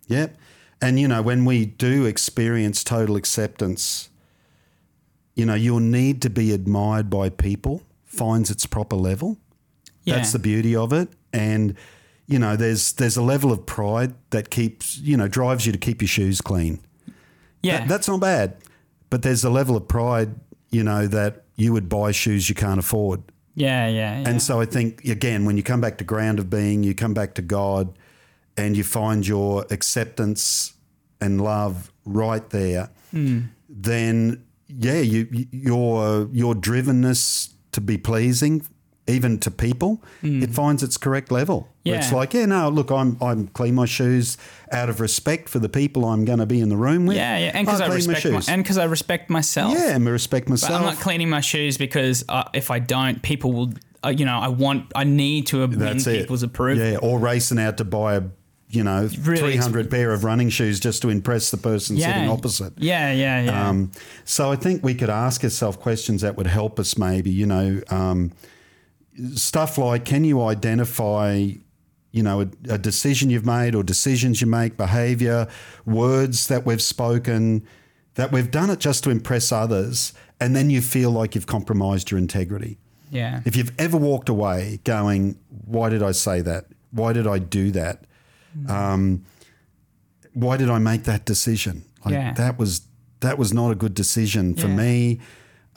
yeah. 0.07 0.27
And, 0.81 0.99
you 0.99 1.07
know, 1.07 1.21
when 1.21 1.45
we 1.45 1.65
do 1.65 2.05
experience 2.05 2.83
total 2.83 3.15
acceptance, 3.15 4.09
you 5.35 5.45
know, 5.45 5.53
your 5.53 5.79
need 5.79 6.21
to 6.23 6.29
be 6.29 6.51
admired 6.53 7.09
by 7.09 7.29
people 7.29 7.83
finds 8.03 8.49
its 8.49 8.65
proper 8.65 8.95
level. 8.95 9.37
Yeah. 10.03 10.15
That's 10.15 10.31
the 10.33 10.39
beauty 10.39 10.75
of 10.75 10.91
it. 10.91 11.09
And, 11.31 11.75
you 12.27 12.39
know, 12.39 12.55
there's 12.55 12.93
there's 12.93 13.15
a 13.17 13.21
level 13.21 13.51
of 13.51 13.65
pride 13.65 14.15
that 14.31 14.49
keeps, 14.49 14.97
you 14.97 15.15
know, 15.15 15.27
drives 15.27 15.65
you 15.65 15.71
to 15.71 15.77
keep 15.77 16.01
your 16.01 16.09
shoes 16.09 16.41
clean. 16.41 16.79
yeah. 17.61 17.79
That- 17.79 17.87
that's 17.87 18.07
not 18.07 18.19
bad. 18.19 18.57
But 19.11 19.21
there's 19.21 19.43
a 19.43 19.49
level 19.49 19.75
of 19.77 19.87
pride, 19.87 20.35
you 20.71 20.83
know, 20.83 21.05
that 21.07 21.43
you 21.57 21.73
would 21.73 21.89
buy 21.89 22.11
shoes 22.11 22.49
you 22.49 22.55
can't 22.55 22.79
afford. 22.79 23.21
Yeah, 23.61 23.87
yeah, 23.87 24.19
yeah. 24.21 24.29
And 24.29 24.41
so 24.41 24.53
I 24.61 24.65
think, 24.75 24.89
again, 25.17 25.45
when 25.47 25.55
you 25.57 25.63
come 25.63 25.81
back 25.85 25.97
to 25.99 26.03
ground 26.03 26.37
of 26.39 26.47
being, 26.49 26.83
you 26.87 26.93
come 26.95 27.13
back 27.13 27.31
to 27.35 27.41
God 27.41 27.85
and 28.57 28.75
you 28.77 28.83
find 28.83 29.25
your 29.33 29.65
acceptance 29.69 30.73
and 31.19 31.39
love 31.41 31.91
right 32.05 32.47
there, 32.49 32.89
hmm. 33.11 33.39
then, 33.69 34.43
yeah, 34.67 34.99
you, 35.13 35.27
you- 35.31 35.47
your, 35.51 36.27
your 36.31 36.53
drivenness 36.55 37.53
to 37.71 37.81
be 37.81 37.97
pleasing, 37.97 38.55
even 39.07 39.39
to 39.39 39.51
people, 39.51 40.01
it 40.21 40.51
finds 40.51 40.83
its 40.83 40.97
correct 40.97 41.31
level. 41.31 41.67
Where 41.83 41.95
It's 41.95 42.11
like, 42.11 42.33
yeah, 42.33 42.45
no, 42.45 42.69
look, 42.69 42.91
I'm, 42.91 43.17
I'm 43.21 43.47
clean 43.47 43.75
my 43.75 43.85
shoes 43.85 44.37
out 44.71 44.89
of 44.89 44.99
respect 44.99 45.49
for 45.49 45.59
the 45.59 45.69
people 45.69 46.05
I'm 46.05 46.23
going 46.25 46.39
to 46.39 46.45
be 46.45 46.61
in 46.61 46.69
the 46.69 46.77
room 46.77 47.05
with. 47.07 47.17
yeah, 47.17 47.37
yeah, 47.37 47.51
and 47.53 47.65
because 47.65 47.81
I 47.81 47.87
my 47.87 47.95
respect 47.95 48.25
my, 48.25 48.31
shoes. 48.39 48.49
and 48.49 48.63
because 48.63 48.77
I 48.77 48.83
respect 48.85 49.29
myself. 49.29 49.73
yeah, 49.73 49.95
and 49.95 50.07
I 50.07 50.11
respect 50.11 50.45
But 50.45 50.51
myself. 50.51 50.73
I'm 50.73 50.85
not 50.85 50.97
cleaning 50.97 51.29
my 51.29 51.41
shoes 51.41 51.77
because 51.77 52.23
uh, 52.29 52.43
if 52.53 52.71
I 52.71 52.79
don't, 52.79 53.21
people 53.21 53.51
will. 53.53 53.73
Uh, 54.03 54.09
you 54.09 54.25
know, 54.25 54.39
I 54.39 54.47
want, 54.47 54.91
I 54.95 55.03
need 55.03 55.45
to 55.47 55.59
win 55.59 55.77
That's 55.77 56.07
it. 56.07 56.21
people's 56.21 56.41
approval. 56.41 56.83
Yeah, 56.83 56.97
or 56.97 57.19
racing 57.19 57.59
out 57.59 57.77
to 57.77 57.85
buy 57.85 58.15
a 58.15 58.23
you 58.71 58.83
know, 58.83 59.09
Really 59.19 59.53
300 59.53 59.91
pair 59.91 60.11
of 60.11 60.23
running 60.23 60.49
shoes 60.49 60.79
just 60.79 61.01
to 61.01 61.09
impress 61.09 61.51
the 61.51 61.57
person 61.57 61.97
sitting 61.99 62.29
opposite. 62.29 62.73
Yeah, 62.77 63.11
yeah, 63.11 63.41
yeah. 63.41 63.69
Um, 63.69 63.91
so 64.23 64.51
I 64.51 64.55
think 64.55 64.83
we 64.83 64.95
could 64.95 65.09
ask 65.09 65.43
ourselves 65.43 65.77
questions 65.77 66.21
that 66.21 66.37
would 66.37 66.47
help 66.47 66.79
us 66.79 66.97
maybe, 66.97 67.29
you 67.31 67.45
know, 67.45 67.81
um, 67.89 68.31
stuff 69.35 69.77
like 69.77 70.05
can 70.05 70.23
you 70.23 70.41
identify, 70.43 71.47
you 72.11 72.23
know, 72.23 72.41
a, 72.41 72.47
a 72.69 72.77
decision 72.77 73.29
you've 73.29 73.45
made 73.45 73.75
or 73.75 73.83
decisions 73.83 74.41
you 74.41 74.47
make, 74.47 74.77
behavior, 74.77 75.47
words 75.85 76.47
that 76.47 76.65
we've 76.65 76.81
spoken, 76.81 77.65
that 78.15 78.31
we've 78.31 78.51
done 78.51 78.69
it 78.69 78.79
just 78.79 79.03
to 79.05 79.09
impress 79.09 79.51
others, 79.51 80.13
and 80.39 80.55
then 80.55 80.69
you 80.69 80.81
feel 80.81 81.11
like 81.11 81.35
you've 81.35 81.47
compromised 81.47 82.11
your 82.11 82.17
integrity. 82.17 82.77
yeah. 83.09 83.41
If 83.45 83.55
you've 83.55 83.71
ever 83.79 83.97
walked 83.97 84.29
away 84.29 84.79
going, 84.83 85.37
why 85.65 85.89
did 85.89 86.01
I 86.03 86.11
say 86.11 86.41
that? 86.41 86.65
Why 86.91 87.13
did 87.13 87.27
I 87.27 87.39
do 87.39 87.71
that? 87.71 88.05
Um, 88.67 89.23
why 90.33 90.57
did 90.57 90.69
I 90.69 90.77
make 90.79 91.03
that 91.03 91.25
decision? 91.25 91.83
Like, 92.05 92.13
Yeah. 92.13 92.33
That 92.33 92.57
was 92.59 92.81
that 93.21 93.37
was 93.37 93.53
not 93.53 93.69
a 93.71 93.75
good 93.75 93.93
decision 93.93 94.55
for 94.55 94.67
Yeah. 94.67 94.75
me. 94.75 95.19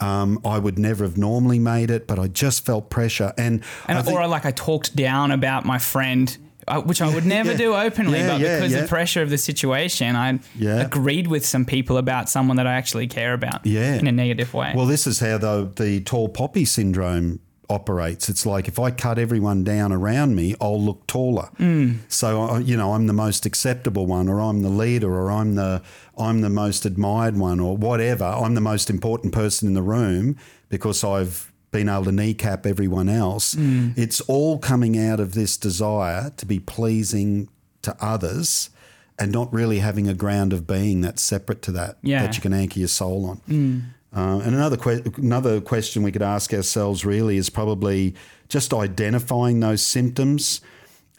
Um, 0.01 0.39
I 0.43 0.59
would 0.59 0.77
never 0.77 1.03
have 1.05 1.17
normally 1.17 1.57
made 1.59 1.89
it, 1.89 2.05
but 2.05 2.19
I 2.19 2.27
just 2.27 2.65
felt 2.65 2.89
pressure. 2.89 3.31
And, 3.37 3.63
and 3.87 3.97
I 3.97 4.01
think- 4.01 4.19
or 4.19 4.27
like 4.27 4.45
I 4.45 4.51
talked 4.51 4.95
down 4.95 5.31
about 5.31 5.65
my 5.65 5.77
friend, 5.77 6.37
uh, 6.67 6.81
which 6.81 7.01
I 7.01 7.13
would 7.13 7.25
never 7.25 7.51
yeah. 7.53 7.57
do 7.57 7.73
openly, 7.75 8.19
Yeah, 8.19 8.27
but 8.27 8.41
yeah, 8.41 8.55
because 8.59 8.73
the 8.81 8.87
pressure 8.87 9.21
of 9.21 9.29
the 9.29 9.37
situation, 9.37 10.15
I 10.17 10.39
Yeah. 10.57 10.81
agreed 10.81 11.27
with 11.27 11.45
some 11.45 11.63
people 11.63 11.97
about 11.97 12.29
someone 12.29 12.57
that 12.57 12.67
I 12.67 12.73
actually 12.73 13.07
care 13.07 13.33
about 13.33 13.65
Yeah. 13.65 13.95
in 13.95 14.05
a 14.07 14.11
negative 14.11 14.53
way. 14.53 14.73
Well, 14.75 14.85
this 14.85 15.07
is 15.07 15.19
how 15.21 15.37
the 15.37 15.71
the 15.75 16.01
tall 16.01 16.27
poppy 16.27 16.65
syndrome 16.65 17.39
operates. 17.69 18.29
It's 18.29 18.45
like 18.45 18.67
if 18.67 18.79
I 18.79 18.91
cut 18.91 19.17
everyone 19.19 19.63
down 19.63 19.91
around 19.91 20.35
me, 20.35 20.55
I'll 20.61 20.81
look 20.81 21.05
taller. 21.07 21.49
Hmm. 21.57 21.93
So 22.07 22.41
I- 22.43 22.59
you 22.59 22.77
know, 22.77 22.93
I'm 22.93 23.07
the 23.07 23.13
most 23.13 23.45
acceptable 23.45 24.05
one, 24.05 24.27
or 24.29 24.39
I'm 24.39 24.61
the 24.61 24.69
leader, 24.69 25.13
or 25.13 25.31
I'm 25.31 25.55
the 25.55 25.81
I'm 26.17 26.41
the 26.41 26.49
most 26.49 26.85
admired 26.85 27.37
one, 27.37 27.59
or 27.59 27.75
whatever. 27.77 28.25
I'm 28.25 28.55
the 28.55 28.61
most 28.61 28.89
important 28.89 29.33
person 29.33 29.67
in 29.67 29.73
the 29.73 29.81
room 29.81 30.37
because 30.69 31.03
I've 31.03 31.51
been 31.71 31.89
able 31.89 32.05
to 32.05 32.11
kneecap 32.11 32.65
everyone 32.65 33.09
else. 33.09 33.53
Hmm. 33.53 33.89
It's 33.97 34.21
all 34.21 34.57
coming 34.59 34.97
out 34.97 35.19
of 35.19 35.33
this 35.33 35.57
desire 35.57 36.31
to 36.37 36.45
be 36.45 36.59
pleasing 36.59 37.49
to 37.81 37.95
others. 37.99 38.69
And 39.17 39.31
not 39.31 39.53
really 39.53 39.79
having 39.79 40.09
a 40.09 40.13
ground 40.13 40.51
of 40.51 40.67
being 40.67 40.99
that's 40.99 41.21
separate 41.21 41.61
to 41.61 41.71
that, 41.71 41.97
Yeah. 42.03 42.23
that 42.23 42.35
you 42.35 42.41
can 42.41 42.51
anchor 42.51 42.79
your 42.79 42.89
soul 42.89 43.25
on. 43.25 43.37
Hmm. 43.47 43.79
Uh, 44.15 44.39
and 44.43 44.55
another 44.55 44.77
que- 44.77 45.03
another 45.17 45.59
question 45.59 46.01
we 46.01 46.11
could 46.11 46.21
ask 46.21 46.53
ourselves 46.53 47.05
really 47.05 47.35
is 47.37 47.49
probably 47.49 48.15
just 48.47 48.73
identifying 48.73 49.59
those 49.59 49.85
symptoms. 49.85 50.61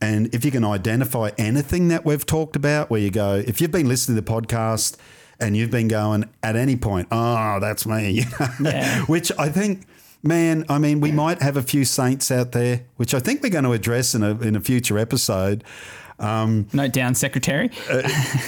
And 0.01 0.35
if 0.35 0.45
you 0.45 0.51
can 0.51 0.65
identify 0.65 1.31
anything 1.39 1.89
that 1.89 2.05
we've 2.05 2.25
talked 2.25 2.57
about, 2.57 2.91
where 2.91 3.01
you 3.01 3.11
go, 3.11 3.43
if 3.47 3.61
you've 3.61 3.71
been 3.71 3.89
listening 3.89 4.17
to 4.17 4.23
the 4.23 4.31
podcast 4.31 4.97
and 5.41 5.57
you've 5.57 5.71
been 5.71 5.89
going 5.89 6.25
at 6.43 6.57
any 6.57 6.77
point, 6.77 7.09
oh, 7.11 7.59
that's 7.61 7.87
me. 7.87 8.25
Yeah. 8.61 9.03
which 9.05 9.31
I 9.39 9.49
think, 9.51 9.87
man, 10.23 10.65
I 10.69 10.79
mean, 10.79 11.01
we 11.01 11.13
might 11.13 11.43
have 11.43 11.57
a 11.57 11.63
few 11.63 11.85
saints 11.85 12.31
out 12.31 12.53
there, 12.53 12.85
which 12.97 13.13
I 13.15 13.21
think 13.21 13.43
we're 13.43 13.51
going 13.51 13.65
to 13.65 13.73
address 13.73 14.15
in 14.15 14.23
a 14.23 14.39
in 14.41 14.57
a 14.57 14.61
future 14.61 14.99
episode. 14.99 15.65
Note 16.19 16.93
down, 16.93 17.15
secretary. 17.15 17.71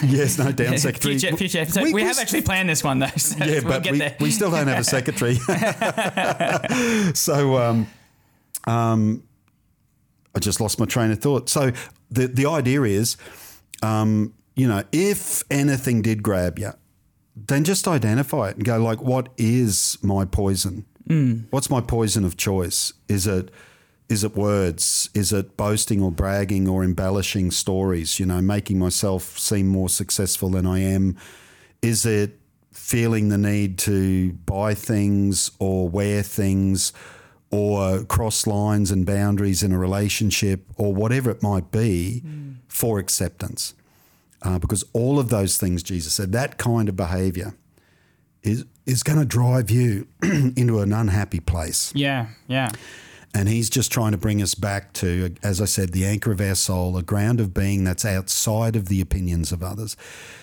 Yes, 0.02 0.38
no 0.38 0.52
down 0.52 0.78
secretary. 0.78 1.18
future, 1.18 1.36
future 1.36 1.58
episode. 1.58 1.82
We, 1.84 1.92
We- 1.92 1.94
we 2.00 2.02
have 2.02 2.18
actually 2.18 2.42
planned 2.42 2.68
this 2.68 2.82
one 2.82 2.98
though. 3.00 3.06
So 3.18 3.36
yeah, 3.44 3.60
we'll 3.64 3.80
but 3.80 3.90
we, 3.90 4.00
we 4.20 4.30
still 4.30 4.50
don't 4.50 4.66
have 4.68 4.78
a 4.78 4.84
secretary. 4.84 5.34
so 7.14 7.56
um, 7.58 7.86
um, 8.66 9.22
I 10.34 10.38
just 10.38 10.60
lost 10.60 10.78
my 10.78 10.86
train 10.86 11.10
of 11.10 11.18
thought. 11.20 11.48
So 11.48 11.72
the 12.10 12.26
the 12.26 12.46
idea 12.46 12.82
is, 12.82 13.16
um, 13.82 14.34
you 14.56 14.66
know, 14.68 14.82
if 14.92 15.42
anything 15.50 16.02
did 16.02 16.22
grab 16.22 16.58
you, 16.58 16.72
then 17.36 17.64
just 17.64 17.86
identify 17.88 18.48
it 18.50 18.56
and 18.56 18.64
go 18.64 18.78
like, 18.78 19.02
what 19.02 19.28
is 19.36 19.98
my 20.02 20.24
poison? 20.24 20.84
What's 21.50 21.70
my 21.70 21.80
poison 21.80 22.26
of 22.26 22.36
choice? 22.36 22.92
Is 23.08 23.26
it 23.26 23.50
is 24.08 24.24
it 24.24 24.34
words? 24.34 25.10
Is 25.14 25.32
it 25.32 25.56
boasting 25.56 26.02
or 26.02 26.10
bragging 26.10 26.66
or 26.66 26.82
embellishing 26.82 27.50
stories? 27.50 28.18
You 28.18 28.26
know, 28.26 28.40
making 28.40 28.78
myself 28.78 29.38
seem 29.38 29.68
more 29.68 29.88
successful 29.88 30.48
than 30.50 30.66
I 30.66 30.80
am. 30.80 31.16
Is 31.82 32.06
it 32.06 32.38
feeling 32.72 33.28
the 33.28 33.38
need 33.38 33.78
to 33.78 34.32
buy 34.32 34.74
things 34.74 35.50
or 35.58 35.88
wear 35.88 36.22
things 36.22 36.92
or 37.50 38.04
cross 38.04 38.46
lines 38.46 38.90
and 38.90 39.04
boundaries 39.04 39.62
in 39.62 39.72
a 39.72 39.78
relationship 39.78 40.64
or 40.76 40.94
whatever 40.94 41.30
it 41.30 41.42
might 41.42 41.70
be 41.70 42.22
for 42.66 42.98
acceptance? 42.98 43.74
Uh, 44.40 44.58
because 44.58 44.84
all 44.92 45.18
of 45.18 45.28
those 45.30 45.58
things, 45.58 45.82
Jesus 45.82 46.14
said, 46.14 46.32
that 46.32 46.58
kind 46.58 46.88
of 46.88 46.96
behavior 46.96 47.54
is 48.42 48.64
is 48.86 49.02
going 49.02 49.18
to 49.18 49.26
drive 49.26 49.70
you 49.70 50.06
into 50.22 50.80
an 50.80 50.94
unhappy 50.94 51.40
place. 51.40 51.92
yeah, 51.94 52.28
yeah. 52.46 52.70
And 53.38 53.48
he's 53.48 53.70
just 53.70 53.92
trying 53.92 54.10
to 54.10 54.18
bring 54.18 54.42
us 54.42 54.56
back 54.56 54.92
to, 54.94 55.32
as 55.44 55.60
I 55.60 55.64
said, 55.64 55.92
the 55.92 56.04
anchor 56.04 56.32
of 56.32 56.40
our 56.40 56.56
soul, 56.56 56.96
a 56.96 57.04
ground 57.04 57.38
of 57.38 57.54
being 57.54 57.84
that's 57.84 58.04
outside 58.04 58.74
of 58.74 58.88
the 58.88 59.00
opinions 59.00 59.52
of 59.52 59.62
others, 59.62 59.96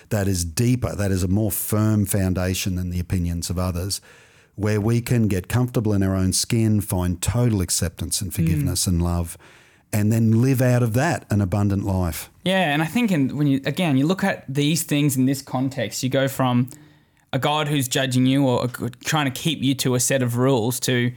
that 0.08 0.26
is 0.26 0.46
deeper, 0.46 0.96
that 0.96 1.10
is 1.10 1.22
a 1.22 1.28
more 1.28 1.50
firm 1.50 2.06
foundation 2.06 2.76
than 2.76 2.88
the 2.88 2.98
opinions 2.98 3.50
of 3.50 3.58
others, 3.58 4.00
where 4.54 4.80
we 4.80 5.02
can 5.02 5.28
get 5.28 5.46
comfortable 5.46 5.92
in 5.92 6.02
our 6.02 6.16
own 6.16 6.32
skin, 6.32 6.80
find 6.80 7.20
total 7.20 7.60
acceptance 7.60 8.22
and 8.22 8.32
mm. 8.32 8.36
forgiveness 8.36 8.86
and 8.86 9.02
love, 9.02 9.36
and 9.92 10.10
then 10.10 10.40
live 10.40 10.62
out 10.62 10.82
of 10.82 10.94
that 10.94 11.26
an 11.30 11.42
abundant 11.42 11.84
life. 11.84 12.30
Yeah, 12.44 12.72
and 12.72 12.80
I 12.80 12.86
think 12.86 13.12
in, 13.12 13.36
when 13.36 13.46
you 13.46 13.60
again 13.66 13.98
you 13.98 14.06
look 14.06 14.24
at 14.24 14.42
these 14.48 14.84
things 14.84 15.18
in 15.18 15.26
this 15.26 15.42
context, 15.42 16.02
you 16.02 16.08
go 16.08 16.28
from 16.28 16.70
a 17.30 17.38
God 17.38 17.68
who's 17.68 17.88
judging 17.88 18.24
you 18.24 18.46
or 18.46 18.68
trying 19.04 19.30
to 19.30 19.38
keep 19.38 19.62
you 19.62 19.74
to 19.74 19.96
a 19.96 20.00
set 20.00 20.22
of 20.22 20.38
rules 20.38 20.80
to 20.80 21.12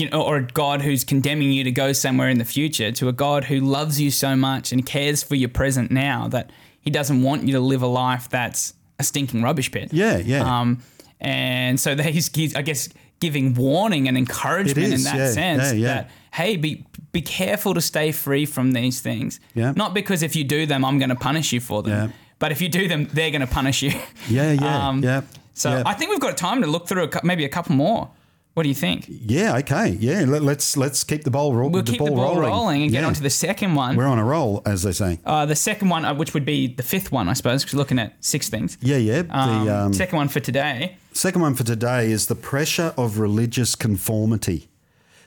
you 0.00 0.10
know, 0.10 0.22
or 0.22 0.36
a 0.36 0.42
God 0.42 0.82
who's 0.82 1.04
condemning 1.04 1.52
you 1.52 1.64
to 1.64 1.70
go 1.70 1.92
somewhere 1.92 2.28
in 2.28 2.38
the 2.38 2.44
future 2.44 2.92
to 2.92 3.08
a 3.08 3.12
God 3.12 3.44
who 3.44 3.60
loves 3.60 4.00
you 4.00 4.10
so 4.10 4.36
much 4.36 4.72
and 4.72 4.84
cares 4.84 5.22
for 5.22 5.34
your 5.34 5.48
present 5.48 5.90
now 5.90 6.28
that 6.28 6.50
he 6.80 6.90
doesn't 6.90 7.22
want 7.22 7.44
you 7.44 7.52
to 7.54 7.60
live 7.60 7.82
a 7.82 7.86
life 7.86 8.28
that's 8.28 8.74
a 8.98 9.04
stinking 9.04 9.42
rubbish 9.42 9.70
pit. 9.70 9.92
Yeah, 9.92 10.18
yeah. 10.18 10.60
Um, 10.60 10.82
and 11.20 11.80
so 11.80 11.94
that 11.94 12.06
he's, 12.06 12.34
he's, 12.34 12.54
I 12.54 12.62
guess, 12.62 12.88
giving 13.20 13.54
warning 13.54 14.06
and 14.08 14.18
encouragement 14.18 14.88
It 14.88 14.92
in 14.92 15.02
that 15.04 15.16
yeah, 15.16 15.30
sense 15.30 15.62
yeah, 15.62 15.72
yeah. 15.72 15.86
that 15.86 16.10
hey, 16.34 16.56
be 16.56 16.84
be 17.12 17.22
careful 17.22 17.74
to 17.74 17.80
stay 17.80 18.12
free 18.12 18.44
from 18.44 18.72
these 18.72 19.00
things. 19.00 19.40
Yeah. 19.54 19.72
Not 19.76 19.94
because 19.94 20.22
if 20.22 20.34
you 20.34 20.44
do 20.44 20.66
them, 20.66 20.84
I'm 20.84 20.98
going 20.98 21.10
to 21.10 21.16
punish 21.16 21.52
you 21.52 21.60
for 21.60 21.82
them. 21.82 21.92
Yeah. 21.92 22.16
But 22.40 22.50
if 22.52 22.60
you 22.60 22.68
do 22.68 22.88
them, 22.88 23.06
they're 23.12 23.30
going 23.30 23.40
to 23.40 23.46
punish 23.46 23.82
you. 23.82 23.92
Yeah, 24.28 24.52
yeah, 24.52 24.88
Um, 24.88 25.02
yeah. 25.02 25.22
So. 25.54 25.82
I 25.86 25.94
think 25.94 26.10
we've 26.10 26.20
got 26.20 26.36
time 26.36 26.62
to 26.62 26.66
look 26.66 26.88
through 26.88 27.04
a, 27.04 27.20
maybe 27.24 27.44
a 27.44 27.48
couple 27.48 27.76
more. 27.76 28.10
What 28.54 28.62
do 28.62 28.68
you 28.68 28.74
think? 28.74 29.06
yeah, 29.08 29.56
okay, 29.58 29.90
yeah. 29.98 30.20
Let, 30.26 30.42
us 30.58 30.76
let's 30.76 31.02
keep 31.02 31.24
the 31.24 31.30
ball, 31.30 31.52
ro- 31.52 31.66
We'll 31.66 31.82
the 31.82 31.90
keep 31.90 31.98
ball 31.98 32.06
the 32.10 32.14
ball 32.14 32.34
rolling, 32.36 32.48
rolling, 32.50 32.82
and 32.84 32.92
get 32.92 33.00
Yeah. 33.00 33.08
on 33.08 33.14
to 33.14 33.22
the 33.22 33.28
second 33.30 33.74
one. 33.74 33.96
We're 33.96 34.06
on 34.06 34.20
a 34.20 34.24
roll, 34.24 34.62
as 34.64 34.84
they 34.84 34.92
say. 34.92 35.18
Uh, 35.26 35.44
the 35.44 35.56
second 35.56 35.88
one, 35.88 36.04
uh, 36.04 36.14
which 36.14 36.34
would 36.34 36.44
be 36.44 36.68
the 36.68 36.84
fifth 36.84 37.10
one, 37.10 37.28
I 37.28 37.32
suppose, 37.32 37.64
because 37.64 37.74
looking 37.76 37.98
at 37.98 38.14
six 38.24 38.48
things. 38.48 38.78
Yeah, 38.80 38.98
yeah. 38.98 39.22
Um, 39.30 39.64
the 39.66 39.76
um, 39.76 39.92
second 39.92 40.16
one 40.18 40.28
for 40.28 40.38
today. 40.38 40.96
second 41.12 41.42
one 41.42 41.54
for 41.56 41.64
today 41.64 42.12
is 42.12 42.28
the 42.28 42.36
pressure 42.36 42.94
of 42.96 43.18
religious 43.18 43.74
conformity. 43.74 44.68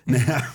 Now, 0.09 0.47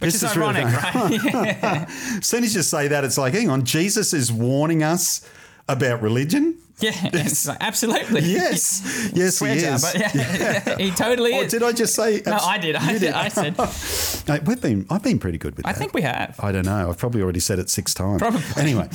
Which 0.00 0.12
this 0.12 0.22
is 0.22 0.36
really- 0.36 0.56
ironic, 0.58 1.32
right? 1.32 1.56
As 2.18 2.26
soon 2.26 2.44
as 2.44 2.54
you 2.54 2.60
say 2.62 2.88
that, 2.88 3.02
it's 3.04 3.16
like, 3.16 3.32
hang 3.32 3.48
on, 3.48 3.64
Jesus 3.64 4.12
is 4.12 4.30
warning 4.30 4.82
us 4.82 5.26
about 5.70 6.02
religion. 6.02 6.58
Yeah, 6.80 7.10
like, 7.46 7.56
absolutely. 7.60 8.20
Yes, 8.22 9.10
yes, 9.14 9.38
he 9.38 9.46
is. 9.46 9.82
but 9.82 9.98
yeah, 9.98 10.76
he 10.78 10.90
totally 10.90 11.32
Oh, 11.34 11.42
is. 11.42 11.50
did 11.52 11.62
I 11.62 11.72
just 11.72 11.94
say? 11.94 12.22
no, 12.26 12.36
I 12.36 12.58
did. 12.58 12.76
I 12.76 12.98
did. 12.98 13.12
I 13.12 13.28
said. 13.28 13.56
Hey, 14.26 14.40
we've 14.46 14.60
been. 14.60 14.86
I've 14.88 15.02
been 15.02 15.18
pretty 15.18 15.36
good 15.38 15.54
with 15.56 15.66
I 15.66 15.72
that. 15.72 15.78
think 15.78 15.92
we 15.92 16.00
have. 16.02 16.40
I 16.42 16.50
don't 16.50 16.64
know. 16.64 16.88
I've 16.88 16.96
probably 16.98 17.20
already 17.20 17.40
said 17.40 17.58
it 17.58 17.68
six 17.68 17.92
times. 17.92 18.20
Probably. 18.22 18.40
Anyway, 18.56 18.88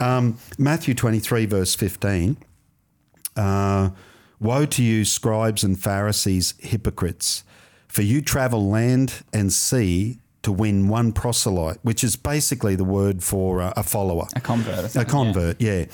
um, 0.00 0.38
Matthew 0.58 0.92
23, 0.94 1.46
verse 1.46 1.74
15. 1.76 2.36
Uh, 3.36 3.90
Woe 4.40 4.66
to 4.66 4.82
you, 4.82 5.04
scribes 5.04 5.62
and 5.62 5.78
Pharisees, 5.80 6.54
hypocrites, 6.58 7.44
for 7.86 8.02
you 8.02 8.20
travel 8.22 8.68
land 8.68 9.22
and 9.32 9.52
sea 9.52 10.18
to 10.42 10.52
win 10.52 10.88
one 10.88 11.12
proselyte, 11.12 11.78
which 11.82 12.02
is 12.02 12.16
basically 12.16 12.74
the 12.74 12.84
word 12.84 13.22
for 13.22 13.62
uh, 13.62 13.72
a 13.76 13.82
follower. 13.82 14.26
A 14.34 14.40
convert. 14.40 14.96
A 14.96 15.04
convert, 15.04 15.60
yeah. 15.60 15.86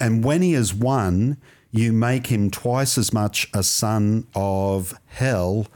And 0.00 0.22
when 0.22 0.42
he 0.42 0.54
is 0.54 0.74
won, 0.74 1.38
you 1.70 1.92
make 1.92 2.28
him 2.28 2.50
twice 2.50 2.98
as 2.98 3.12
much 3.12 3.48
a 3.52 3.62
son 3.62 4.26
of 4.34 4.94
hell 5.06 5.66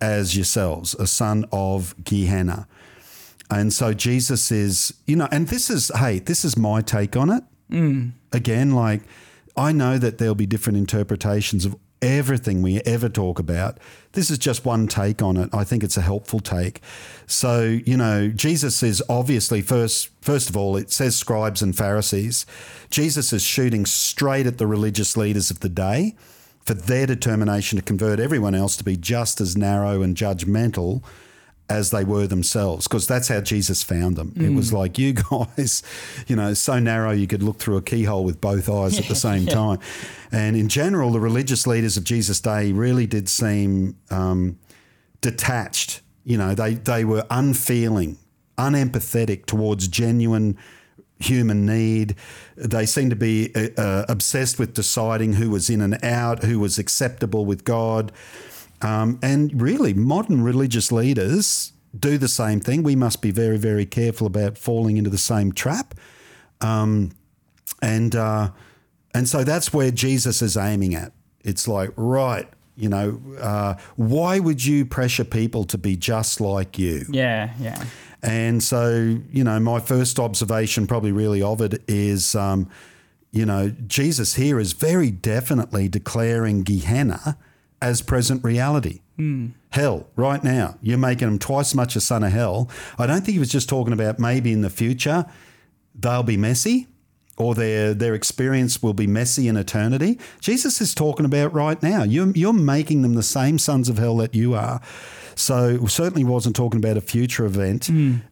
as 0.00 0.36
yourselves, 0.36 0.94
a 0.94 1.06
son 1.06 1.46
of 1.52 1.94
Gehenna. 2.04 2.66
And 3.50 3.72
so 3.72 3.94
Jesus 3.94 4.50
is, 4.50 4.92
you 5.06 5.16
know, 5.16 5.28
and 5.30 5.48
this 5.48 5.70
is, 5.70 5.90
hey, 5.96 6.18
this 6.18 6.44
is 6.44 6.56
my 6.56 6.80
take 6.80 7.16
on 7.16 7.30
it. 7.30 7.44
Mm. 7.70 8.12
Again, 8.32 8.72
like, 8.72 9.02
I 9.56 9.72
know 9.72 9.96
that 9.98 10.18
there'll 10.18 10.34
be 10.34 10.46
different 10.46 10.78
interpretations 10.78 11.64
of 11.64 11.76
everything 12.06 12.62
we 12.62 12.80
ever 12.82 13.08
talk 13.08 13.38
about. 13.38 13.78
This 14.12 14.30
is 14.30 14.38
just 14.38 14.64
one 14.64 14.86
take 14.86 15.20
on 15.20 15.36
it. 15.36 15.50
I 15.52 15.64
think 15.64 15.82
it's 15.82 15.96
a 15.96 16.02
helpful 16.02 16.40
take. 16.40 16.80
So, 17.26 17.80
you 17.84 17.96
know, 17.96 18.28
Jesus 18.28 18.82
is 18.82 19.02
obviously 19.08 19.60
first 19.60 20.10
first 20.22 20.48
of 20.48 20.56
all, 20.56 20.76
it 20.76 20.90
says 20.90 21.16
scribes 21.16 21.62
and 21.62 21.76
Pharisees. 21.76 22.46
Jesus 22.90 23.32
is 23.32 23.42
shooting 23.42 23.84
straight 23.84 24.46
at 24.46 24.58
the 24.58 24.66
religious 24.66 25.16
leaders 25.16 25.50
of 25.50 25.60
the 25.60 25.68
day 25.68 26.14
for 26.60 26.74
their 26.74 27.06
determination 27.06 27.76
to 27.76 27.84
convert 27.84 28.20
everyone 28.20 28.54
else 28.54 28.76
to 28.76 28.84
be 28.84 28.96
just 28.96 29.40
as 29.40 29.56
narrow 29.56 30.02
and 30.02 30.16
judgmental 30.16 31.02
as 31.68 31.90
they 31.90 32.04
were 32.04 32.26
themselves, 32.26 32.86
because 32.86 33.06
that's 33.06 33.28
how 33.28 33.40
Jesus 33.40 33.82
found 33.82 34.16
them. 34.16 34.32
It 34.36 34.54
was 34.54 34.72
like, 34.72 34.98
you 34.98 35.12
guys, 35.30 35.82
you 36.28 36.36
know, 36.36 36.54
so 36.54 36.78
narrow 36.78 37.10
you 37.10 37.26
could 37.26 37.42
look 37.42 37.58
through 37.58 37.76
a 37.76 37.82
keyhole 37.82 38.24
with 38.24 38.40
both 38.40 38.68
eyes 38.68 38.98
at 38.98 39.06
the 39.06 39.16
same 39.16 39.46
time. 39.46 39.80
And 40.30 40.56
in 40.56 40.68
general, 40.68 41.10
the 41.10 41.20
religious 41.20 41.66
leaders 41.66 41.96
of 41.96 42.04
Jesus' 42.04 42.40
day 42.40 42.72
really 42.72 43.06
did 43.06 43.28
seem 43.28 43.96
um, 44.10 44.58
detached. 45.20 46.02
You 46.24 46.38
know, 46.38 46.54
they, 46.54 46.74
they 46.74 47.04
were 47.04 47.26
unfeeling, 47.30 48.18
unempathetic 48.58 49.46
towards 49.46 49.88
genuine 49.88 50.56
human 51.18 51.66
need. 51.66 52.14
They 52.56 52.86
seemed 52.86 53.10
to 53.10 53.16
be 53.16 53.52
uh, 53.54 53.68
uh, 53.80 54.04
obsessed 54.08 54.58
with 54.58 54.74
deciding 54.74 55.34
who 55.34 55.50
was 55.50 55.70
in 55.70 55.80
and 55.80 56.02
out, 56.04 56.44
who 56.44 56.60
was 56.60 56.78
acceptable 56.78 57.44
with 57.44 57.64
God. 57.64 58.12
Um, 58.82 59.18
and 59.22 59.60
really, 59.60 59.94
modern 59.94 60.42
religious 60.42 60.92
leaders 60.92 61.72
do 61.98 62.18
the 62.18 62.28
same 62.28 62.60
thing. 62.60 62.82
We 62.82 62.96
must 62.96 63.22
be 63.22 63.30
very, 63.30 63.56
very 63.56 63.86
careful 63.86 64.26
about 64.26 64.58
falling 64.58 64.96
into 64.96 65.10
the 65.10 65.18
same 65.18 65.52
trap. 65.52 65.94
Um, 66.60 67.12
and 67.82 68.14
uh, 68.14 68.50
and 69.14 69.28
so 69.28 69.44
that's 69.44 69.72
where 69.72 69.90
Jesus 69.90 70.42
is 70.42 70.56
aiming 70.56 70.94
at. 70.94 71.12
It's 71.42 71.68
like, 71.68 71.90
right, 71.96 72.48
you 72.76 72.88
know, 72.88 73.20
uh, 73.40 73.74
why 73.96 74.38
would 74.38 74.64
you 74.64 74.84
pressure 74.84 75.24
people 75.24 75.64
to 75.64 75.78
be 75.78 75.96
just 75.96 76.40
like 76.40 76.78
you? 76.78 77.06
Yeah, 77.08 77.52
yeah. 77.58 77.84
And 78.22 78.62
so, 78.62 79.20
you 79.30 79.44
know, 79.44 79.58
my 79.60 79.80
first 79.80 80.18
observation, 80.18 80.86
probably 80.86 81.12
really 81.12 81.40
of 81.40 81.60
it, 81.60 81.82
is, 81.86 82.34
um, 82.34 82.68
you 83.30 83.46
know, 83.46 83.72
Jesus 83.86 84.34
here 84.34 84.58
is 84.58 84.72
very 84.72 85.10
definitely 85.10 85.88
declaring 85.88 86.62
Gehenna 86.62 87.38
as 87.82 88.02
present 88.02 88.42
reality. 88.44 89.00
Hell, 89.70 90.08
right 90.16 90.42
now, 90.44 90.76
you're 90.82 90.98
making 90.98 91.28
them 91.28 91.38
twice 91.38 91.70
as 91.70 91.74
much 91.74 91.96
a 91.96 92.00
son 92.00 92.22
of 92.22 92.32
hell. 92.32 92.70
I 92.98 93.06
don't 93.06 93.22
think 93.22 93.34
he 93.34 93.38
was 93.38 93.50
just 93.50 93.68
talking 93.68 93.92
about 93.92 94.18
maybe 94.18 94.52
in 94.52 94.62
the 94.62 94.70
future 94.70 95.26
they'll 95.98 96.22
be 96.22 96.36
messy 96.36 96.86
or 97.38 97.54
their 97.54 97.94
their 97.94 98.14
experience 98.14 98.82
will 98.82 98.94
be 98.94 99.06
messy 99.06 99.48
in 99.48 99.56
eternity. 99.56 100.18
Jesus 100.40 100.80
is 100.80 100.94
talking 100.94 101.24
about 101.26 101.52
right 101.52 101.82
now. 101.82 102.02
You're 102.02 102.30
you're 102.32 102.52
making 102.52 103.02
them 103.02 103.14
the 103.14 103.22
same 103.22 103.58
sons 103.58 103.88
of 103.88 103.98
hell 103.98 104.16
that 104.18 104.34
you 104.34 104.54
are. 104.54 104.80
So 105.34 105.86
certainly 105.86 106.24
wasn't 106.24 106.56
talking 106.56 106.78
about 106.78 106.96
a 106.96 107.02
future 107.02 107.44
event. 107.44 107.88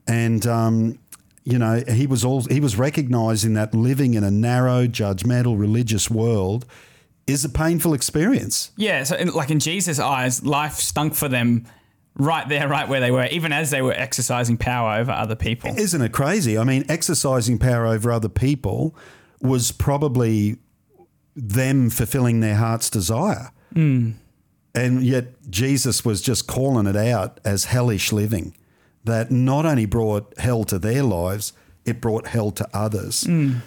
And 0.06 0.46
um, 0.46 0.98
you 1.44 1.58
know, 1.58 1.82
he 1.88 2.06
was 2.06 2.24
all 2.24 2.42
he 2.44 2.60
was 2.60 2.76
recognizing 2.78 3.54
that 3.54 3.74
living 3.74 4.14
in 4.14 4.24
a 4.24 4.30
narrow, 4.30 4.86
judgmental, 4.86 5.58
religious 5.58 6.10
world 6.10 6.64
is 7.26 7.44
a 7.44 7.48
painful 7.48 7.94
experience. 7.94 8.70
Yeah, 8.76 9.04
so 9.04 9.16
in, 9.16 9.28
like 9.32 9.50
in 9.50 9.60
Jesus' 9.60 9.98
eyes, 9.98 10.44
life 10.44 10.74
stunk 10.74 11.14
for 11.14 11.28
them 11.28 11.66
right 12.16 12.48
there, 12.48 12.68
right 12.68 12.88
where 12.88 13.00
they 13.00 13.10
were, 13.10 13.26
even 13.26 13.52
as 13.52 13.70
they 13.70 13.82
were 13.82 13.92
exercising 13.92 14.56
power 14.56 14.98
over 14.98 15.10
other 15.10 15.34
people. 15.34 15.76
Isn't 15.76 16.02
it 16.02 16.12
crazy? 16.12 16.56
I 16.56 16.64
mean, 16.64 16.84
exercising 16.88 17.58
power 17.58 17.86
over 17.86 18.12
other 18.12 18.28
people 18.28 18.94
was 19.40 19.72
probably 19.72 20.58
them 21.34 21.90
fulfilling 21.90 22.40
their 22.40 22.54
heart's 22.56 22.88
desire. 22.88 23.50
And 23.74 24.16
yet 24.74 25.50
Jesus 25.50 26.04
was 26.04 26.22
just 26.22 26.46
calling 26.46 26.86
it 26.86 26.96
out 26.96 27.40
as 27.44 27.64
hellish 27.64 28.12
living 28.12 28.56
that 29.04 29.30
not 29.30 29.66
only 29.66 29.86
brought 29.86 30.38
hell 30.38 30.64
to 30.64 30.78
their 30.78 31.02
lives, 31.02 31.52
it 31.84 32.00
brought 32.00 32.28
hell 32.28 32.50
to 32.52 32.68
others. 32.72 33.26
Um, 33.26 33.60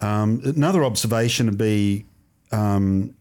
another 0.00 0.84
observation 0.84 1.46
would 1.46 1.58
be 1.58 2.06
um, 2.52 3.14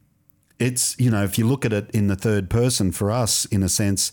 it's, 0.60 0.96
you 1.00 1.10
know, 1.10 1.24
if 1.24 1.38
you 1.38 1.48
look 1.48 1.66
at 1.66 1.74
it 1.74 1.90
in 1.92 2.08
the 2.08 2.16
third 2.16 2.50
person 2.50 2.92
for 2.92 3.12
us, 3.12 3.46
in 3.46 3.64
a 3.64 3.70
sense, 3.70 4.12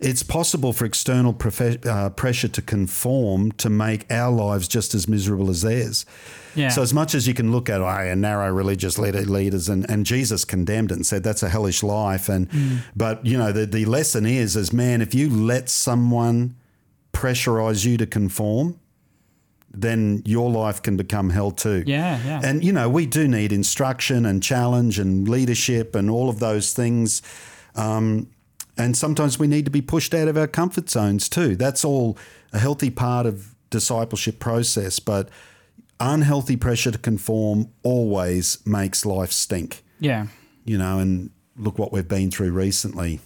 it's 0.00 0.22
possible 0.22 0.72
for 0.72 0.84
external 0.84 1.32
profe- 1.32 1.86
uh, 1.86 2.10
pressure 2.10 2.48
to 2.48 2.60
conform 2.60 3.52
to 3.52 3.70
make 3.70 4.10
our 4.10 4.30
lives 4.30 4.68
just 4.68 4.94
as 4.94 5.08
miserable 5.08 5.48
as 5.48 5.62
theirs. 5.62 6.04
Yeah. 6.54 6.68
So 6.68 6.82
as 6.82 6.92
much 6.92 7.14
as 7.14 7.26
you 7.26 7.34
can 7.34 7.52
look 7.52 7.68
at 7.68 7.80
oh, 7.80 8.14
narrow 8.14 8.50
religious 8.50 8.98
leader, 8.98 9.22
leaders, 9.22 9.68
and, 9.68 9.88
and 9.90 10.04
Jesus 10.04 10.44
condemned 10.44 10.90
it 10.90 10.94
and 10.94 11.06
said 11.06 11.22
that's 11.22 11.42
a 11.42 11.48
hellish 11.48 11.82
life, 11.82 12.28
and 12.28 12.48
but 12.94 13.24
you 13.24 13.36
know 13.36 13.52
the 13.52 13.66
the 13.66 13.84
lesson 13.84 14.24
is 14.24 14.56
is 14.56 14.72
man, 14.72 15.02
if 15.02 15.14
you 15.14 15.28
let 15.28 15.68
someone 15.68 16.56
pressurize 17.12 17.84
you 17.84 17.96
to 17.98 18.06
conform, 18.06 18.80
then 19.76 20.22
your 20.24 20.50
life 20.50 20.82
can 20.82 20.96
become 20.96 21.30
hell 21.30 21.50
too. 21.50 21.84
Yeah, 21.86 22.18
yeah. 22.24 22.40
And 22.42 22.64
you 22.64 22.72
know 22.72 22.88
we 22.88 23.06
do 23.06 23.28
need 23.28 23.52
instruction 23.52 24.26
and 24.26 24.42
challenge 24.42 24.98
and 24.98 25.28
leadership 25.28 25.94
and 25.94 26.10
all 26.10 26.28
of 26.28 26.38
those 26.38 26.72
things. 26.72 27.22
Um, 27.74 28.30
and 28.78 28.96
sometimes 28.96 29.38
we 29.38 29.46
need 29.46 29.64
to 29.64 29.70
be 29.70 29.82
pushed 29.82 30.14
out 30.14 30.28
of 30.28 30.36
our 30.36 30.46
comfort 30.46 30.90
zones 30.90 31.28
too. 31.28 31.56
That's 31.56 31.84
all 31.84 32.18
a 32.52 32.58
healthy 32.58 32.90
part 32.90 33.26
of 33.26 33.54
discipleship 33.70 34.38
process, 34.38 34.98
but 34.98 35.28
unhealthy 36.00 36.56
pressure 36.56 36.90
to 36.90 36.98
conform 36.98 37.68
always 37.82 38.58
makes 38.66 39.06
life 39.06 39.32
stink. 39.32 39.82
yeah. 39.98 40.26
You 40.64 40.78
know, 40.78 40.98
and 40.98 41.30
look 41.56 41.78
what 41.78 41.92
we've 41.92 42.08
been 42.08 42.30
through 42.30 42.50
recently. 42.50 43.20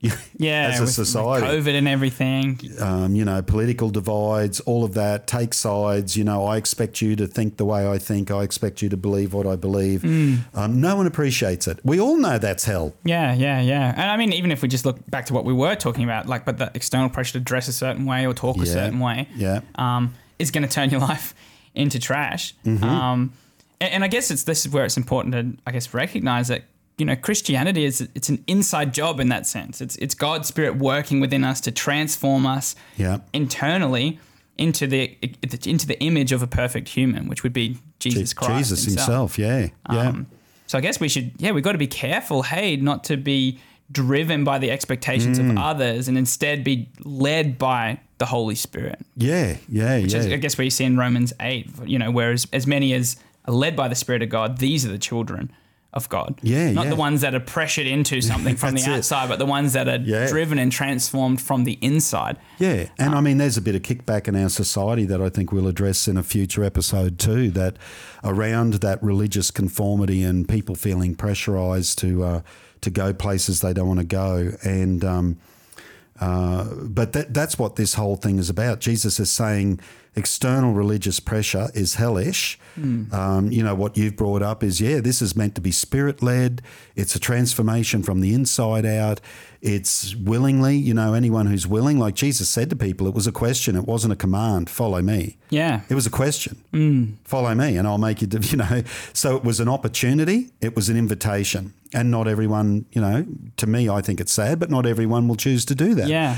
Yeah, 0.00 0.70
as 0.72 0.80
a 0.80 0.86
society. 0.86 1.44
COVID 1.46 1.74
and 1.76 1.88
everything. 1.88 2.60
um, 2.80 3.14
you 3.16 3.24
know, 3.24 3.42
political 3.42 3.90
divides, 3.90 4.60
all 4.60 4.84
of 4.84 4.94
that, 4.94 5.26
take 5.26 5.52
sides. 5.54 6.16
You 6.16 6.22
know, 6.24 6.44
I 6.46 6.56
expect 6.56 7.02
you 7.02 7.16
to 7.16 7.26
think 7.26 7.56
the 7.56 7.64
way 7.64 7.88
I 7.88 7.98
think. 7.98 8.30
I 8.30 8.42
expect 8.44 8.80
you 8.80 8.88
to 8.90 8.96
believe 8.96 9.34
what 9.34 9.46
I 9.46 9.56
believe. 9.56 10.02
Mm. 10.02 10.38
Um, 10.54 10.80
no 10.80 10.94
one 10.94 11.06
appreciates 11.08 11.66
it. 11.66 11.80
We 11.84 11.98
all 12.00 12.16
know 12.16 12.38
that's 12.38 12.64
hell. 12.64 12.94
Yeah, 13.04 13.34
yeah, 13.34 13.60
yeah. 13.60 13.92
And 13.96 14.10
I 14.10 14.16
mean, 14.16 14.32
even 14.32 14.52
if 14.52 14.62
we 14.62 14.68
just 14.68 14.84
look 14.84 14.98
back 15.10 15.26
to 15.26 15.34
what 15.34 15.44
we 15.44 15.52
were 15.52 15.74
talking 15.74 16.04
about, 16.04 16.26
like, 16.26 16.44
but 16.44 16.58
the 16.58 16.70
external 16.74 17.08
pressure 17.08 17.32
to 17.32 17.40
dress 17.40 17.66
a 17.66 17.72
certain 17.72 18.04
way 18.06 18.24
or 18.26 18.34
talk 18.34 18.56
a 18.58 18.66
certain 18.66 19.00
way, 19.00 19.28
Yeah. 19.34 19.60
um, 19.74 20.14
is 20.38 20.52
going 20.52 20.62
to 20.62 20.70
turn 20.70 20.90
your 20.90 21.00
life 21.10 21.34
into 21.74 21.98
trash. 21.98 22.54
Mm-hmm. 22.64 22.84
Um, 22.84 23.32
and, 23.80 23.92
and 23.94 24.04
I 24.04 24.08
guess 24.08 24.30
it's 24.30 24.44
this 24.44 24.64
is 24.64 24.72
where 24.72 24.84
it's 24.84 24.96
important 24.96 25.34
to, 25.34 25.62
I 25.66 25.72
guess, 25.72 25.92
recognize 25.92 26.48
that 26.48 26.62
you 26.98 27.06
know 27.06 27.16
Christianity 27.16 27.84
is 27.84 28.00
it's 28.14 28.28
an 28.28 28.42
inside 28.46 28.92
job 28.92 29.20
in 29.20 29.28
that 29.28 29.46
sense. 29.46 29.80
It's 29.80 29.96
it's 29.96 30.14
God's 30.14 30.48
Spirit 30.48 30.76
working 30.76 31.20
within 31.20 31.44
us 31.44 31.60
to 31.62 31.70
transform 31.70 32.44
us 32.46 32.74
Yeah. 32.96 33.18
internally 33.32 34.18
into 34.58 34.86
the 34.86 35.16
into 35.64 35.86
the 35.86 35.98
image 36.00 36.32
of 36.32 36.42
a 36.42 36.46
perfect 36.46 36.88
human, 36.88 37.28
which 37.28 37.42
would 37.42 37.52
be 37.52 37.78
Jesus 38.00 38.32
Christ. 38.34 38.70
Jesus 38.70 38.84
himself. 38.84 39.38
Yeah. 39.38 39.68
Yeah. 39.90 40.08
Um, 40.08 40.26
so 40.66 40.76
I 40.76 40.80
guess 40.82 41.00
we 41.00 41.08
should, 41.08 41.32
yeah, 41.38 41.52
we've 41.52 41.64
got 41.64 41.72
to 41.72 41.78
be 41.78 41.86
careful, 41.86 42.42
hey, 42.42 42.76
not 42.76 43.02
to 43.04 43.16
be 43.16 43.58
driven 43.90 44.44
by 44.44 44.58
the 44.58 44.70
expectations 44.70 45.38
Mm. 45.38 45.52
of 45.52 45.56
others 45.58 46.08
and 46.08 46.18
instead 46.18 46.62
be 46.62 46.88
led 47.04 47.56
by 47.56 48.00
the 48.18 48.26
Holy 48.26 48.54
Spirit. 48.54 48.98
yeah. 49.16 49.56
Yeah. 49.68 50.00
Which 50.00 50.12
yeah. 50.12 50.18
is, 50.20 50.26
I 50.26 50.36
guess, 50.36 50.58
where 50.58 50.64
you 50.66 50.70
see 50.70 50.84
in 50.84 50.96
Romans 50.98 51.32
8, 51.40 51.70
you 51.86 51.98
know, 51.98 52.10
whereas 52.10 52.46
as 52.52 52.66
many 52.66 52.92
as 52.92 53.16
are 53.46 53.54
led 53.54 53.74
by 53.76 53.88
the 53.88 53.94
Spirit 53.94 54.22
of 54.22 54.28
God, 54.28 54.58
these 54.58 54.84
are 54.84 54.90
the 54.90 54.98
children 54.98 55.50
of 55.98 56.08
God. 56.08 56.38
Yeah, 56.42 56.70
Not 56.72 56.84
yeah. 56.84 56.90
the 56.90 56.96
ones 56.96 57.20
that 57.20 57.34
are 57.34 57.40
pressured 57.40 57.86
into 57.86 58.22
something 58.30 58.56
from 58.56 58.70
the 58.70 58.80
That's 58.80 58.88
it. 58.88 58.98
outside, 58.98 59.28
but 59.28 59.38
the 59.38 59.44
ones 59.46 59.74
that 59.74 59.86
are 59.86 59.98
Yeah. 59.98 60.26
driven 60.28 60.58
and 60.58 60.72
transformed 60.72 61.42
from 61.42 61.64
the 61.64 61.76
inside. 61.82 62.38
Yeah, 62.58 62.88
and 62.98 63.14
I 63.14 63.20
mean, 63.20 63.36
there's 63.36 63.58
a 63.58 63.60
bit 63.60 63.74
of 63.74 63.82
kickback 63.82 64.26
in 64.28 64.34
our 64.34 64.48
society 64.48 65.04
that 65.04 65.20
I 65.20 65.28
think 65.28 65.52
we'll 65.52 65.66
address 65.68 66.08
in 66.08 66.16
a 66.16 66.22
future 66.22 66.64
episode 66.64 67.18
too. 67.18 67.50
That 67.50 67.76
around 68.24 68.74
that 68.74 69.02
religious 69.02 69.50
conformity 69.50 70.22
and 70.22 70.48
people 70.48 70.74
feeling 70.74 71.14
pressurized 71.14 71.98
to 71.98 72.24
uh, 72.24 72.40
to 72.80 72.90
go 72.90 73.12
places 73.12 73.60
they 73.60 73.72
don't 73.74 73.88
want 73.88 74.00
to 74.00 74.06
go, 74.06 74.52
and 74.64 75.04
um, 75.04 75.36
uh, 76.20 76.64
but 76.82 77.12
that 77.12 77.32
that's 77.32 77.58
what 77.58 77.76
this 77.76 77.94
whole 77.94 78.16
thing 78.16 78.38
is 78.38 78.50
about. 78.50 78.80
Jesus 78.80 79.20
is 79.20 79.30
saying 79.30 79.78
external 80.16 80.72
religious 80.72 81.20
pressure 81.20 81.68
is 81.74 81.94
hellish. 81.94 82.58
Um, 82.76 83.50
you 83.50 83.62
know 83.64 83.74
what 83.74 83.96
you've 83.96 84.14
brought 84.16 84.40
up 84.42 84.62
is 84.62 84.80
yeah, 84.80 85.00
this 85.00 85.20
is 85.20 85.34
meant 85.34 85.54
to 85.56 85.60
be 85.60 85.72
spirit 85.72 86.22
led. 86.22 86.62
It's 86.94 87.14
a 87.16 87.18
transformation 87.18 88.02
from 88.04 88.20
the 88.20 88.32
inside 88.34 88.86
out. 88.86 89.20
It's 89.60 90.14
willingly, 90.14 90.76
you 90.76 90.94
know, 90.94 91.12
anyone 91.14 91.46
who's 91.46 91.66
willing, 91.66 91.98
like 91.98 92.14
Jesus 92.14 92.48
said 92.48 92.70
to 92.70 92.76
people, 92.76 93.08
it 93.08 93.14
was 93.14 93.26
a 93.26 93.32
question. 93.32 93.74
It 93.74 93.84
wasn't 93.86 94.12
a 94.12 94.16
command. 94.16 94.70
Follow 94.70 95.02
me. 95.02 95.36
Yeah. 95.50 95.80
It 95.88 95.96
was 95.96 96.06
a 96.06 96.10
question. 96.10 96.62
Follow 97.24 97.52
me, 97.56 97.76
and 97.76 97.88
I'll 97.88 97.98
make 97.98 98.22
you. 98.22 98.28
You 98.50 98.58
know, 98.58 98.82
so 99.12 99.36
it 99.36 99.42
was 99.42 99.58
an 99.58 99.68
opportunity. 99.68 100.50
It 100.60 100.76
was 100.76 100.88
an 100.88 100.96
invitation, 100.96 101.74
and 101.92 102.10
not 102.12 102.28
everyone. 102.28 102.86
You 102.92 103.00
know, 103.00 103.26
to 103.56 103.66
me, 103.66 103.88
I 103.88 104.00
think 104.02 104.20
it's 104.20 104.32
sad, 104.32 104.60
but 104.60 104.70
not 104.70 104.86
everyone 104.86 105.26
will 105.26 105.36
choose 105.36 105.64
to 105.66 105.74
do 105.74 105.94
that. 105.96 106.06
Yeah. 106.08 106.36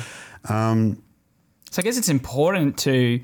Um, 0.49 1.03
So 1.71 1.81
I 1.81 1.85
guess 1.85 1.99
it's 1.99 2.09
important 2.09 2.79
to 2.79 3.21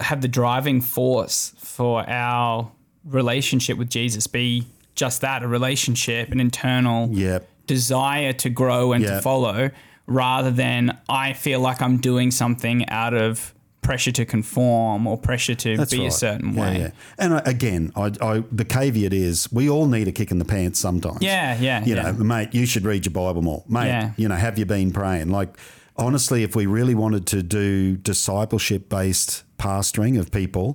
have 0.00 0.20
the 0.20 0.28
driving 0.28 0.80
force 0.80 1.52
for 1.58 2.08
our 2.08 2.70
relationship 3.04 3.76
with 3.78 3.88
Jesus 3.90 4.26
be 4.26 4.66
just 4.94 5.20
that 5.20 5.42
a 5.42 5.48
relationship, 5.48 6.30
an 6.32 6.40
internal 6.40 7.08
Yep. 7.12 7.48
desire 7.66 8.32
to 8.34 8.48
grow 8.50 8.92
and 8.92 9.04
to 9.04 9.20
follow, 9.20 9.70
rather 10.06 10.50
than 10.50 10.98
I 11.08 11.32
feel 11.32 11.60
like 11.60 11.80
I'm 11.82 11.96
doing 11.98 12.30
something 12.30 12.88
out 12.88 13.14
of 13.14 13.52
pressure 13.82 14.12
to 14.12 14.24
conform 14.24 15.06
or 15.06 15.18
pressure 15.18 15.54
to 15.54 15.76
That's 15.76 15.90
be 15.92 15.98
right. 16.00 16.08
a 16.08 16.10
certain 16.10 16.54
Yeah, 16.54 16.60
way. 16.60 16.78
yeah. 16.80 16.90
And 17.18 17.34
I, 17.34 17.42
again, 17.44 17.92
I, 17.94 18.12
I, 18.20 18.42
the 18.50 18.64
caveat 18.64 19.12
is 19.12 19.52
we 19.52 19.68
all 19.68 19.86
need 19.86 20.08
a 20.08 20.12
kick 20.12 20.30
in 20.30 20.38
the 20.38 20.44
pants 20.46 20.78
sometimes. 20.80 21.18
Yeah, 21.20 21.58
yeah, 21.60 21.84
You 21.84 21.94
yeah. 21.94 22.02
know, 22.10 22.12
mate, 22.14 22.48
you 22.54 22.64
should 22.66 22.84
read 22.84 23.04
your 23.04 23.12
Bible 23.12 23.42
more. 23.42 23.62
Mate, 23.68 24.12
you 24.16 24.26
know, 24.28 24.36
have 24.36 24.58
you 24.58 24.64
been 24.64 24.90
praying? 24.90 25.28
Like, 25.30 25.54
honestly, 25.96 26.42
if 26.42 26.56
we 26.56 26.64
really 26.66 26.94
wanted 26.94 27.26
to 27.28 27.42
do 27.42 27.96
discipleship 27.98 28.88
based 28.88 29.43
pastoring 29.68 30.18
of 30.20 30.30
people, 30.30 30.66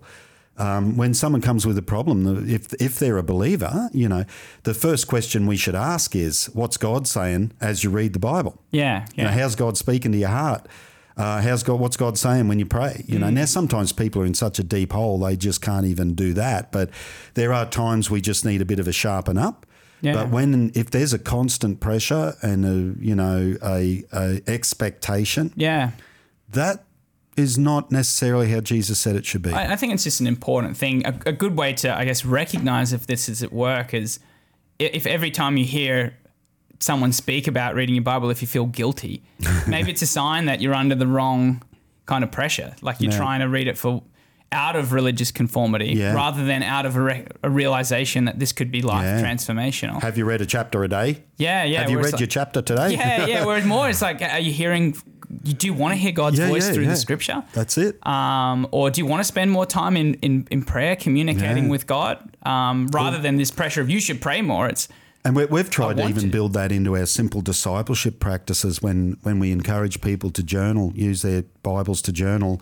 um, 0.57 0.97
when 0.97 1.13
someone 1.13 1.41
comes 1.41 1.65
with 1.65 1.77
a 1.77 1.81
problem, 1.95 2.17
if 2.49 2.63
if 2.81 2.93
they're 2.99 3.17
a 3.17 3.23
believer, 3.33 3.89
you 3.93 4.09
know, 4.09 4.23
the 4.63 4.73
first 4.73 5.07
question 5.07 5.47
we 5.47 5.57
should 5.57 5.75
ask 5.75 6.15
is, 6.15 6.49
"What's 6.53 6.77
God 6.77 7.07
saying 7.07 7.51
as 7.61 7.83
you 7.83 7.89
read 7.89 8.11
the 8.13 8.19
Bible?" 8.19 8.53
Yeah, 8.71 9.05
You 9.15 9.23
know, 9.23 9.29
how's 9.39 9.55
God 9.55 9.77
speaking 9.77 10.11
to 10.13 10.17
your 10.17 10.29
heart? 10.43 10.67
Uh, 11.15 11.41
how's 11.41 11.63
God? 11.63 11.79
What's 11.83 11.97
God 11.97 12.17
saying 12.17 12.47
when 12.49 12.59
you 12.59 12.65
pray? 12.65 12.93
You 13.07 13.19
know, 13.19 13.27
Mm. 13.29 13.33
now 13.39 13.45
sometimes 13.45 13.91
people 13.93 14.21
are 14.21 14.27
in 14.27 14.33
such 14.33 14.59
a 14.59 14.63
deep 14.63 14.91
hole 14.93 15.19
they 15.25 15.35
just 15.37 15.61
can't 15.61 15.85
even 15.85 16.13
do 16.15 16.33
that. 16.33 16.71
But 16.71 16.89
there 17.33 17.51
are 17.53 17.65
times 17.65 18.09
we 18.09 18.19
just 18.21 18.45
need 18.45 18.61
a 18.61 18.65
bit 18.65 18.79
of 18.79 18.87
a 18.87 18.93
sharpen 18.93 19.37
up. 19.37 19.65
Yeah. 20.01 20.13
But 20.17 20.29
when 20.35 20.71
if 20.75 20.87
there's 20.91 21.13
a 21.13 21.19
constant 21.19 21.79
pressure 21.79 22.35
and 22.41 22.65
a 22.65 22.77
you 23.09 23.15
know 23.15 23.55
a, 23.77 24.03
a 24.13 24.41
expectation, 24.47 25.51
yeah. 25.55 25.91
that 26.53 26.83
is 27.39 27.57
not 27.57 27.91
necessarily 27.91 28.49
how 28.51 28.59
Jesus 28.59 28.99
said 28.99 29.15
it 29.15 29.25
should 29.25 29.41
be. 29.41 29.51
I, 29.51 29.73
I 29.73 29.75
think 29.75 29.93
it's 29.93 30.03
just 30.03 30.19
an 30.21 30.27
important 30.27 30.77
thing. 30.77 31.05
A, 31.05 31.17
a 31.27 31.31
good 31.31 31.57
way 31.57 31.73
to, 31.73 31.97
I 31.97 32.05
guess, 32.05 32.23
recognize 32.25 32.93
if 32.93 33.07
this 33.07 33.27
is 33.29 33.41
at 33.41 33.51
work 33.51 33.93
is 33.93 34.19
if 34.77 35.07
every 35.07 35.31
time 35.31 35.57
you 35.57 35.65
hear 35.65 36.15
someone 36.79 37.11
speak 37.11 37.47
about 37.47 37.75
reading 37.75 37.95
your 37.95 38.03
Bible, 38.03 38.29
if 38.29 38.41
you 38.41 38.47
feel 38.47 38.65
guilty, 38.65 39.23
maybe 39.67 39.91
it's 39.91 40.01
a 40.01 40.07
sign 40.07 40.45
that 40.45 40.61
you're 40.61 40.75
under 40.75 40.95
the 40.95 41.07
wrong 41.07 41.61
kind 42.05 42.23
of 42.23 42.31
pressure. 42.31 42.75
Like 42.81 43.01
you're 43.01 43.11
trying 43.11 43.39
to 43.41 43.47
read 43.49 43.67
it 43.67 43.77
for 43.77 44.03
out 44.51 44.75
of 44.75 44.93
religious 44.93 45.29
conformity 45.31 45.89
Yeah. 45.93 46.13
rather 46.15 46.43
than 46.43 46.63
out 46.63 46.87
of 46.87 46.95
a, 46.95 47.01
re- 47.01 47.27
a 47.43 47.49
realization 47.51 48.25
that 48.25 48.39
this 48.39 48.51
could 48.51 48.71
be 48.71 48.81
life 48.81 49.03
Yeah. 49.03 49.21
transformational. 49.21 50.01
Have 50.01 50.17
you 50.17 50.25
read 50.25 50.41
a 50.41 50.45
chapter 50.47 50.83
a 50.83 50.87
day? 50.87 51.21
Yeah, 51.37 51.65
yeah. 51.65 51.81
Have 51.81 51.91
you 51.91 51.97
read 51.97 52.13
it's 52.13 52.19
your 52.19 52.25
chapter 52.27 52.63
today? 52.63 52.93
Yeah, 52.93 53.27
yeah. 53.27 53.45
Whereas 53.45 53.63
more, 53.65 53.87
it's 53.89 54.01
like, 54.01 54.23
are 54.23 54.39
you 54.39 54.51
hearing? 54.51 54.95
You 55.43 55.53
do 55.53 55.73
want 55.73 55.93
to 55.93 55.97
hear 55.97 56.11
God's 56.11 56.39
Yeah, 56.39 56.47
voice 56.47 56.67
yeah, 56.67 56.73
through 56.73 56.83
yeah. 56.85 56.89
the 56.89 56.95
Scripture? 56.95 57.43
That's 57.53 57.77
it. 57.77 58.05
um, 58.07 58.67
or 58.71 58.89
do 58.89 58.99
you 59.01 59.05
want 59.05 59.19
to 59.19 59.23
spend 59.23 59.51
more 59.51 59.65
time 59.65 59.95
in, 59.95 60.15
in, 60.15 60.47
in 60.49 60.63
prayer, 60.63 60.95
communicating 60.95 61.69
with 61.69 61.85
God, 61.85 62.17
um, 62.43 62.87
rather 62.87 63.17
than 63.19 63.37
this 63.37 63.51
pressure 63.51 63.81
of 63.81 63.89
you 63.89 63.99
should 63.99 64.21
pray 64.21 64.41
more? 64.41 64.67
It's 64.67 64.87
And 65.23 65.35
we, 65.35 65.45
we've 65.45 65.69
tried 65.69 65.97
to 65.97 66.07
even 66.07 66.23
to. 66.23 66.29
build 66.29 66.53
that 66.53 66.71
into 66.71 66.95
our 66.97 67.05
simple 67.05 67.41
discipleship 67.41 68.19
practices 68.19 68.81
when, 68.81 69.17
when 69.21 69.37
we 69.39 69.51
encourage 69.51 70.01
people 70.01 70.31
to 70.31 70.41
journal, 70.43 70.91
use 70.95 71.21
their 71.21 71.43
Bibles 71.61 72.01
to 72.03 72.11
journal. 72.11 72.61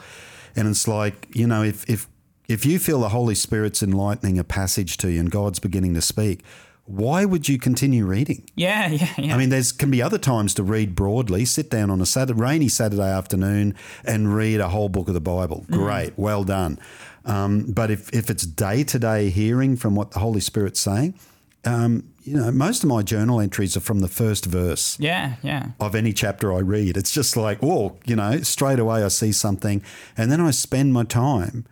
And 0.55 0.67
it's 0.67 0.87
like, 0.87 1.27
you 1.33 1.47
know, 1.47 1.63
if, 1.63 1.89
if, 1.89 2.07
if 2.49 2.65
you 2.65 2.79
feel 2.79 2.99
the 2.99 3.09
Holy 3.09 3.35
Spirit's 3.35 3.81
enlightening 3.83 4.39
a 4.39 4.43
passage 4.43 4.97
to 4.97 5.09
you 5.11 5.19
and 5.19 5.29
God's 5.31 5.59
beginning 5.59 5.93
to 5.93 6.01
speak, 6.01 6.43
why 6.87 7.25
would 7.25 7.49
you 7.49 7.59
continue 7.59 8.05
reading? 8.05 8.49
yeah, 8.55 8.87
yeah, 8.91 9.13
yeah. 9.17 9.35
I 9.35 9.37
mean, 9.37 9.49
there's 9.49 9.71
can 9.71 9.91
be 9.91 10.01
other 10.01 10.17
times 10.17 10.53
to 10.55 10.63
read 10.63 10.95
broadly. 10.95 11.45
Sit 11.45 11.69
down 11.69 11.89
on 11.89 12.01
a 12.01 12.05
Saturday, 12.05 12.39
rainy 12.39 12.69
Saturday 12.69 13.09
afternoon 13.09 13.75
and 14.05 14.33
read 14.33 14.59
a 14.59 14.69
whole 14.69 14.89
book 14.89 15.07
of 15.07 15.13
the 15.13 15.21
Bible. 15.21 15.65
Great, 15.69 16.13
well 16.17 16.43
done. 16.43 16.79
Um, 17.25 17.65
but 17.71 17.91
if, 17.91 18.11
if 18.13 18.29
it's 18.29 18.45
day 18.45 18.85
to 18.85 18.97
day 18.97 19.29
hearing 19.29 19.75
from 19.75 19.95
what 19.95 20.11
the 20.11 20.19
Holy 20.19 20.39
Spirit's 20.39 20.79
saying, 20.79 21.19
um, 21.65 22.09
you 22.23 22.37
know, 22.37 22.51
most 22.51 22.83
of 22.83 22.89
my 22.89 23.01
journal 23.01 23.41
entries 23.41 23.75
are 23.75 23.81
from 23.81 23.99
the 23.99 24.07
first 24.07 24.45
verse 24.45 24.97
yeah, 24.99 25.35
yeah, 25.41 25.71
of 25.79 25.95
any 25.95 26.13
chapter 26.13 26.53
I 26.53 26.59
read. 26.59 26.95
It's 26.95 27.11
just 27.11 27.35
like, 27.35 27.59
oh, 27.61 27.97
you 28.05 28.15
know, 28.15 28.39
straight 28.41 28.79
away 28.79 29.03
I 29.03 29.09
see 29.09 29.33
something, 29.33 29.83
and 30.15 30.31
then 30.31 30.39
I 30.39 30.51
spend 30.51 30.93
my 30.93 31.03
time 31.03 31.65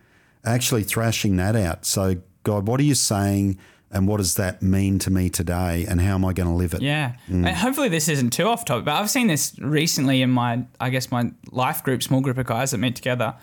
actually 0.43 0.83
thrashing 0.83 1.37
that 1.37 1.55
out. 1.55 1.85
So, 1.85 2.17
God, 2.43 2.67
what 2.67 2.79
are 2.79 2.83
you 2.83 2.95
saying? 2.95 3.57
And 3.95 4.09
what 4.09 4.17
does 4.17 4.35
that 4.35 4.61
mean 4.61 4.99
to 4.99 5.09
me 5.09 5.29
today? 5.29 5.85
And 5.87 6.01
how 6.01 6.15
am 6.15 6.25
I 6.25 6.33
going 6.33 6.49
to 6.49 6.55
live 6.55 6.73
it? 6.73 6.81
yeah. 6.81 7.13
Mm. 7.29 7.47
And 7.47 7.55
hopefully, 7.55 7.87
this 7.87 8.09
isn't 8.09 8.31
too 8.31 8.45
off 8.45 8.65
topic, 8.65 8.83
but 8.85 8.93
I've 8.93 9.09
seen 9.09 9.27
this 9.27 9.57
recently 9.59 10.21
in 10.21 10.29
my, 10.29 10.65
I 10.81 10.89
guess, 10.89 11.09
my 11.11 11.31
life 11.51 11.81
group, 11.81 12.03
small 12.03 12.19
group 12.19 12.37
of 12.37 12.45
guys 12.45 12.71
that 12.71 12.77
meet 12.79 12.95
together. 12.97 13.35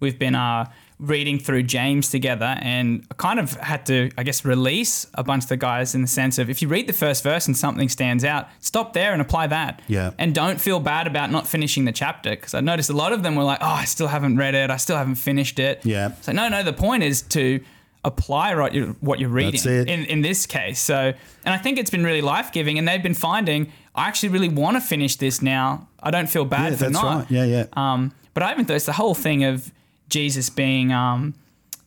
We've 0.00 0.18
been 0.18 0.34
uh, 0.34 0.70
reading 0.98 1.38
through 1.38 1.64
James 1.64 2.08
together, 2.08 2.56
and 2.62 3.04
I 3.10 3.14
kind 3.14 3.38
of 3.38 3.52
had 3.54 3.84
to, 3.86 4.10
I 4.16 4.22
guess, 4.22 4.44
release 4.44 5.06
a 5.12 5.22
bunch 5.22 5.42
of 5.42 5.48
the 5.50 5.56
guys 5.56 5.94
in 5.94 6.02
the 6.02 6.08
sense 6.08 6.38
of 6.38 6.48
if 6.48 6.62
you 6.62 6.68
read 6.68 6.86
the 6.86 6.92
first 6.92 7.22
verse 7.22 7.46
and 7.46 7.56
something 7.56 7.88
stands 7.88 8.24
out, 8.24 8.48
stop 8.60 8.94
there 8.94 9.12
and 9.12 9.20
apply 9.20 9.48
that. 9.48 9.82
Yeah. 9.88 10.12
And 10.16 10.34
don't 10.34 10.60
feel 10.60 10.80
bad 10.80 11.06
about 11.06 11.30
not 11.30 11.46
finishing 11.46 11.84
the 11.84 11.92
chapter 11.92 12.30
because 12.30 12.54
I 12.54 12.60
noticed 12.60 12.88
a 12.88 12.94
lot 12.94 13.12
of 13.12 13.22
them 13.22 13.34
were 13.34 13.44
like, 13.44 13.58
"Oh, 13.60 13.66
I 13.66 13.84
still 13.84 14.08
haven't 14.08 14.36
read 14.38 14.54
it. 14.54 14.70
I 14.70 14.78
still 14.78 14.96
haven't 14.96 15.16
finished 15.16 15.58
it." 15.58 15.84
Yeah. 15.84 16.12
So 16.22 16.32
no, 16.32 16.48
no. 16.48 16.62
The 16.62 16.72
point 16.72 17.02
is 17.02 17.22
to 17.22 17.60
apply 18.08 18.54
what 18.56 18.74
you're, 18.74 18.88
what 19.00 19.20
you're 19.20 19.28
reading 19.30 19.60
in 19.64 20.04
in 20.06 20.20
this 20.22 20.46
case. 20.46 20.80
So, 20.80 20.96
and 21.44 21.54
I 21.54 21.58
think 21.58 21.78
it's 21.78 21.90
been 21.90 22.04
really 22.04 22.20
life 22.22 22.50
giving, 22.52 22.78
and 22.78 22.88
they've 22.88 23.02
been 23.02 23.14
finding 23.14 23.72
I 23.94 24.06
actually 24.08 24.28
really 24.30 24.48
want 24.48 24.76
to 24.76 24.80
finish 24.80 25.16
this 25.16 25.42
now. 25.42 25.88
I 26.02 26.10
don't 26.12 26.28
feel 26.28 26.44
bad 26.44 26.70
Yeah, 26.72 26.76
for 26.78 26.84
that's 26.84 26.92
not. 26.92 27.16
right. 27.16 27.30
Yeah, 27.30 27.44
yeah. 27.44 27.64
Um, 27.72 28.12
but 28.34 28.42
I 28.44 28.52
even 28.52 28.64
thought 28.64 28.76
it's 28.76 28.86
the 28.86 28.92
whole 28.92 29.14
thing 29.14 29.42
of 29.44 29.72
Jesus 30.08 30.48
being, 30.50 30.92
um, 30.92 31.34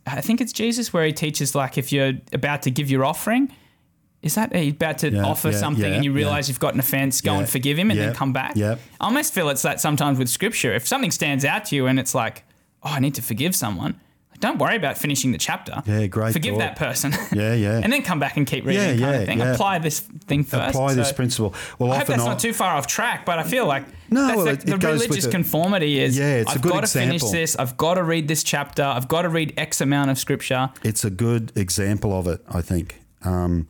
I 0.05 0.19
think 0.21 0.41
it's 0.41 0.51
Jesus 0.51 0.91
where 0.91 1.05
he 1.05 1.13
teaches 1.13 1.55
like 1.55 1.77
if 1.77 1.93
you're 1.93 2.13
about 2.33 2.63
to 2.63 2.71
give 2.71 2.89
your 2.91 3.05
offering, 3.05 3.49
is 4.21 4.35
that 4.35 4.53
you're 4.53 4.73
about 4.73 4.97
to 4.99 5.09
Yeah, 5.11 5.23
offer 5.23 5.51
yeah, 5.51 5.57
something 5.57 5.93
and 5.93 6.03
you 6.03 6.11
realize 6.11 6.49
you've 6.49 6.59
got 6.59 6.73
an 6.73 6.79
offense, 6.81 7.21
go 7.21 7.35
and 7.35 7.47
forgive 7.49 7.79
him 7.79 7.89
and 7.91 7.99
then 7.99 8.13
come 8.13 8.33
back. 8.33 8.53
yeah. 8.57 8.75
I 8.99 9.05
almost 9.05 9.33
feel 9.33 9.47
it's 9.49 9.61
that 9.61 9.79
sometimes 9.79 10.19
with 10.19 10.27
scripture. 10.29 10.73
If 10.73 10.85
something 10.87 11.11
stands 11.11 11.45
out 11.45 11.63
to 11.67 11.75
you 11.77 11.87
and 11.87 11.97
it's 11.97 12.13
like, 12.13 12.43
oh, 12.83 12.89
I 12.89 12.99
need 12.99 13.15
to 13.15 13.21
forgive 13.21 13.55
someone, 13.55 13.99
don't 14.41 14.57
worry 14.57 14.75
about 14.75 14.97
finishing 14.97 15.31
the 15.31 15.37
chapter. 15.37 15.81
Yeah, 15.85 16.07
great 16.07 16.33
Forgive 16.33 16.55
thought. 16.55 16.59
that 16.59 16.75
person. 16.75 17.13
Yeah, 17.31 17.53
yeah. 17.53 17.79
and 17.81 17.93
then 17.93 18.01
come 18.03 18.19
back 18.19 18.35
and 18.35 18.45
keep 18.45 18.65
reading 18.65 18.81
Yeah, 18.81 18.87
kind 18.89 18.99
yeah, 18.99 19.11
of 19.21 19.25
thing. 19.25 19.39
yeah. 19.39 19.53
Apply 19.53 19.79
this 19.79 19.99
thing 20.01 20.43
first. 20.43 20.75
Apply 20.75 20.93
this 20.95 21.13
principle. 21.13 21.53
Well, 21.79 21.93
I 21.93 21.99
hope 21.99 22.07
that's 22.07 22.21
I- 22.23 22.25
not 22.27 22.39
too 22.39 22.51
far 22.51 22.75
off 22.75 22.87
track, 22.87 23.25
but 23.25 23.39
I 23.39 23.43
feel 23.43 23.65
like 23.65 23.85
No, 24.09 24.35
well, 24.35 24.45
the, 24.45 24.51
it- 24.51 24.65
the 24.65 24.73
it 24.73 24.79
goes 24.81 24.99
with 24.99 25.09
religious 25.09 25.27
conformity 25.31 25.99
is 25.99 26.17
Yeah, 26.17 26.35
it's 26.41 26.51
a 26.51 26.55
I've 26.55 26.61
good 26.61 26.71
got 26.73 26.81
to 26.81 26.87
finish 26.87 27.21
this, 27.23 27.55
I've 27.55 27.77
got 27.77 27.93
to 27.93 28.03
read 28.03 28.27
this 28.27 28.43
chapter, 28.43 28.83
I've 28.83 29.07
got 29.07 29.21
to 29.21 29.29
read 29.29 29.53
X 29.55 29.79
amount 29.79 30.11
of 30.11 30.17
scripture. 30.19 30.69
it's 30.83 31.05
a 31.05 31.09
good 31.09 31.51
example 31.55 32.11
of 32.17 32.27
it, 32.27 32.41
I 32.49 32.61
think. 32.61 32.99
Um, 33.23 33.67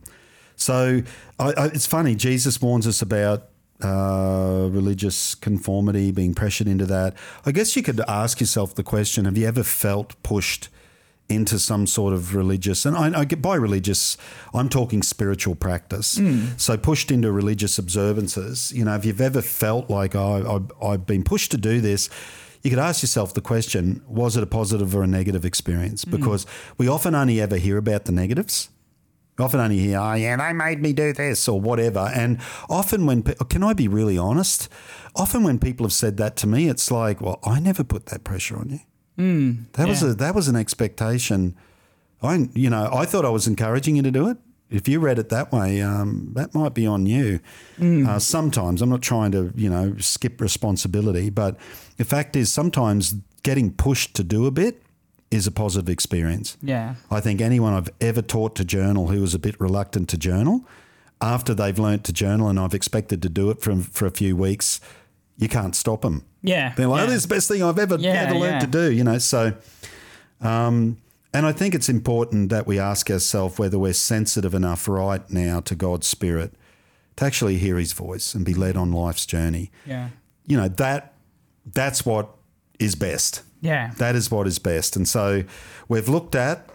so 0.56 1.02
I, 1.38 1.52
I, 1.52 1.66
it's 1.66 1.86
funny. 1.86 2.14
Jesus 2.14 2.60
warns 2.62 2.86
us 2.86 3.02
about 3.02 3.48
uh, 3.82 4.68
religious 4.70 5.34
conformity, 5.34 6.12
being 6.12 6.34
pressured 6.34 6.68
into 6.68 6.86
that. 6.86 7.14
I 7.44 7.52
guess 7.52 7.76
you 7.76 7.82
could 7.82 8.00
ask 8.08 8.40
yourself 8.40 8.74
the 8.74 8.82
question: 8.82 9.24
Have 9.24 9.36
you 9.36 9.46
ever 9.46 9.62
felt 9.62 10.20
pushed 10.22 10.68
into 11.28 11.58
some 11.58 11.86
sort 11.86 12.12
of 12.12 12.34
religious? 12.34 12.84
And 12.84 12.96
I, 12.96 13.20
I 13.20 13.24
get 13.24 13.40
by 13.42 13.54
religious, 13.56 14.16
I'm 14.52 14.68
talking 14.68 15.02
spiritual 15.02 15.54
practice. 15.54 16.20
So 16.56 16.76
pushed 16.76 17.10
into 17.10 17.32
religious 17.32 17.78
observances. 17.78 18.72
You 18.72 18.84
know, 18.84 18.94
if 18.94 19.04
you've 19.04 19.20
ever 19.20 19.42
felt 19.42 19.88
like 19.90 20.14
oh, 20.14 20.66
I, 20.82 20.86
I've 20.86 21.06
been 21.06 21.24
pushed 21.24 21.50
to 21.52 21.56
do 21.56 21.80
this. 21.80 22.08
You 22.62 22.70
could 22.70 22.78
ask 22.78 23.02
yourself 23.02 23.34
the 23.34 23.40
question: 23.40 24.02
Was 24.06 24.36
it 24.36 24.42
a 24.44 24.46
positive 24.46 24.94
or 24.94 25.02
a 25.02 25.06
negative 25.08 25.44
experience? 25.44 26.04
Because 26.04 26.46
we 26.78 26.86
often 26.86 27.14
only 27.14 27.40
ever 27.40 27.56
hear 27.56 27.76
about 27.76 28.04
the 28.04 28.12
negatives. 28.12 28.68
Often 29.42 29.60
only 29.60 29.78
hear, 29.78 29.98
oh, 29.98 30.14
yeah, 30.14 30.36
they 30.36 30.52
made 30.52 30.80
me 30.80 30.92
do 30.92 31.12
this 31.12 31.48
or 31.48 31.60
whatever. 31.60 32.10
And 32.14 32.38
often 32.70 33.04
when, 33.06 33.22
pe- 33.22 33.34
can 33.48 33.62
I 33.62 33.72
be 33.74 33.88
really 33.88 34.16
honest? 34.16 34.68
Often 35.16 35.42
when 35.44 35.58
people 35.58 35.84
have 35.84 35.92
said 35.92 36.16
that 36.18 36.36
to 36.36 36.46
me, 36.46 36.68
it's 36.68 36.90
like, 36.90 37.20
well, 37.20 37.38
I 37.44 37.60
never 37.60 37.84
put 37.84 38.06
that 38.06 38.24
pressure 38.24 38.56
on 38.56 38.68
you. 38.70 38.80
that 39.74 39.88
was 39.88 40.02
a 40.02 40.14
that 40.14 40.34
was 40.34 40.48
an 40.48 40.56
expectation. 40.56 41.54
I, 42.22 42.48
you 42.54 42.70
know, 42.70 42.88
I 42.92 43.04
thought 43.04 43.24
I 43.24 43.28
was 43.30 43.46
encouraging 43.46 43.96
you 43.96 44.02
to 44.02 44.10
do 44.10 44.28
it. 44.28 44.38
If 44.70 44.88
you 44.88 45.00
read 45.00 45.18
it 45.18 45.28
that 45.28 45.52
way, 45.52 45.82
um, 45.82 46.30
that 46.34 46.54
might 46.54 46.72
be 46.72 46.86
on 46.86 47.04
you. 47.04 47.40
Uh, 48.08 48.18
sometimes 48.18 48.80
I'm 48.80 48.88
not 48.88 49.02
trying 49.02 49.30
to, 49.32 49.52
you 49.54 49.68
know, 49.68 49.96
skip 49.98 50.40
responsibility, 50.40 51.28
but 51.28 51.58
the 51.98 52.04
fact 52.04 52.36
is, 52.36 52.50
sometimes 52.50 53.16
getting 53.42 53.72
pushed 53.72 54.14
to 54.14 54.24
do 54.24 54.46
a 54.46 54.50
bit 54.50 54.80
is 55.32 55.46
a 55.46 55.50
positive 55.50 55.88
experience. 55.88 56.58
Yeah. 56.62 56.96
I 57.10 57.20
think 57.20 57.40
anyone 57.40 57.72
I've 57.72 57.90
ever 58.00 58.20
taught 58.20 58.54
to 58.56 58.64
journal 58.64 59.08
who 59.08 59.20
was 59.20 59.34
a 59.34 59.38
bit 59.38 59.58
reluctant 59.58 60.08
to 60.10 60.18
journal, 60.18 60.64
after 61.20 61.54
they've 61.54 61.78
learnt 61.78 62.04
to 62.04 62.12
journal 62.12 62.48
and 62.48 62.60
I've 62.60 62.74
expected 62.74 63.22
to 63.22 63.28
do 63.28 63.50
it 63.50 63.60
for, 63.62 63.74
for 63.76 64.06
a 64.06 64.10
few 64.10 64.36
weeks, 64.36 64.80
you 65.38 65.48
can't 65.48 65.74
stop 65.74 66.02
them. 66.02 66.24
Yeah. 66.42 66.74
They're 66.76 66.86
like, 66.86 67.00
yeah. 67.00 67.04
oh, 67.04 67.06
this 67.06 67.16
is 67.16 67.22
the 67.22 67.34
best 67.34 67.48
thing 67.48 67.62
I've 67.62 67.78
ever, 67.78 67.96
Yeah, 67.96 68.10
ever 68.12 68.34
learned 68.34 68.54
yeah. 68.54 68.60
to 68.60 68.66
do, 68.66 68.92
you 68.92 69.04
know. 69.04 69.18
So, 69.18 69.54
um, 70.40 70.98
and 71.32 71.46
I 71.46 71.52
think 71.52 71.74
it's 71.74 71.88
important 71.88 72.50
that 72.50 72.66
we 72.66 72.78
ask 72.78 73.10
ourselves 73.10 73.58
whether 73.58 73.78
we're 73.78 73.94
sensitive 73.94 74.52
enough 74.52 74.86
right 74.86 75.28
now 75.30 75.60
to 75.60 75.74
God's 75.74 76.06
Spirit 76.06 76.52
to 77.16 77.24
actually 77.24 77.56
hear 77.56 77.78
His 77.78 77.94
voice 77.94 78.34
and 78.34 78.44
be 78.44 78.52
led 78.52 78.76
on 78.76 78.92
life's 78.92 79.24
journey. 79.24 79.70
Yeah. 79.86 80.10
You 80.46 80.58
know, 80.58 80.68
that 80.68 81.14
that's 81.64 82.04
what 82.04 82.34
is 82.78 82.94
best. 82.94 83.42
Yeah. 83.62 83.92
That 83.96 84.14
is 84.14 84.30
what 84.30 84.46
is 84.46 84.58
best. 84.58 84.96
And 84.96 85.08
so 85.08 85.44
we've 85.88 86.08
looked 86.08 86.34
at 86.34 86.68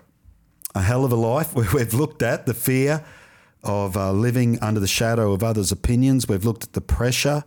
a 0.74 0.82
hell 0.82 1.06
of 1.06 1.12
a 1.12 1.16
life. 1.16 1.54
We've 1.74 1.94
looked 1.94 2.24
at 2.24 2.48
the 2.48 2.54
fear. 2.56 3.04
of 3.64 3.98
uh, 3.98 4.12
living 4.12 4.58
under 4.62 4.80
the 4.80 4.88
shadow 4.88 5.34
of 5.34 5.44
others' 5.44 5.72
opinions. 5.72 6.28
We've 6.28 6.46
looked 6.46 6.64
at 6.64 6.74
the 6.74 6.82
pressure 6.82 7.44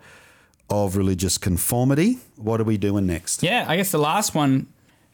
of 0.69 0.97
religious 0.97 1.39
conformity. 1.39 2.19
What 2.37 2.61
are 2.61 2.65
we 2.65 2.77
doing 2.77 3.07
next? 3.07 3.43
Yeah, 3.43 3.65
I 3.67 3.77
guess 3.77 3.91
the 3.91 3.99
last 3.99 4.35
one 4.35 4.67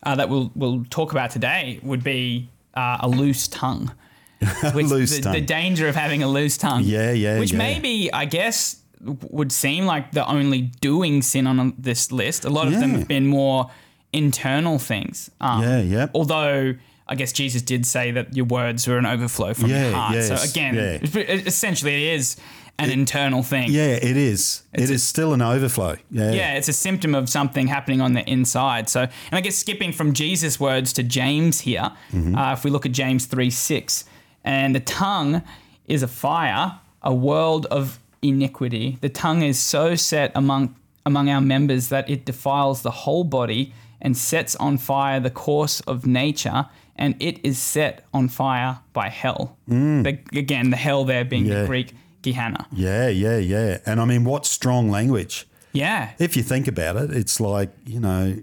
uh, 0.03 0.17
that 0.17 0.29
we'll 0.29 0.51
we'll 0.55 0.85
talk 0.91 1.13
about 1.13 1.31
today 1.31 1.81
would 1.83 2.03
be 2.03 2.49
uh, 2.75 2.99
a 3.01 3.09
loose 3.09 3.49
tongue. 3.49 3.93
Loose 4.75 5.17
the, 5.17 5.23
tongue. 5.23 5.33
the 5.33 5.41
danger 5.41 5.89
of 5.89 5.97
having 5.97 6.23
a 6.23 6.29
loose 6.29 6.59
tongue. 6.59 6.83
Yeah, 6.85 7.11
yeah, 7.13 7.35
yeah. 7.35 7.39
Which 7.39 7.53
yeah. 7.53 7.59
maybe 7.59 8.13
I 8.13 8.27
guess 8.27 8.83
would 9.01 9.51
seem 9.51 9.87
like 9.87 10.13
the 10.13 10.27
only 10.27 10.63
doing 10.81 11.23
sin 11.23 11.47
on 11.47 11.73
this 11.79 12.13
list. 12.13 12.45
A 12.45 12.51
lot 12.51 12.67
of 12.67 12.75
them 12.75 12.91
have 12.91 13.09
been 13.09 13.27
more 13.27 13.71
internal 14.17 14.79
things. 14.79 15.31
Um, 15.41 15.63
Yeah, 15.63 15.81
yeah. 15.81 16.07
Although 16.15 16.75
I 17.09 17.15
guess 17.15 17.33
Jesus 17.33 17.63
did 17.63 17.87
say 17.87 18.11
that 18.13 18.35
your 18.35 18.47
words 18.47 18.87
were 18.89 18.99
an 18.99 19.07
overflow 19.07 19.55
from 19.55 19.71
Yeah, 19.71 19.85
your 19.89 19.95
heart. 19.97 20.23
So 20.25 20.35
again, 20.51 20.75
yeah. 20.75 20.99
es- 21.25 21.47
essentially 21.47 21.95
it 21.95 22.15
is 22.17 22.37
an 22.79 22.91
internal 22.91 23.43
thing. 23.43 23.71
Yeah, 23.71 23.95
it 24.11 24.17
is. 24.17 24.63
It's 24.75 24.85
It 24.85 24.91
a- 24.91 24.95
is 24.95 25.03
still 25.03 25.33
an 25.33 25.41
overflow. 25.41 25.97
Yeah. 26.11 26.33
Yeah, 26.33 26.55
it's 26.59 26.69
a 26.69 26.73
symptom 26.73 27.15
of 27.15 27.29
something 27.29 27.69
happening 27.69 28.01
on 28.01 28.13
the 28.15 28.29
inside. 28.29 28.89
So, 28.89 29.01
and 29.03 29.11
I 29.33 29.41
guess 29.41 29.57
skipping 29.57 29.93
from 29.93 30.13
Jesus' 30.13 30.59
words 30.61 30.93
to 30.95 31.03
James 31.03 31.61
here, 31.61 31.93
uh, 32.13 32.55
if 32.59 32.65
we 32.65 32.71
look 32.71 32.85
at 32.87 32.93
James 32.93 33.27
3 33.27 33.51
6, 33.51 34.05
and 34.45 34.75
the 34.75 34.81
tongue 34.81 35.43
is 35.87 36.03
a 36.03 36.09
fire, 36.09 36.79
a 37.03 37.15
world 37.15 37.67
of 37.67 37.99
iniquity. 38.21 38.99
The 39.01 39.09
tongue 39.09 39.43
is 39.43 39.59
so 39.59 39.95
set 39.95 40.33
among 40.35 40.75
among 41.07 41.31
our 41.31 41.41
members 41.41 41.87
that 41.89 42.11
it 42.11 42.25
defiles 42.25 42.83
the 42.83 42.91
whole 42.91 43.23
body 43.23 43.73
and 44.01 44.17
sets 44.17 44.55
on 44.57 44.79
fire 44.79 45.21
the 45.21 45.31
course 45.31 45.81
of 45.81 46.07
nature, 46.07 46.67
and 46.97 47.15
it 47.21 47.39
is 47.45 47.59
set 47.59 48.05
on 48.13 48.29
fire 48.29 48.81
by 48.93 49.09
hell. 49.09 49.57
The, 49.69 50.19
again, 50.35 50.71
the 50.71 50.77
hell 50.77 51.05
there 51.05 51.25
being 51.25 51.47
Yeah. 51.47 51.63
the 51.63 51.67
Greek 51.67 51.95
Gehenna. 52.23 52.67
Yeah, 52.73 53.09
yeah, 53.09 53.39
yeah. 53.39 53.79
And 53.87 54.01
I 54.01 54.05
mean, 54.05 54.25
what 54.25 54.47
strong 54.47 54.91
language. 54.91 55.47
Yeah. 55.73 56.11
If 56.19 56.37
you 56.37 56.43
think 56.43 56.67
about 56.69 56.97
it, 56.97 57.11
it's 57.13 57.39
like, 57.41 57.71
you 57.85 58.01
know, 58.01 58.37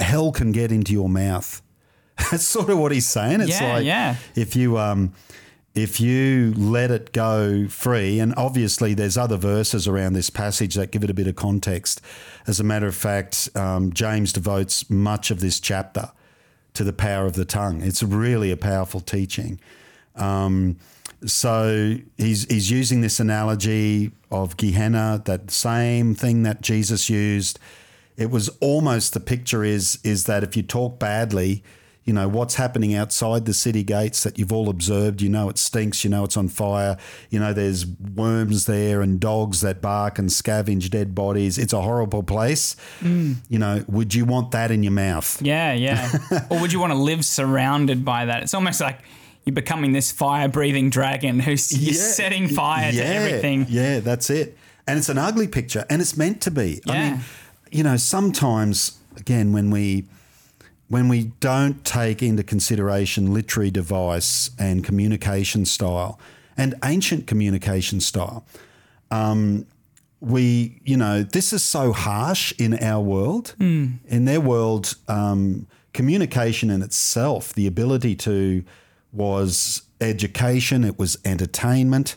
hell 0.00 0.32
can 0.32 0.52
get 0.52 0.72
into 0.72 0.92
your 0.92 1.08
mouth. 1.08 1.62
That's 2.30 2.44
sort 2.46 2.68
of 2.70 2.78
what 2.78 2.92
he's 2.92 3.08
saying. 3.08 3.40
It's 3.40 3.60
Yeah, 3.60 3.74
like 3.74 3.84
yeah. 3.84 4.16
if 4.34 4.54
you 4.56 4.78
um 4.78 5.12
if 5.74 6.00
you 6.00 6.52
let 6.56 6.90
it 6.90 7.12
go 7.12 7.66
free, 7.68 8.20
and 8.20 8.34
obviously 8.36 8.92
there's 8.92 9.16
other 9.16 9.36
verses 9.36 9.88
around 9.88 10.12
this 10.12 10.28
passage 10.28 10.74
that 10.74 10.90
give 10.90 11.02
it 11.02 11.10
a 11.10 11.14
bit 11.14 11.26
of 11.26 11.36
context. 11.36 12.00
As 12.46 12.60
a 12.60 12.64
matter 12.64 12.86
of 12.86 12.94
fact, 12.94 13.48
um, 13.54 13.92
James 13.92 14.32
devotes 14.32 14.90
much 14.90 15.30
of 15.30 15.40
this 15.40 15.60
chapter 15.60 16.10
to 16.74 16.84
the 16.84 16.92
power 16.92 17.26
of 17.26 17.34
the 17.34 17.44
tongue. 17.44 17.82
It's 17.82 18.02
really 18.02 18.50
a 18.50 18.56
powerful 18.56 19.00
teaching. 19.00 19.60
Um, 20.14 20.76
so 21.24 21.96
he's 22.18 22.44
he's 22.50 22.70
using 22.70 23.00
this 23.00 23.20
analogy 23.20 24.10
of 24.30 24.56
Gehenna, 24.56 25.22
that 25.24 25.50
same 25.50 26.14
thing 26.14 26.42
that 26.42 26.60
Jesus 26.60 27.08
used. 27.08 27.58
It 28.16 28.30
was 28.30 28.50
almost 28.60 29.14
the 29.14 29.20
picture 29.20 29.64
is 29.64 29.98
is 30.04 30.24
that 30.24 30.42
if 30.42 30.56
you 30.56 30.62
talk 30.62 30.98
badly, 30.98 31.62
you 32.04 32.12
know 32.12 32.26
what's 32.28 32.56
happening 32.56 32.94
outside 32.94 33.44
the 33.46 33.54
city 33.54 33.82
gates 33.84 34.22
that 34.24 34.38
you've 34.38 34.52
all 34.52 34.68
observed. 34.68 35.22
You 35.22 35.28
know 35.28 35.48
it 35.48 35.58
stinks. 35.58 36.02
You 36.04 36.10
know 36.10 36.24
it's 36.24 36.36
on 36.36 36.48
fire. 36.48 36.96
You 37.30 37.38
know 37.38 37.52
there's 37.52 37.86
worms 37.86 38.66
there 38.66 39.02
and 39.02 39.20
dogs 39.20 39.60
that 39.60 39.80
bark 39.80 40.18
and 40.18 40.28
scavenge 40.28 40.90
dead 40.90 41.14
bodies. 41.14 41.58
It's 41.58 41.72
a 41.72 41.80
horrible 41.80 42.22
place. 42.22 42.74
Mm. 43.00 43.36
You 43.48 43.58
know, 43.58 43.84
would 43.88 44.14
you 44.14 44.24
want 44.24 44.50
that 44.50 44.70
in 44.70 44.82
your 44.82 44.92
mouth? 44.92 45.40
Yeah, 45.42 45.72
yeah. 45.72 46.10
or 46.50 46.60
would 46.60 46.72
you 46.72 46.80
want 46.80 46.92
to 46.92 46.98
live 46.98 47.24
surrounded 47.24 48.04
by 48.04 48.24
that? 48.24 48.42
It's 48.42 48.54
almost 48.54 48.80
like 48.80 48.98
you're 49.44 49.54
becoming 49.54 49.92
this 49.92 50.10
fire 50.12 50.48
breathing 50.48 50.90
dragon 50.90 51.38
who's 51.40 51.72
you're 51.72 51.94
Yeah. 51.94 52.00
setting 52.00 52.48
fire 52.48 52.90
to 52.90 52.96
Yeah, 52.96 53.04
everything. 53.04 53.66
Yeah, 53.68 54.00
that's 54.00 54.30
it. 54.30 54.56
And 54.86 54.98
it's 54.98 55.08
an 55.08 55.18
ugly 55.18 55.46
picture, 55.46 55.84
and 55.88 56.02
it's 56.02 56.16
meant 56.16 56.40
to 56.42 56.50
be. 56.50 56.80
I 56.88 57.10
mean, 57.10 57.20
you 57.70 57.84
know, 57.84 57.96
sometimes 57.96 58.98
again 59.16 59.52
when 59.52 59.70
we 59.70 60.04
when 60.92 61.08
we 61.08 61.32
don't 61.40 61.86
take 61.86 62.22
into 62.22 62.42
consideration 62.42 63.32
literary 63.32 63.70
device 63.70 64.50
and 64.58 64.84
communication 64.84 65.64
style 65.64 66.20
and 66.54 66.74
ancient 66.84 67.26
communication 67.26 67.98
style, 67.98 68.44
um, 69.10 69.66
we, 70.20 70.82
you 70.84 70.94
know, 70.94 71.22
this 71.22 71.50
is 71.54 71.62
so 71.62 71.94
harsh 71.94 72.52
in 72.58 72.74
our 72.84 73.00
world. 73.00 73.54
In 74.06 74.26
their 74.26 74.38
world, 74.38 74.94
um, 75.08 75.66
communication 75.94 76.68
in 76.68 76.82
itself, 76.82 77.54
the 77.54 77.66
ability 77.66 78.14
to, 78.16 78.62
was 79.14 79.84
education, 79.98 80.84
it 80.84 80.98
was 80.98 81.16
entertainment. 81.24 82.16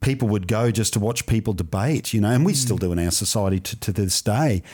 People 0.00 0.26
would 0.26 0.48
go 0.48 0.72
just 0.72 0.92
to 0.94 0.98
watch 0.98 1.26
people 1.26 1.52
debate, 1.52 2.12
you 2.12 2.20
know, 2.20 2.30
and 2.30 2.44
we 2.44 2.52
still 2.52 2.78
do 2.78 2.90
in 2.90 2.98
our 2.98 3.12
society 3.12 3.60
to, 3.60 3.78
to 3.78 3.92
this 3.92 4.20
day. 4.20 4.64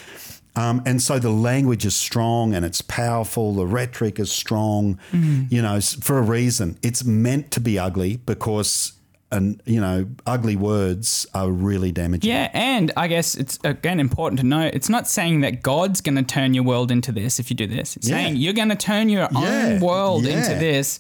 Um, 0.59 0.83
and 0.85 1.01
so 1.01 1.19
the 1.19 1.31
language 1.31 1.85
is 1.87 1.95
strong 1.95 2.55
and 2.55 2.65
it's 2.65 2.83
powerful. 2.83 3.55
The 3.55 3.67
rhetoric 3.67 4.19
is 4.19 4.31
strong, 4.33 4.99
you 5.13 5.63
know, 5.63 5.81
for 5.81 6.19
a 6.19 6.23
reason. 6.23 6.79
It's 6.83 7.05
meant 7.05 7.51
to 7.53 7.61
be 7.61 7.79
ugly 7.79 8.17
because, 8.17 8.93
and 9.31 9.61
you 9.67 9.81
know, 9.81 10.07
ugly 10.27 10.57
words 10.57 11.27
are 11.35 11.51
really 11.51 11.93
damaging. 11.93 12.31
Yeah, 12.31 12.51
and 12.55 12.91
I 12.97 13.07
guess 13.09 13.35
it's 13.37 13.59
again 13.63 14.01
important 14.01 14.41
to 14.41 14.47
note 14.47 14.73
it's 14.75 14.89
not 14.89 15.07
saying 15.07 15.43
that 15.43 15.63
God's 15.63 16.01
going 16.01 16.17
to 16.17 16.23
turn 16.23 16.55
your 16.55 16.65
world 16.65 16.91
into 16.91 17.13
this 17.13 17.39
if 17.39 17.51
you 17.51 17.57
do 17.57 17.67
this. 17.67 17.97
It's 17.97 18.09
Yeah. 18.09 18.17
saying 18.17 18.37
you're 18.37 18.53
going 18.55 18.71
to 18.71 18.77
turn 18.77 19.09
your 19.11 19.29
Yeah, 19.31 19.39
own 19.75 19.81
world 19.81 20.25
yeah. 20.25 20.39
into 20.39 20.55
this, 20.59 20.99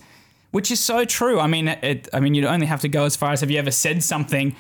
which 0.53 0.71
is 0.71 0.79
so 0.79 1.05
true. 1.05 1.41
I 1.41 1.47
mean, 1.47 1.69
it, 1.69 2.07
I 2.13 2.21
mean, 2.21 2.35
you'd 2.35 2.45
only 2.45 2.67
have 2.67 2.81
to 2.83 2.89
go 2.89 3.05
as 3.07 3.17
far 3.17 3.33
as 3.33 3.41
have 3.41 3.51
you 3.51 3.59
ever 3.59 3.71
said 3.73 4.03
something 4.03 4.55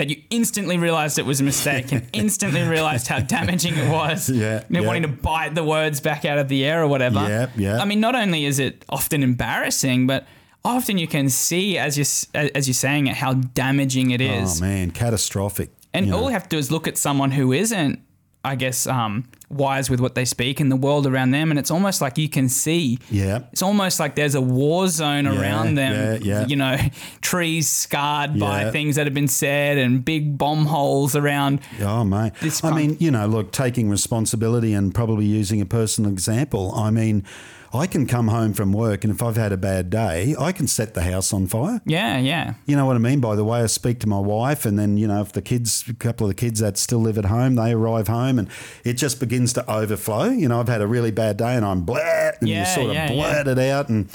that 0.00 0.08
you 0.08 0.22
instantly 0.30 0.78
realized 0.78 1.18
it 1.18 1.26
was 1.26 1.42
a 1.42 1.44
mistake 1.44 1.92
and 1.92 2.08
instantly 2.14 2.62
realized 2.62 3.06
how 3.06 3.20
damaging 3.20 3.76
it 3.76 3.90
was. 3.90 4.30
Yeah, 4.30 4.64
You 4.70 4.76
know, 4.76 4.80
yeah. 4.80 4.86
wanting 4.86 5.02
to 5.02 5.08
bite 5.08 5.54
the 5.54 5.62
words 5.62 6.00
back 6.00 6.24
out 6.24 6.38
of 6.38 6.48
the 6.48 6.64
air 6.64 6.82
or 6.82 6.86
whatever. 6.86 7.20
Yeah, 7.20 7.50
yeah. 7.54 7.82
I 7.82 7.84
mean, 7.84 8.00
not 8.00 8.14
only 8.14 8.46
is 8.46 8.58
it 8.58 8.82
often 8.88 9.22
embarrassing, 9.22 10.06
but 10.06 10.26
often 10.64 10.96
you 10.96 11.06
can 11.06 11.28
see 11.28 11.76
as 11.76 11.98
you 11.98 12.04
as 12.34 12.66
you're 12.66 12.72
saying 12.72 13.08
it 13.08 13.16
how 13.16 13.34
damaging 13.34 14.10
it 14.10 14.22
oh, 14.22 14.24
is. 14.24 14.62
Oh 14.62 14.64
man, 14.64 14.90
catastrophic. 14.90 15.68
And 15.92 16.06
you 16.06 16.12
know. 16.12 16.20
all 16.20 16.26
we 16.28 16.32
have 16.32 16.44
to 16.44 16.48
do 16.48 16.56
is 16.56 16.70
look 16.70 16.88
at 16.88 16.96
someone 16.96 17.32
who 17.32 17.52
isn't, 17.52 18.00
I 18.42 18.54
guess, 18.54 18.86
um, 18.86 19.28
wise 19.50 19.90
with 19.90 20.00
what 20.00 20.14
they 20.14 20.24
speak 20.24 20.60
in 20.60 20.70
the 20.70 20.76
world 20.76 21.06
around 21.06 21.32
them, 21.32 21.50
and 21.50 21.58
it's 21.58 21.70
almost 21.70 22.00
like 22.00 22.16
you 22.16 22.28
can 22.28 22.48
see. 22.48 22.98
Yeah. 23.10 23.40
It's 23.52 23.62
almost 23.62 24.00
like 24.00 24.14
there's 24.14 24.34
a 24.34 24.40
war 24.40 24.88
zone 24.88 25.26
around 25.26 25.74
them. 25.74 26.22
yeah, 26.22 26.40
yeah. 26.40 26.46
You 26.46 26.56
know, 26.56 26.76
trees 27.20 27.68
scarred 27.68 28.38
by 28.38 28.70
things 28.70 28.96
that 28.96 29.06
have 29.06 29.12
been 29.12 29.28
said, 29.28 29.76
and 29.76 30.02
big 30.02 30.38
bomb 30.38 30.66
holes 30.66 31.14
around. 31.14 31.60
Oh, 31.82 32.04
mate. 32.04 32.32
This 32.40 32.64
I 32.64 32.74
mean, 32.74 32.96
you 32.98 33.10
know, 33.10 33.26
look, 33.26 33.52
taking 33.52 33.90
responsibility 33.90 34.72
and 34.72 34.94
probably 34.94 35.26
using 35.26 35.60
a 35.60 35.66
personal 35.66 36.10
example. 36.10 36.72
I 36.74 36.90
mean, 36.90 37.24
I 37.72 37.86
can 37.86 38.06
come 38.06 38.28
home 38.28 38.52
from 38.52 38.72
work 38.72 39.04
and 39.04 39.12
if 39.12 39.22
I've 39.22 39.36
had 39.36 39.52
a 39.52 39.56
bad 39.56 39.90
day, 39.90 40.34
I 40.38 40.52
can 40.52 40.66
set 40.66 40.94
the 40.94 41.02
house 41.02 41.32
on 41.32 41.46
fire. 41.46 41.80
Yeah, 41.84 42.18
yeah. 42.18 42.54
You 42.66 42.76
know 42.76 42.86
what 42.86 42.96
I 42.96 42.98
mean? 42.98 43.20
By 43.20 43.36
the 43.36 43.44
way, 43.44 43.60
I 43.60 43.66
speak 43.66 44.00
to 44.00 44.08
my 44.08 44.18
wife, 44.18 44.66
and 44.66 44.78
then, 44.78 44.96
you 44.96 45.06
know, 45.06 45.20
if 45.20 45.32
the 45.32 45.42
kids, 45.42 45.84
a 45.88 45.94
couple 45.94 46.26
of 46.26 46.30
the 46.30 46.34
kids 46.34 46.60
that 46.60 46.76
still 46.76 46.98
live 46.98 47.16
at 47.16 47.26
home, 47.26 47.54
they 47.54 47.72
arrive 47.72 48.08
home 48.08 48.38
and 48.38 48.48
it 48.84 48.94
just 48.94 49.20
begins 49.20 49.52
to 49.52 49.70
overflow. 49.70 50.24
You 50.24 50.48
know, 50.48 50.60
I've 50.60 50.68
had 50.68 50.80
a 50.80 50.86
really 50.86 51.10
bad 51.10 51.36
day 51.36 51.54
and 51.54 51.64
I'm 51.64 51.82
blat, 51.82 52.38
and 52.40 52.48
you 52.48 52.64
sort 52.64 52.88
of 52.88 52.94
yeah, 52.94 53.08
blurt 53.08 53.46
it 53.46 53.58
out. 53.58 53.88
And, 53.88 54.08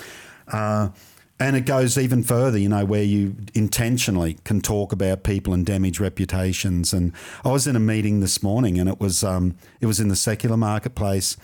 uh, 0.48 0.90
and 1.40 1.56
it 1.56 1.66
goes 1.66 1.98
even 1.98 2.24
further, 2.24 2.58
you 2.58 2.70
know, 2.70 2.86
where 2.86 3.04
you 3.04 3.36
intentionally 3.54 4.38
can 4.46 4.62
talk 4.62 4.94
about 4.94 5.24
people 5.24 5.54
and 5.54 5.66
damage 5.66 6.00
reputations. 6.00 6.94
And 6.94 7.12
I 7.44 7.50
was 7.50 7.68
in 7.68 7.76
a 7.76 7.80
meeting 7.80 8.22
this 8.22 8.42
morning, 8.42 8.80
and 8.80 8.90
it 8.90 9.00
was 9.00 9.24
um, 9.24 9.56
it 9.82 9.86
was 9.86 10.00
in 10.00 10.08
the 10.08 10.16
secular 10.16 10.56
marketplace, 10.56 11.36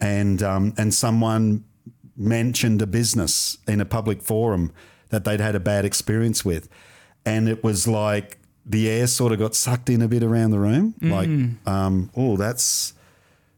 and 0.00 0.42
um, 0.42 0.74
and 0.76 0.92
someone 0.94 1.64
mentioned 2.16 2.80
a 2.82 2.86
business 2.86 3.58
in 3.68 3.80
a 3.80 3.84
public 3.84 4.22
forum 4.22 4.72
that 5.10 5.24
they'd 5.24 5.40
had 5.40 5.54
a 5.54 5.60
bad 5.60 5.84
experience 5.84 6.44
with, 6.44 6.68
and 7.24 7.48
it 7.48 7.62
was 7.62 7.86
like 7.86 8.38
the 8.64 8.88
air 8.88 9.06
sort 9.06 9.32
of 9.32 9.38
got 9.38 9.54
sucked 9.54 9.88
in 9.90 10.02
a 10.02 10.08
bit 10.08 10.22
around 10.24 10.50
the 10.50 10.58
room, 10.58 10.94
like, 11.00 11.28
um, 11.72 12.10
oh, 12.16 12.36
that's 12.36 12.94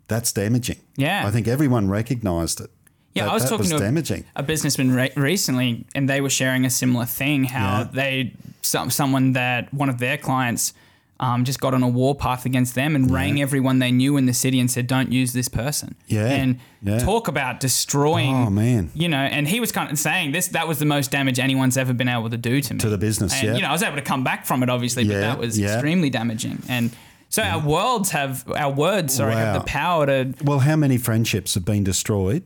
that's 0.09 0.33
damaging. 0.33 0.79
Yeah. 0.97 1.27
I 1.27 1.31
think 1.31 1.47
everyone 1.49 1.89
recognised 1.89 2.61
it. 2.61 2.71
Yeah, 3.15 3.25
That- 3.25 3.31
I 3.31 3.35
was 3.35 3.43
that 3.45 3.49
talking 3.51 3.61
was 3.65 3.71
to 3.71 3.77
a- 3.77 3.81
damaging. 3.81 4.25
a 4.37 4.43
businessman 4.43 4.91
re- 4.93 5.11
recently, 5.17 5.85
and 5.95 6.09
they 6.09 6.21
were 6.21 6.31
sharing 6.31 6.65
a 6.65 6.71
similar 6.71 7.05
thing. 7.07 7.45
How 7.45 7.79
Yeah. 7.81 7.89
they 7.93 8.33
some 8.63 8.91
someone 8.91 9.33
that 9.33 9.73
one 9.73 9.89
of 9.89 9.99
their 9.99 10.17
clients 10.19 10.73
um, 11.21 11.45
just 11.45 11.61
got 11.61 11.75
on 11.75 11.83
a 11.83 11.89
warpath 11.89 12.47
against 12.47 12.75
them 12.75 12.95
and 12.95 13.11
rang 13.11 13.41
everyone 13.41 13.81
they 13.81 13.91
knew 13.91 14.17
in 14.17 14.27
the 14.27 14.33
city 14.33 14.61
and 14.61 14.71
said, 14.71 14.87
"Don't 14.87 15.11
use 15.11 15.33
this 15.33 15.49
person." 15.49 15.97
Yeah, 16.07 16.27
and 16.27 16.61
yeah. 16.83 16.99
talk 17.01 17.27
about 17.27 17.59
destroying. 17.61 18.35
Oh, 18.35 18.51
man. 18.51 18.91
you 18.95 19.09
know, 19.09 19.19
and 19.19 19.49
he 19.49 19.59
was 19.59 19.73
kind 19.73 19.91
of 19.91 19.99
saying 19.99 20.33
this 20.33 20.49
that 20.49 20.69
was 20.69 20.79
the 20.79 20.85
most 20.85 21.11
damage 21.11 21.39
anyone's 21.39 21.77
ever 21.77 21.93
been 21.93 22.09
able 22.09 22.31
to 22.31 22.37
do 22.37 22.61
to 22.61 22.75
me 22.75 22.81
To 22.81 22.89
the 22.89 22.99
business, 22.99 23.35
And 23.35 23.43
yeah. 23.49 23.55
you 23.57 23.63
know, 23.63 23.69
I 23.69 23.73
was 23.73 23.83
able 23.83 23.97
to 23.97 24.03
come 24.03 24.23
back 24.23 24.47
from 24.47 24.63
it, 24.63 24.71
obviously, 24.71 25.05
but 25.05 25.15
Yeah, 25.15 25.21
that 25.21 25.39
was 25.39 25.59
yeah. 25.59 25.75
extremely 25.75 26.11
damaging 26.11 26.63
and. 26.69 26.91
So 27.31 27.43
our 27.43 27.61
worlds 27.61 28.13
have 28.13 28.51
our 28.57 28.73
words, 28.73 29.13
sorry, 29.17 29.35
have 29.35 29.61
the 29.61 29.67
power 29.67 30.07
to 30.07 30.33
Well, 30.43 30.61
how 30.61 30.77
many 30.77 30.97
friendships 30.97 31.53
have 31.57 31.65
been 31.67 31.85
destroyed 31.85 32.43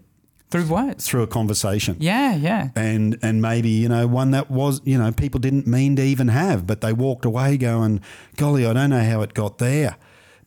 Through 0.53 0.67
words. 0.67 1.07
through 1.09 1.23
a 1.23 1.27
conversation. 1.27 1.97
Yeah, 1.99 2.35
yeah. 2.37 2.69
And 2.77 3.19
and 3.23 3.43
maybe 3.43 3.71
you 3.71 3.89
know 3.89 4.07
one 4.07 4.31
that 4.31 4.51
was 4.51 4.81
you 4.85 4.99
know 4.99 5.11
people 5.11 5.41
didn't 5.41 5.67
mean 5.67 5.97
to 5.97 6.03
even 6.03 6.29
have, 6.29 6.67
but 6.67 6.81
they 6.81 6.93
walked 6.93 7.25
away 7.25 7.57
going, 7.57 8.01
"Golly, 8.37 8.65
I 8.67 8.73
don't 8.73 8.91
know 8.91 9.03
how 9.03 9.23
it 9.23 9.35
got 9.35 9.59
there." 9.59 9.97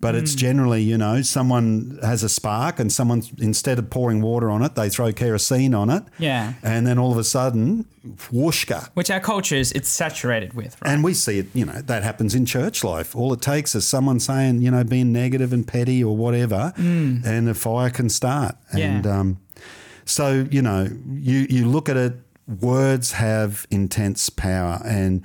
But 0.01 0.13
Hmm. 0.13 0.19
it's 0.21 0.35
generally 0.35 0.83
you 0.83 0.97
know 0.97 1.21
someone 1.23 1.97
has 2.03 2.21
a 2.21 2.29
spark, 2.29 2.79
and 2.79 2.91
someone 2.91 3.23
instead 3.39 3.79
of 3.79 3.89
pouring 3.89 4.21
water 4.21 4.49
on 4.51 4.61
it, 4.61 4.75
they 4.75 4.89
throw 4.89 5.11
kerosene 5.13 5.73
on 5.73 5.89
it. 5.89 6.03
Yeah. 6.19 6.53
And 6.61 6.85
then 6.85 6.99
all 6.99 7.11
of 7.11 7.17
a 7.17 7.23
sudden, 7.23 7.85
whooshka. 8.31 8.89
Which 8.93 9.09
our 9.09 9.21
culture 9.21 9.55
is 9.55 9.71
it's 9.71 9.89
saturated 9.89 10.53
with, 10.53 10.75
right? 10.81 10.91
And 10.93 11.03
we 11.03 11.13
see 11.13 11.39
it, 11.39 11.47
you 11.53 11.65
know, 11.65 11.81
that 11.81 12.03
happens 12.03 12.35
in 12.35 12.45
church 12.45 12.83
life. 12.83 13.15
All 13.15 13.33
it 13.33 13.41
takes 13.41 13.73
is 13.73 13.87
someone 13.87 14.19
saying, 14.19 14.61
you 14.61 14.69
know, 14.69 14.83
being 14.83 15.11
negative 15.13 15.53
and 15.53 15.65
petty 15.67 16.03
or 16.03 16.15
whatever, 16.15 16.73
and 16.77 17.49
a 17.49 17.53
fire 17.53 17.89
can 17.89 18.09
start. 18.09 18.55
Hmm. 18.71 18.77
Yeah. 18.77 18.85
And 18.97 19.07
um, 19.07 19.37
so, 20.05 20.47
you 20.51 20.61
know, 20.61 20.87
you, 21.13 21.45
you 21.49 21.67
look 21.67 21.89
at 21.89 21.97
it, 21.97 22.13
words 22.61 23.13
have 23.13 23.65
intense 23.71 24.29
power. 24.29 24.81
And 24.85 25.23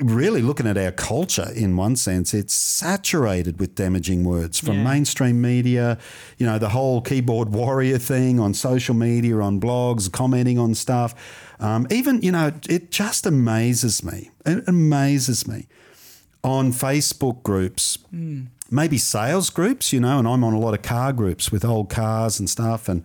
really 0.00 0.42
looking 0.42 0.66
at 0.66 0.76
our 0.76 0.92
culture 0.92 1.50
in 1.54 1.76
one 1.76 1.96
sense, 1.96 2.34
it's 2.34 2.52
saturated 2.52 3.58
with 3.58 3.74
damaging 3.74 4.22
words 4.24 4.58
from 4.58 4.76
Yeah. 4.76 4.84
mainstream 4.84 5.40
media, 5.40 5.96
you 6.36 6.44
know, 6.46 6.58
the 6.58 6.70
whole 6.70 7.00
keyboard 7.00 7.50
warrior 7.50 7.98
thing 7.98 8.38
on 8.38 8.52
social 8.54 8.94
media, 8.94 9.38
on 9.40 9.60
blogs, 9.60 10.10
commenting 10.12 10.58
on 10.58 10.74
stuff. 10.74 11.14
Um, 11.58 11.86
even, 11.90 12.20
you 12.22 12.32
know, 12.32 12.52
it 12.68 12.90
just 12.90 13.24
amazes 13.24 14.02
me. 14.04 14.30
It 14.44 14.64
amazes 14.66 15.46
me 15.48 15.68
on 16.44 16.72
Facebook 16.72 17.42
groups, 17.42 17.98
maybe 18.70 18.98
sales 18.98 19.48
groups, 19.48 19.92
you 19.92 20.00
know, 20.00 20.18
and 20.18 20.26
I'm 20.26 20.42
on 20.44 20.52
a 20.54 20.58
lot 20.58 20.74
of 20.74 20.82
car 20.82 21.12
groups 21.12 21.52
with 21.52 21.64
old 21.64 21.88
cars 21.88 22.38
and 22.40 22.50
stuff. 22.50 22.88
And 22.88 23.04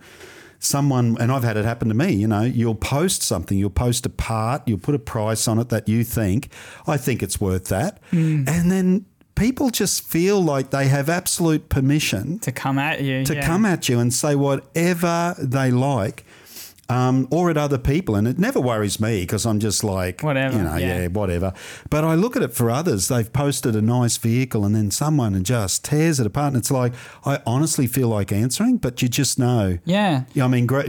someone, 0.58 1.16
and 1.20 1.30
I've 1.30 1.44
had 1.44 1.56
it 1.56 1.64
happen 1.64 1.88
to 1.88 1.94
me, 1.94 2.12
you 2.12 2.26
know, 2.26 2.42
you'll 2.42 2.74
post 2.74 3.22
something, 3.22 3.56
you'll 3.56 3.70
post 3.70 4.06
a 4.06 4.10
part, 4.10 4.62
you'll 4.66 4.78
put 4.78 4.94
a 4.94 4.98
price 4.98 5.46
on 5.46 5.58
it 5.58 5.68
that 5.68 5.88
you 5.88 6.04
think, 6.04 6.50
I 6.86 6.96
think 6.96 7.22
it's 7.22 7.40
worth 7.40 7.66
that. 7.66 8.00
Mm. 8.10 8.48
And 8.48 8.70
then 8.70 9.06
people 9.38 9.70
just 9.70 10.02
feel 10.02 10.42
like 10.42 10.70
they 10.70 10.88
have 10.88 11.08
absolute 11.08 11.68
permission 11.68 12.38
to 12.40 12.52
come 12.52 12.78
at 12.78 13.00
you. 13.00 13.24
to 13.24 13.36
yeah. 13.36 13.46
come 13.46 13.64
at 13.64 13.88
you 13.88 13.98
and 13.98 14.12
say 14.12 14.34
whatever 14.34 15.36
they 15.38 15.70
like. 15.70 16.24
Um, 16.90 17.28
or 17.30 17.50
at 17.50 17.58
other 17.58 17.76
people, 17.76 18.14
and 18.14 18.26
it 18.26 18.38
never 18.38 18.58
worries 18.60 18.98
me 18.98 19.20
because 19.20 19.44
I'm 19.44 19.58
just 19.60 19.84
like, 19.84 20.22
Whatever, 20.22 20.56
you 20.56 20.62
know, 20.64 20.76
yeah. 20.76 21.00
yeah. 21.02 21.06
whatever. 21.08 21.52
But 21.90 22.02
I 22.04 22.14
look 22.14 22.34
at 22.34 22.42
it 22.42 22.54
for 22.54 22.70
others. 22.70 23.08
They've 23.08 23.30
posted 23.30 23.76
a 23.76 23.82
nice 23.82 24.16
vehicle, 24.16 24.64
and 24.64 24.74
then 24.74 24.90
someone 24.90 25.44
just 25.44 25.84
tears 25.84 26.18
it 26.18 26.26
apart, 26.26 26.54
and 26.54 26.56
it's 26.56 26.70
like 26.70 26.94
I 27.26 27.40
honestly 27.44 27.86
feel 27.86 28.08
like 28.08 28.32
answering, 28.32 28.78
but 28.78 29.02
you 29.02 29.08
just 29.08 29.38
know. 29.38 29.76
Yeah. 29.84 30.22
Yeah, 30.32 30.46
I 30.46 30.48
mean, 30.48 30.64
gra- 30.64 30.88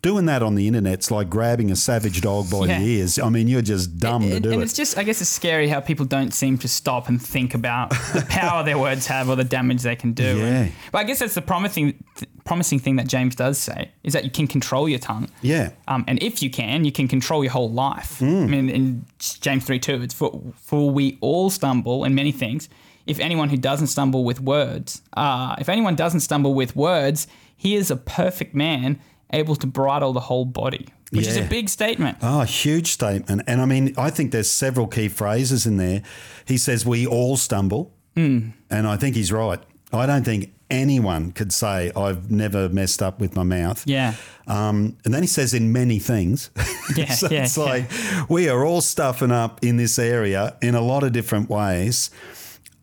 doing 0.00 0.24
that 0.26 0.42
on 0.42 0.54
the 0.54 0.66
internet's 0.66 1.10
like 1.10 1.28
grabbing 1.28 1.70
a 1.70 1.76
savage 1.76 2.20
dog 2.22 2.48
by 2.50 2.64
Yeah. 2.66 2.78
the 2.78 2.84
ears. 2.86 3.18
I 3.18 3.28
mean, 3.28 3.46
you're 3.48 3.60
just 3.60 3.98
dumb 3.98 4.22
to 4.22 4.34
and, 4.36 4.42
do 4.42 4.52
and 4.52 4.60
it. 4.62 4.64
it's 4.64 4.72
just, 4.72 4.96
I 4.96 5.02
guess 5.02 5.20
it's 5.20 5.28
scary 5.28 5.68
how 5.68 5.80
people 5.80 6.06
don't 6.06 6.32
seem 6.32 6.56
to 6.58 6.68
stop 6.68 7.08
and 7.08 7.20
think 7.20 7.54
about 7.54 7.90
the 7.90 8.24
power 8.30 8.62
their 8.64 8.78
words 8.78 9.08
have 9.08 9.28
or 9.28 9.36
the 9.36 9.44
damage 9.44 9.82
they 9.82 9.96
can 9.96 10.12
do. 10.14 10.38
Yeah. 10.38 10.44
And- 10.62 10.72
but 10.92 10.98
I 10.98 11.04
guess 11.04 11.18
that's 11.18 11.34
the 11.34 11.42
promising, 11.42 12.02
th- 12.16 12.30
promising 12.44 12.78
thing 12.78 12.96
that 12.96 13.08
James 13.08 13.34
does 13.34 13.58
say 13.58 13.90
is 14.02 14.12
that 14.12 14.24
you 14.24 14.30
can 14.30 14.46
control 14.46 14.88
your 14.88 14.98
tongue. 14.98 15.28
yeah. 15.42 15.70
Um, 15.88 16.04
and 16.06 16.22
if 16.22 16.42
you 16.42 16.50
can, 16.50 16.84
you 16.84 16.92
can 16.92 17.08
control 17.08 17.42
your 17.42 17.52
whole 17.52 17.70
life. 17.70 18.18
Hmm. 18.18 18.44
I 18.44 18.46
mean, 18.46 18.68
in 18.68 19.06
James 19.18 19.64
3 19.64 19.78
2, 19.78 20.02
it's 20.02 20.14
for, 20.14 20.42
for 20.56 20.90
we 20.90 21.18
all 21.20 21.50
stumble 21.50 22.04
in 22.04 22.14
many 22.14 22.32
things. 22.32 22.68
If 23.06 23.18
anyone 23.18 23.50
who 23.50 23.56
doesn't 23.56 23.88
stumble 23.88 24.24
with 24.24 24.40
words, 24.40 25.02
uh, 25.14 25.56
if 25.58 25.68
anyone 25.68 25.94
doesn't 25.94 26.20
stumble 26.20 26.54
with 26.54 26.74
words, 26.74 27.26
he 27.56 27.74
is 27.74 27.90
a 27.90 27.96
perfect 27.96 28.54
man, 28.54 28.98
able 29.32 29.56
to 29.56 29.66
bridle 29.66 30.12
the 30.12 30.20
whole 30.20 30.44
body, 30.44 30.88
which 31.10 31.26
is 31.26 31.36
a 31.36 31.42
big 31.42 31.68
statement. 31.68 32.18
Oh, 32.22 32.42
huge 32.42 32.92
statement. 32.92 33.42
And 33.46 33.60
I 33.60 33.66
mean, 33.66 33.94
I 33.98 34.10
think 34.10 34.32
there's 34.32 34.50
several 34.50 34.86
key 34.86 35.08
phrases 35.08 35.66
in 35.66 35.76
there. 35.76 36.02
He 36.46 36.56
says, 36.56 36.86
We 36.86 37.06
all 37.06 37.36
stumble. 37.36 37.92
Hmm. 38.16 38.50
And 38.70 38.86
I 38.86 38.96
think 38.96 39.16
he's 39.16 39.32
right. 39.32 39.60
I 39.98 40.06
don't 40.06 40.24
think 40.24 40.52
anyone 40.70 41.32
could 41.32 41.52
say, 41.52 41.92
I've 41.94 42.30
never 42.30 42.68
messed 42.68 43.02
up 43.02 43.20
with 43.20 43.36
my 43.36 43.42
mouth. 43.42 43.84
Yeah. 43.86 44.14
Um, 44.46 44.96
and 45.04 45.14
then 45.14 45.22
he 45.22 45.26
says, 45.26 45.54
in 45.54 45.72
many 45.72 45.98
things. 45.98 46.50
Yeah, 46.96 47.12
so 47.12 47.30
yeah, 47.30 47.44
it's 47.44 47.56
yeah. 47.56 47.64
like, 47.64 47.90
we 48.28 48.50
are 48.50 48.62
all 48.62 48.82
stuffing 48.82 49.30
up 49.30 49.64
in 49.64 49.78
this 49.78 49.98
area 49.98 50.54
in 50.60 50.74
a 50.74 50.82
lot 50.82 51.02
of 51.02 51.12
different 51.12 51.48
ways. 51.48 52.10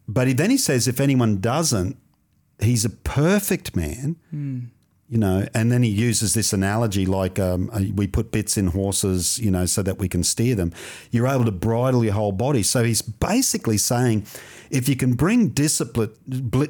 But 0.08 0.28
he, 0.28 0.34
then 0.34 0.50
he 0.50 0.58
says, 0.58 0.88
if 0.88 1.00
anyone 1.00 1.40
doesn't, 1.40 1.98
he's 2.60 2.84
a 2.84 2.90
perfect 2.90 3.76
man. 3.76 4.16
You 5.12 5.18
know, 5.18 5.46
and 5.54 5.74
then 5.74 5.84
he 5.84 5.90
uses 5.90 6.34
this 6.34 6.54
analogy 6.54 7.06
like 7.06 7.38
um, 7.38 7.70
uh, 7.74 7.82
we 7.94 8.08
put 8.08 8.32
bits 8.32 8.56
in 8.56 8.68
horses, 8.68 9.40
you 9.40 9.52
know, 9.52 9.66
so 9.66 9.84
that 9.84 10.00
we 10.00 10.08
can 10.08 10.24
steer 10.24 10.56
them. 10.56 10.72
You're 11.12 11.28
able 11.28 11.44
to 11.44 11.52
bridle 11.52 12.06
your 12.06 12.14
whole 12.14 12.32
body. 12.32 12.64
So 12.64 12.86
he's 12.86 13.02
basically 13.02 13.78
saying, 13.78 14.26
if 14.70 14.88
you 14.88 14.96
can 14.96 15.16
bring 15.16 15.50
discipline, 15.50 16.14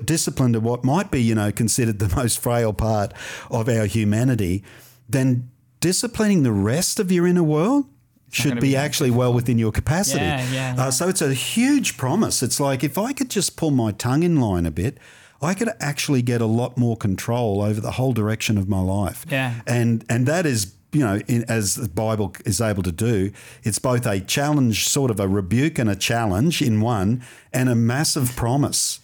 discipline 0.05 0.53
to 0.53 0.59
what 0.59 0.83
might 0.83 1.11
be, 1.11 1.21
you 1.21 1.35
know, 1.35 1.51
considered 1.51 1.99
the 1.99 2.11
most 2.15 2.39
frail 2.39 2.73
part 2.73 3.13
of 3.51 3.69
our 3.69 3.85
humanity, 3.85 4.63
then 5.07 5.51
disciplining 5.79 6.41
the 6.41 6.51
rest 6.51 6.99
of 6.99 7.11
your 7.11 7.27
inner 7.27 7.43
world 7.43 7.85
should 8.31 8.55
be, 8.55 8.61
be 8.61 8.75
actually 8.75 9.11
well 9.11 9.33
within 9.33 9.59
your 9.59 9.71
capacity. 9.71 10.25
Yeah, 10.25 10.51
yeah, 10.51 10.75
yeah. 10.75 10.83
Uh, 10.85 10.89
so 10.89 11.09
it's 11.09 11.21
a 11.21 11.35
huge 11.35 11.95
promise. 11.95 12.41
It's 12.41 12.59
like 12.59 12.83
if 12.83 12.97
I 12.97 13.13
could 13.13 13.29
just 13.29 13.55
pull 13.55 13.69
my 13.69 13.91
tongue 13.91 14.23
in 14.23 14.39
line 14.39 14.65
a 14.65 14.71
bit, 14.71 14.97
I 15.41 15.53
could 15.53 15.69
actually 15.79 16.21
get 16.21 16.41
a 16.41 16.45
lot 16.45 16.77
more 16.77 16.95
control 16.95 17.61
over 17.61 17.81
the 17.81 17.91
whole 17.91 18.13
direction 18.13 18.57
of 18.57 18.69
my 18.69 18.79
life. 18.81 19.25
Yeah. 19.29 19.61
And 19.65 20.05
and 20.09 20.25
that 20.27 20.45
is 20.45 20.73
you 20.93 20.99
know, 20.99 21.21
in, 21.27 21.45
as 21.47 21.75
the 21.75 21.87
Bible 21.87 22.35
is 22.45 22.59
able 22.59 22.83
to 22.83 22.91
do, 22.91 23.31
it's 23.63 23.79
both 23.79 24.05
a 24.05 24.19
challenge, 24.19 24.89
sort 24.89 25.09
of 25.09 25.21
a 25.21 25.27
rebuke 25.27 25.79
and 25.79 25.89
a 25.89 25.95
challenge 25.95 26.61
in 26.61 26.81
one, 26.81 27.23
and 27.53 27.69
a 27.69 27.75
massive 27.75 28.35
promise 28.35 28.99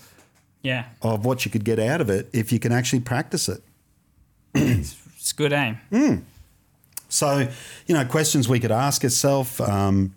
Yeah. 0.61 0.83
of 1.01 1.23
what 1.23 1.45
you 1.45 1.51
could 1.51 1.63
get 1.63 1.79
out 1.79 2.01
of 2.01 2.09
it 2.09 2.29
if 2.33 2.51
you 2.51 2.59
can 2.59 2.73
actually 2.73 2.99
practice 2.99 3.47
it. 3.47 3.61
It's 4.53 5.31
good 5.33 5.53
aim. 5.53 6.25
So, 7.09 7.47
you 7.85 7.95
know, 7.95 8.03
questions 8.05 8.49
we 8.49 8.59
could 8.59 8.71
ask 8.71 9.03
ourselves 9.03 9.59
um, 9.61 10.13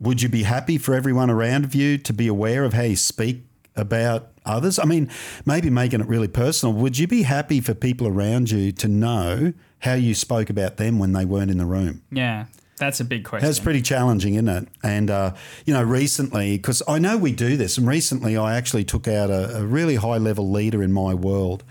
would 0.00 0.20
you 0.22 0.28
be 0.28 0.42
happy 0.42 0.76
for 0.78 0.94
everyone 0.94 1.30
around 1.30 1.74
you 1.74 1.96
to 1.98 2.12
be 2.12 2.26
aware 2.28 2.64
of 2.64 2.74
how 2.74 2.82
you 2.82 2.96
speak 2.96 3.42
about 3.74 4.28
others? 4.48 4.78
I 4.78 4.84
mean, 4.84 5.10
maybe 5.44 5.70
making 5.70 6.00
it 6.00 6.08
really 6.08 6.28
personal. 6.28 6.74
Would 6.74 6.98
you 6.98 7.06
be 7.06 7.22
happy 7.22 7.60
for 7.60 7.74
people 7.74 8.06
around 8.06 8.50
you 8.50 8.72
to 8.72 8.88
know 8.88 9.52
how 9.80 9.94
you 9.94 10.14
spoke 10.14 10.50
about 10.50 10.76
them 10.76 10.98
when 10.98 11.12
they 11.12 11.24
weren't 11.24 11.50
in 11.50 11.58
the 11.58 11.66
room? 11.66 12.02
Yeah. 12.10 12.46
That's 12.78 13.00
a 13.00 13.04
big 13.04 13.24
question. 13.24 13.46
That's 13.46 13.58
pretty 13.58 13.82
challenging, 13.82 14.34
isn't 14.34 14.48
it? 14.48 14.68
And, 14.82 15.10
uh, 15.10 15.34
you 15.66 15.74
know, 15.74 15.82
recently, 15.82 16.56
because 16.56 16.82
I 16.86 16.98
know 16.98 17.18
we 17.18 17.32
do 17.32 17.56
this, 17.56 17.76
and 17.76 17.88
recently 17.88 18.36
I 18.36 18.56
actually 18.56 18.84
took 18.84 19.08
out 19.08 19.30
a, 19.30 19.58
a 19.58 19.66
really 19.66 19.96
high 19.96 20.18
level 20.18 20.50
leader 20.50 20.82
in 20.82 20.92
my 20.92 21.12
world 21.12 21.64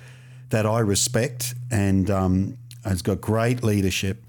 that 0.50 0.66
I 0.66 0.80
respect 0.80 1.56
and 1.72 2.10
um, 2.10 2.58
has 2.84 3.02
got 3.02 3.22
great 3.22 3.64
leadership. 3.64 4.24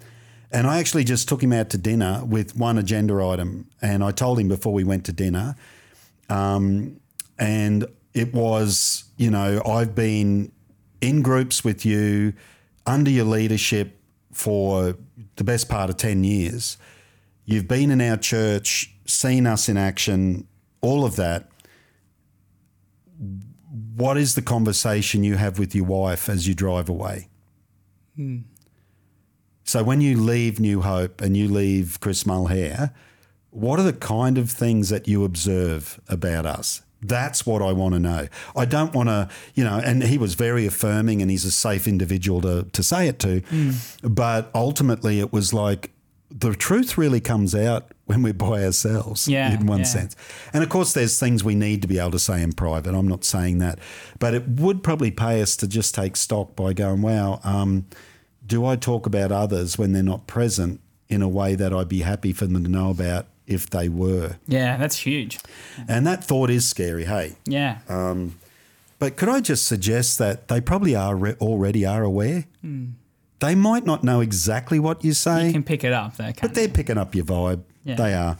And 0.51 0.66
I 0.66 0.78
actually 0.78 1.05
just 1.05 1.28
took 1.28 1.42
him 1.42 1.53
out 1.53 1.70
to 1.70 1.78
dinner 1.78 2.22
with 2.24 2.57
one 2.57 2.78
agenda 2.78 3.22
item. 3.22 3.68
And 3.82 4.03
I 4.03 4.12
told 4.12 4.38
him 4.38 4.49
before 4.49 4.72
we 4.72 4.84
went 4.84 5.05
to 5.07 5.12
dinner, 5.12 5.57
um, 6.28 7.01
and 7.38 7.86
it 8.18 8.34
was, 8.34 9.04
you 9.16 9.30
know, 9.30 9.62
I've 9.64 9.94
been 9.94 10.50
in 11.00 11.22
groups 11.22 11.62
with 11.62 11.86
you 11.86 12.32
under 12.84 13.10
your 13.12 13.26
leadership 13.26 13.96
for 14.32 14.96
the 15.36 15.44
best 15.44 15.68
part 15.68 15.88
of 15.88 15.96
10 15.98 16.24
years. 16.24 16.78
You've 17.44 17.68
been 17.68 17.92
in 17.92 18.00
our 18.00 18.16
church, 18.16 18.92
seen 19.06 19.46
us 19.46 19.68
in 19.68 19.76
action, 19.76 20.48
all 20.80 21.04
of 21.04 21.14
that. 21.14 21.48
What 23.94 24.16
is 24.16 24.34
the 24.34 24.42
conversation 24.42 25.22
you 25.22 25.36
have 25.36 25.60
with 25.60 25.72
your 25.72 25.84
wife 25.84 26.28
as 26.28 26.48
you 26.48 26.54
drive 26.54 26.88
away? 26.88 27.28
Hmm. 28.16 28.38
So 29.62 29.84
when 29.84 30.00
you 30.00 30.20
leave 30.20 30.58
New 30.58 30.80
Hope 30.80 31.20
and 31.20 31.36
you 31.36 31.46
leave 31.46 31.98
Chris 32.00 32.24
Mulhare, 32.24 32.92
what 33.50 33.78
are 33.78 33.84
the 33.84 33.92
kind 33.92 34.38
of 34.38 34.50
things 34.50 34.88
that 34.88 35.06
you 35.06 35.24
observe 35.24 36.00
about 36.08 36.46
us? 36.46 36.82
That's 37.01 37.46
what 37.46 37.62
I 37.62 37.72
want 37.72 37.94
to 37.94 38.01
know. 38.01 38.28
I 38.57 38.64
don't 38.64 38.92
want 38.92 39.09
to, 39.09 39.28
you 39.55 39.62
know, 39.64 39.78
and 39.78 40.03
he 40.03 40.18
was 40.18 40.34
very 40.34 40.66
affirming 40.66 41.22
and 41.22 41.30
he's 41.30 41.44
a 41.44 41.53
safe 41.53 41.86
individual 41.86 42.40
to, 42.42 42.64
to 42.72 42.82
say 42.82 43.07
it 43.07 43.18
to. 43.20 43.42
But 44.03 44.51
ultimately, 44.55 45.20
it 45.20 45.32
was 45.32 45.55
like 45.55 45.92
the 46.30 46.55
truth 46.55 46.99
really 46.99 47.20
comes 47.20 47.55
out 47.55 47.92
when 48.07 48.22
we're 48.22 48.32
by 48.34 48.64
ourselves 48.64 49.28
Yeah, 49.28 49.53
in 49.55 49.66
one 49.66 49.78
yeah. 49.80 49.84
sense. 49.84 50.16
And 50.53 50.62
of 50.62 50.68
course, 50.70 50.92
there's 50.92 51.18
things 51.20 51.44
we 51.44 51.55
need 51.55 51.82
to 51.82 51.88
be 51.88 51.99
able 51.99 52.11
to 52.12 52.18
say 52.18 52.42
in 52.42 52.53
private. 52.53 52.94
I'm 52.94 53.09
not 53.09 53.24
saying 53.24 53.59
that. 53.59 53.78
But 54.18 54.34
it 54.34 54.49
would 54.49 54.82
probably 54.82 55.11
pay 55.11 55.40
us 55.40 55.57
to 55.59 55.68
just 55.68 55.94
take 55.94 56.16
stock 56.16 56.57
by 56.57 56.72
going, 56.72 57.03
wow, 57.03 57.40
um, 57.44 57.86
do 58.46 58.66
I 58.66 58.76
talk 58.76 59.07
about 59.07 59.30
others 59.30 59.78
when 59.78 59.92
they're 59.92 60.03
not 60.03 60.26
present 60.26 60.80
in 61.09 61.22
a 61.22 61.28
way 61.28 61.55
that 61.55 61.72
I'd 61.72 61.88
be 61.88 62.01
happy 62.01 62.32
for 62.32 62.46
them 62.46 62.62
to 62.64 62.70
know 62.70 62.90
about 62.90 63.26
if 63.49 63.68
they 63.70 63.88
were? 63.88 64.36
yeah, 64.46 64.76
that's 64.76 64.99
huge. 64.99 65.38
And 65.88 66.07
that 66.07 66.22
thought 66.22 66.51
is 66.51 66.68
scary, 66.68 67.05
hey. 67.07 67.36
Yeah. 67.46 67.78
But 69.01 69.16
could 69.16 69.28
I 69.28 69.40
just 69.40 69.66
suggest 69.66 70.18
that 70.18 70.49
they 70.49 70.61
probably 70.61 70.94
are 70.96 71.14
re- 71.16 71.36
already 71.40 71.84
are 71.86 72.03
aware? 72.03 72.44
they 73.40 73.55
might 73.55 73.86
not 73.86 74.03
know 74.03 74.20
exactly 74.20 74.80
what 74.80 75.05
you 75.05 75.12
say, 75.12 75.46
You 75.46 75.53
can 75.53 75.62
pick 75.62 75.84
it 75.84 75.92
up 75.92 76.16
though. 76.16 76.32
but 76.40 76.55
they're 76.55 76.68
picking 76.68 76.99
up 76.99 77.14
your 77.14 77.24
vibe. 77.24 77.62
Yeah. 77.84 77.94
They 77.94 78.14
are. 78.14 78.36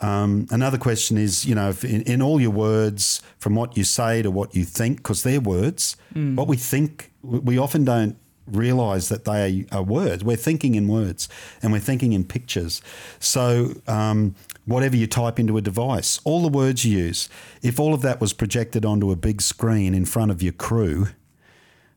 Um, 0.00 0.46
another 0.50 0.76
question 0.78 1.16
is, 1.16 1.46
you 1.46 1.54
know, 1.54 1.70
if 1.70 1.84
in, 1.84 2.02
in 2.02 2.20
all 2.20 2.40
your 2.40 2.50
words, 2.50 3.22
from 3.38 3.54
what 3.54 3.76
you 3.76 3.84
say 3.84 4.20
to 4.22 4.30
what 4.30 4.54
you 4.54 4.64
think, 4.64 4.98
because 4.98 5.22
they're 5.22 5.40
words, 5.40 5.96
Mm. 6.14 6.34
what 6.34 6.48
we 6.48 6.56
think, 6.56 7.12
we 7.22 7.56
often 7.58 7.84
don't 7.84 8.16
realize 8.46 9.08
that 9.08 9.24
they 9.24 9.66
are 9.72 9.82
words. 9.82 10.24
We're 10.24 10.36
thinking 10.36 10.74
in 10.74 10.88
words 10.88 11.28
and 11.62 11.72
we're 11.72 11.80
thinking 11.80 12.12
in 12.12 12.24
pictures. 12.24 12.80
So, 13.18 13.74
um, 13.86 14.34
whatever 14.64 14.96
you 14.96 15.06
type 15.06 15.38
into 15.38 15.56
a 15.56 15.60
device, 15.60 16.20
all 16.24 16.42
the 16.42 16.48
words 16.48 16.84
you 16.84 16.98
use, 16.98 17.28
if 17.62 17.78
all 17.78 17.94
of 17.94 18.02
that 18.02 18.20
was 18.20 18.32
projected 18.32 18.84
onto 18.84 19.10
a 19.10 19.16
big 19.16 19.40
screen 19.40 19.94
in 19.94 20.04
front 20.04 20.30
of 20.30 20.42
your 20.42 20.52
crew, 20.52 21.08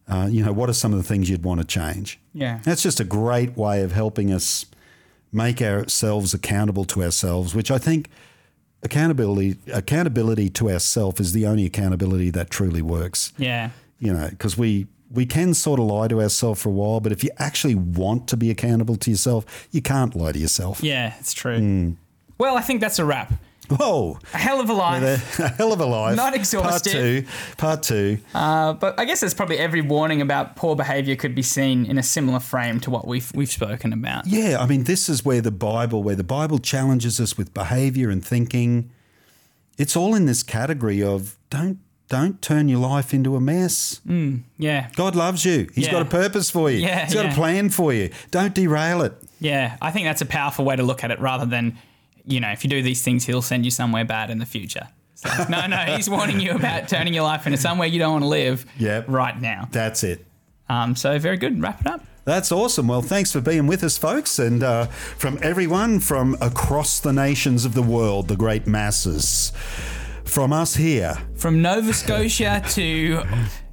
uh, 0.07 0.27
you 0.29 0.43
know, 0.43 0.51
what 0.51 0.69
are 0.69 0.73
some 0.73 0.91
of 0.91 0.97
the 0.97 1.03
things 1.03 1.29
you'd 1.29 1.43
want 1.43 1.61
to 1.61 1.67
change? 1.67 2.19
Yeah. 2.33 2.59
That's 2.63 2.81
just 2.81 2.99
a 2.99 3.03
great 3.03 3.55
way 3.55 3.83
of 3.83 3.91
helping 3.91 4.31
us 4.31 4.65
make 5.31 5.61
ourselves 5.61 6.33
accountable 6.33 6.85
to 6.85 7.03
ourselves, 7.03 7.53
which 7.53 7.69
I 7.69 7.77
think 7.77 8.09
accountability 8.81 9.57
accountability 9.71 10.49
to 10.49 10.71
ourselves 10.71 11.19
is 11.19 11.33
the 11.33 11.45
only 11.45 11.65
accountability 11.65 12.29
that 12.31 12.49
truly 12.49 12.81
works. 12.81 13.33
Yeah. 13.37 13.69
You 13.99 14.13
know, 14.13 14.29
because 14.29 14.57
we 14.57 14.87
we 15.11 15.25
can 15.25 15.53
sort 15.53 15.79
of 15.79 15.85
lie 15.87 16.07
to 16.07 16.21
ourselves 16.21 16.61
for 16.61 16.69
a 16.69 16.71
while, 16.71 16.99
but 16.99 17.11
if 17.11 17.23
you 17.23 17.31
actually 17.37 17.75
want 17.75 18.27
to 18.29 18.37
be 18.37 18.51
accountable 18.51 18.95
to 18.97 19.09
yourself, 19.09 19.67
you 19.71 19.81
can't 19.81 20.15
lie 20.15 20.31
to 20.31 20.39
yourself. 20.39 20.83
Yeah, 20.83 21.15
it's 21.19 21.33
true. 21.33 21.57
Hmm. 21.57 21.91
Well, 22.37 22.57
I 22.57 22.61
think 22.61 22.79
that's 22.81 22.99
a 22.99 23.05
wrap. 23.05 23.33
Whoa, 23.69 24.17
A 24.33 24.37
hell 24.37 24.59
of 24.59 24.69
a 24.69 24.73
life. 24.73 25.39
a 25.39 25.49
hell 25.49 25.71
of 25.71 25.79
a 25.79 25.85
life. 25.85 26.15
Not 26.15 26.33
exhausted. 26.33 26.91
Part 26.91 27.03
two. 27.03 27.55
Part 27.57 27.83
two. 27.83 28.17
Uh, 28.33 28.73
but 28.73 28.99
I 28.99 29.05
guess 29.05 29.19
there's 29.19 29.35
probably 29.35 29.59
every 29.59 29.81
warning 29.81 30.21
about 30.21 30.55
poor 30.55 30.75
behaviour 30.75 31.15
could 31.15 31.35
be 31.35 31.43
seen 31.43 31.85
in 31.85 31.99
a 31.99 32.03
similar 32.03 32.39
frame 32.39 32.79
to 32.81 32.89
what 32.89 33.05
we've 33.05 33.31
we've 33.35 33.51
spoken 33.51 33.93
about. 33.93 34.25
Yeah, 34.25 34.57
I 34.59 34.65
mean, 34.65 34.85
this 34.85 35.07
is 35.07 35.23
where 35.23 35.41
the 35.41 35.51
Bible, 35.51 36.01
where 36.01 36.15
the 36.15 36.23
Bible 36.23 36.57
challenges 36.57 37.19
us 37.19 37.37
with 37.37 37.53
behavior 37.53 38.09
and 38.09 38.25
thinking. 38.25 38.89
It's 39.77 39.95
all 39.95 40.15
in 40.15 40.25
this 40.25 40.43
category 40.43 41.01
of 41.03 41.37
don't 41.49 41.77
don't 42.09 42.41
turn 42.41 42.67
your 42.67 42.79
life 42.79 43.13
into 43.13 43.35
a 43.35 43.39
mess. 43.39 44.01
Yeah. 44.57 44.89
God 44.95 45.15
loves 45.15 45.45
you. 45.45 45.69
He's 45.75 45.85
Yeah. 45.85 45.91
got 45.91 46.01
a 46.01 46.05
purpose 46.05 46.49
for 46.49 46.69
you. 46.71 46.79
Yeah, 46.79 47.05
He's 47.05 47.13
got 47.13 47.25
yeah. 47.25 47.31
a 47.31 47.35
plan 47.35 47.69
for 47.69 47.93
you. 47.93 48.09
Don't 48.31 48.53
derail 48.53 49.01
it. 49.03 49.13
Yeah, 49.39 49.77
I 49.81 49.91
think 49.91 50.05
that's 50.05 50.21
a 50.21 50.25
powerful 50.25 50.65
way 50.65 50.75
to 50.75 50.83
look 50.83 51.03
at 51.03 51.11
it 51.11 51.19
rather 51.19 51.45
than, 51.45 51.77
you 52.25 52.39
know, 52.39 52.49
if 52.51 52.63
you 52.63 52.69
do 52.69 52.81
these 52.81 53.01
things, 53.03 53.25
he'll 53.25 53.41
send 53.41 53.63
you 53.63 53.71
somewhere 53.71 54.03
bad 54.05 54.29
in 54.29 54.39
the 54.39 54.45
future. 54.45 54.87
Like, 55.23 55.49
no, 55.49 55.65
no, 55.67 55.77
he's 55.95 56.09
warning 56.09 56.39
you 56.39 56.51
about 56.51 56.87
turning 56.89 57.13
your 57.13 57.23
life 57.23 57.45
into 57.45 57.57
somewhere 57.57 57.87
you 57.87 57.99
don't 57.99 58.11
want 58.13 58.23
to 58.23 58.27
live 58.29 58.65
Yep. 58.77 59.05
right 59.07 59.39
now. 59.39 59.67
That's 59.71 60.03
it. 60.03 60.25
Um, 60.67 60.95
so 60.95 61.17
very 61.19 61.37
good. 61.37 61.61
Wrap 61.61 61.81
it 61.81 61.87
up. 61.87 62.03
That's 62.25 62.51
awesome. 62.51 62.87
Well, 62.87 63.01
thanks 63.01 63.31
for 63.31 63.41
being 63.41 63.65
with 63.65 63.83
us, 63.83 63.97
folks. 63.97 64.37
And 64.39 64.61
uh, 64.61 64.85
from 64.85 65.39
everyone 65.41 65.99
from 65.99 66.37
across 66.41 66.99
the 66.99 67.11
nations 67.13 67.65
of 67.65 67.73
the 67.73 67.81
world, 67.81 68.27
the 68.27 68.35
great 68.35 68.67
masses, 68.67 69.51
from 70.29 70.53
us 70.53 70.75
here, 70.75 71.17
From 71.35 71.61
Nova 71.61 71.91
Scotia 71.93 72.61
to 72.69 73.23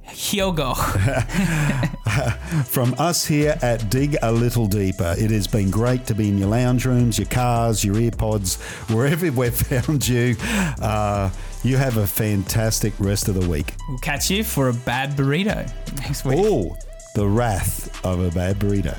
Hyogo. 0.07 0.75
from 2.65 2.95
us 2.97 3.25
here 3.25 3.57
at 3.61 3.89
Dig 3.89 4.17
a 4.21 4.31
Little 4.31 4.65
Deeper. 4.65 5.15
It 5.17 5.29
has 5.31 5.47
been 5.47 5.69
great 5.69 6.05
to 6.07 6.15
be 6.15 6.29
in 6.29 6.37
your 6.37 6.47
lounge 6.49 6.85
rooms, 6.85 7.19
your 7.19 7.27
cars, 7.27 7.83
your 7.85 7.95
earpods, 7.95 8.59
wherever 8.93 9.31
we've 9.39 9.53
found 9.53 10.07
you. 10.07 10.35
Uh, 10.81 11.29
you 11.63 11.77
have 11.77 11.97
a 11.97 12.07
fantastic 12.07 12.93
rest 12.99 13.27
of 13.27 13.35
the 13.35 13.47
week. 13.47 13.73
We'll 13.87 13.99
catch 13.99 14.31
you 14.31 14.43
for 14.43 14.69
a 14.69 14.73
bad 14.73 15.11
burrito 15.11 15.71
next 15.99 16.25
week. 16.25 16.39
Oh, 16.41 16.75
the 17.13 17.27
wrath 17.27 18.03
of 18.03 18.19
a 18.19 18.31
bad 18.31 18.57
burrito. 18.59 18.97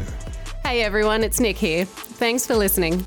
Hey 0.64 0.82
everyone, 0.82 1.24
it's 1.24 1.40
Nick 1.40 1.56
here. 1.56 1.86
Thanks 1.86 2.46
for 2.46 2.54
listening. 2.54 3.04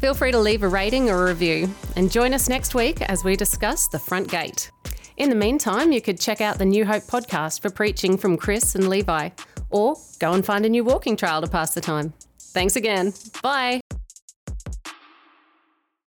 Feel 0.00 0.14
free 0.14 0.32
to 0.32 0.38
leave 0.38 0.62
a 0.62 0.68
rating 0.68 1.10
or 1.10 1.24
a 1.24 1.28
review 1.28 1.68
and 1.96 2.10
join 2.12 2.34
us 2.34 2.48
next 2.48 2.74
week 2.74 3.00
as 3.02 3.24
we 3.24 3.34
discuss 3.34 3.88
the 3.88 3.98
front 3.98 4.28
gate. 4.28 4.70
In 5.16 5.30
the 5.30 5.36
meantime, 5.36 5.92
you 5.92 6.02
could 6.02 6.20
check 6.20 6.40
out 6.40 6.58
the 6.58 6.66
New 6.66 6.84
Hope 6.84 7.04
podcast 7.04 7.62
for 7.62 7.70
preaching 7.70 8.18
from 8.18 8.36
Chris 8.36 8.74
and 8.74 8.88
Levi, 8.88 9.30
or 9.70 9.96
go 10.18 10.32
and 10.32 10.44
find 10.44 10.66
a 10.66 10.68
new 10.68 10.84
walking 10.84 11.16
trail 11.16 11.40
to 11.40 11.48
pass 11.48 11.72
the 11.74 11.80
time. 11.80 12.12
Thanks 12.38 12.76
again. 12.76 13.14
Bye. 13.42 13.80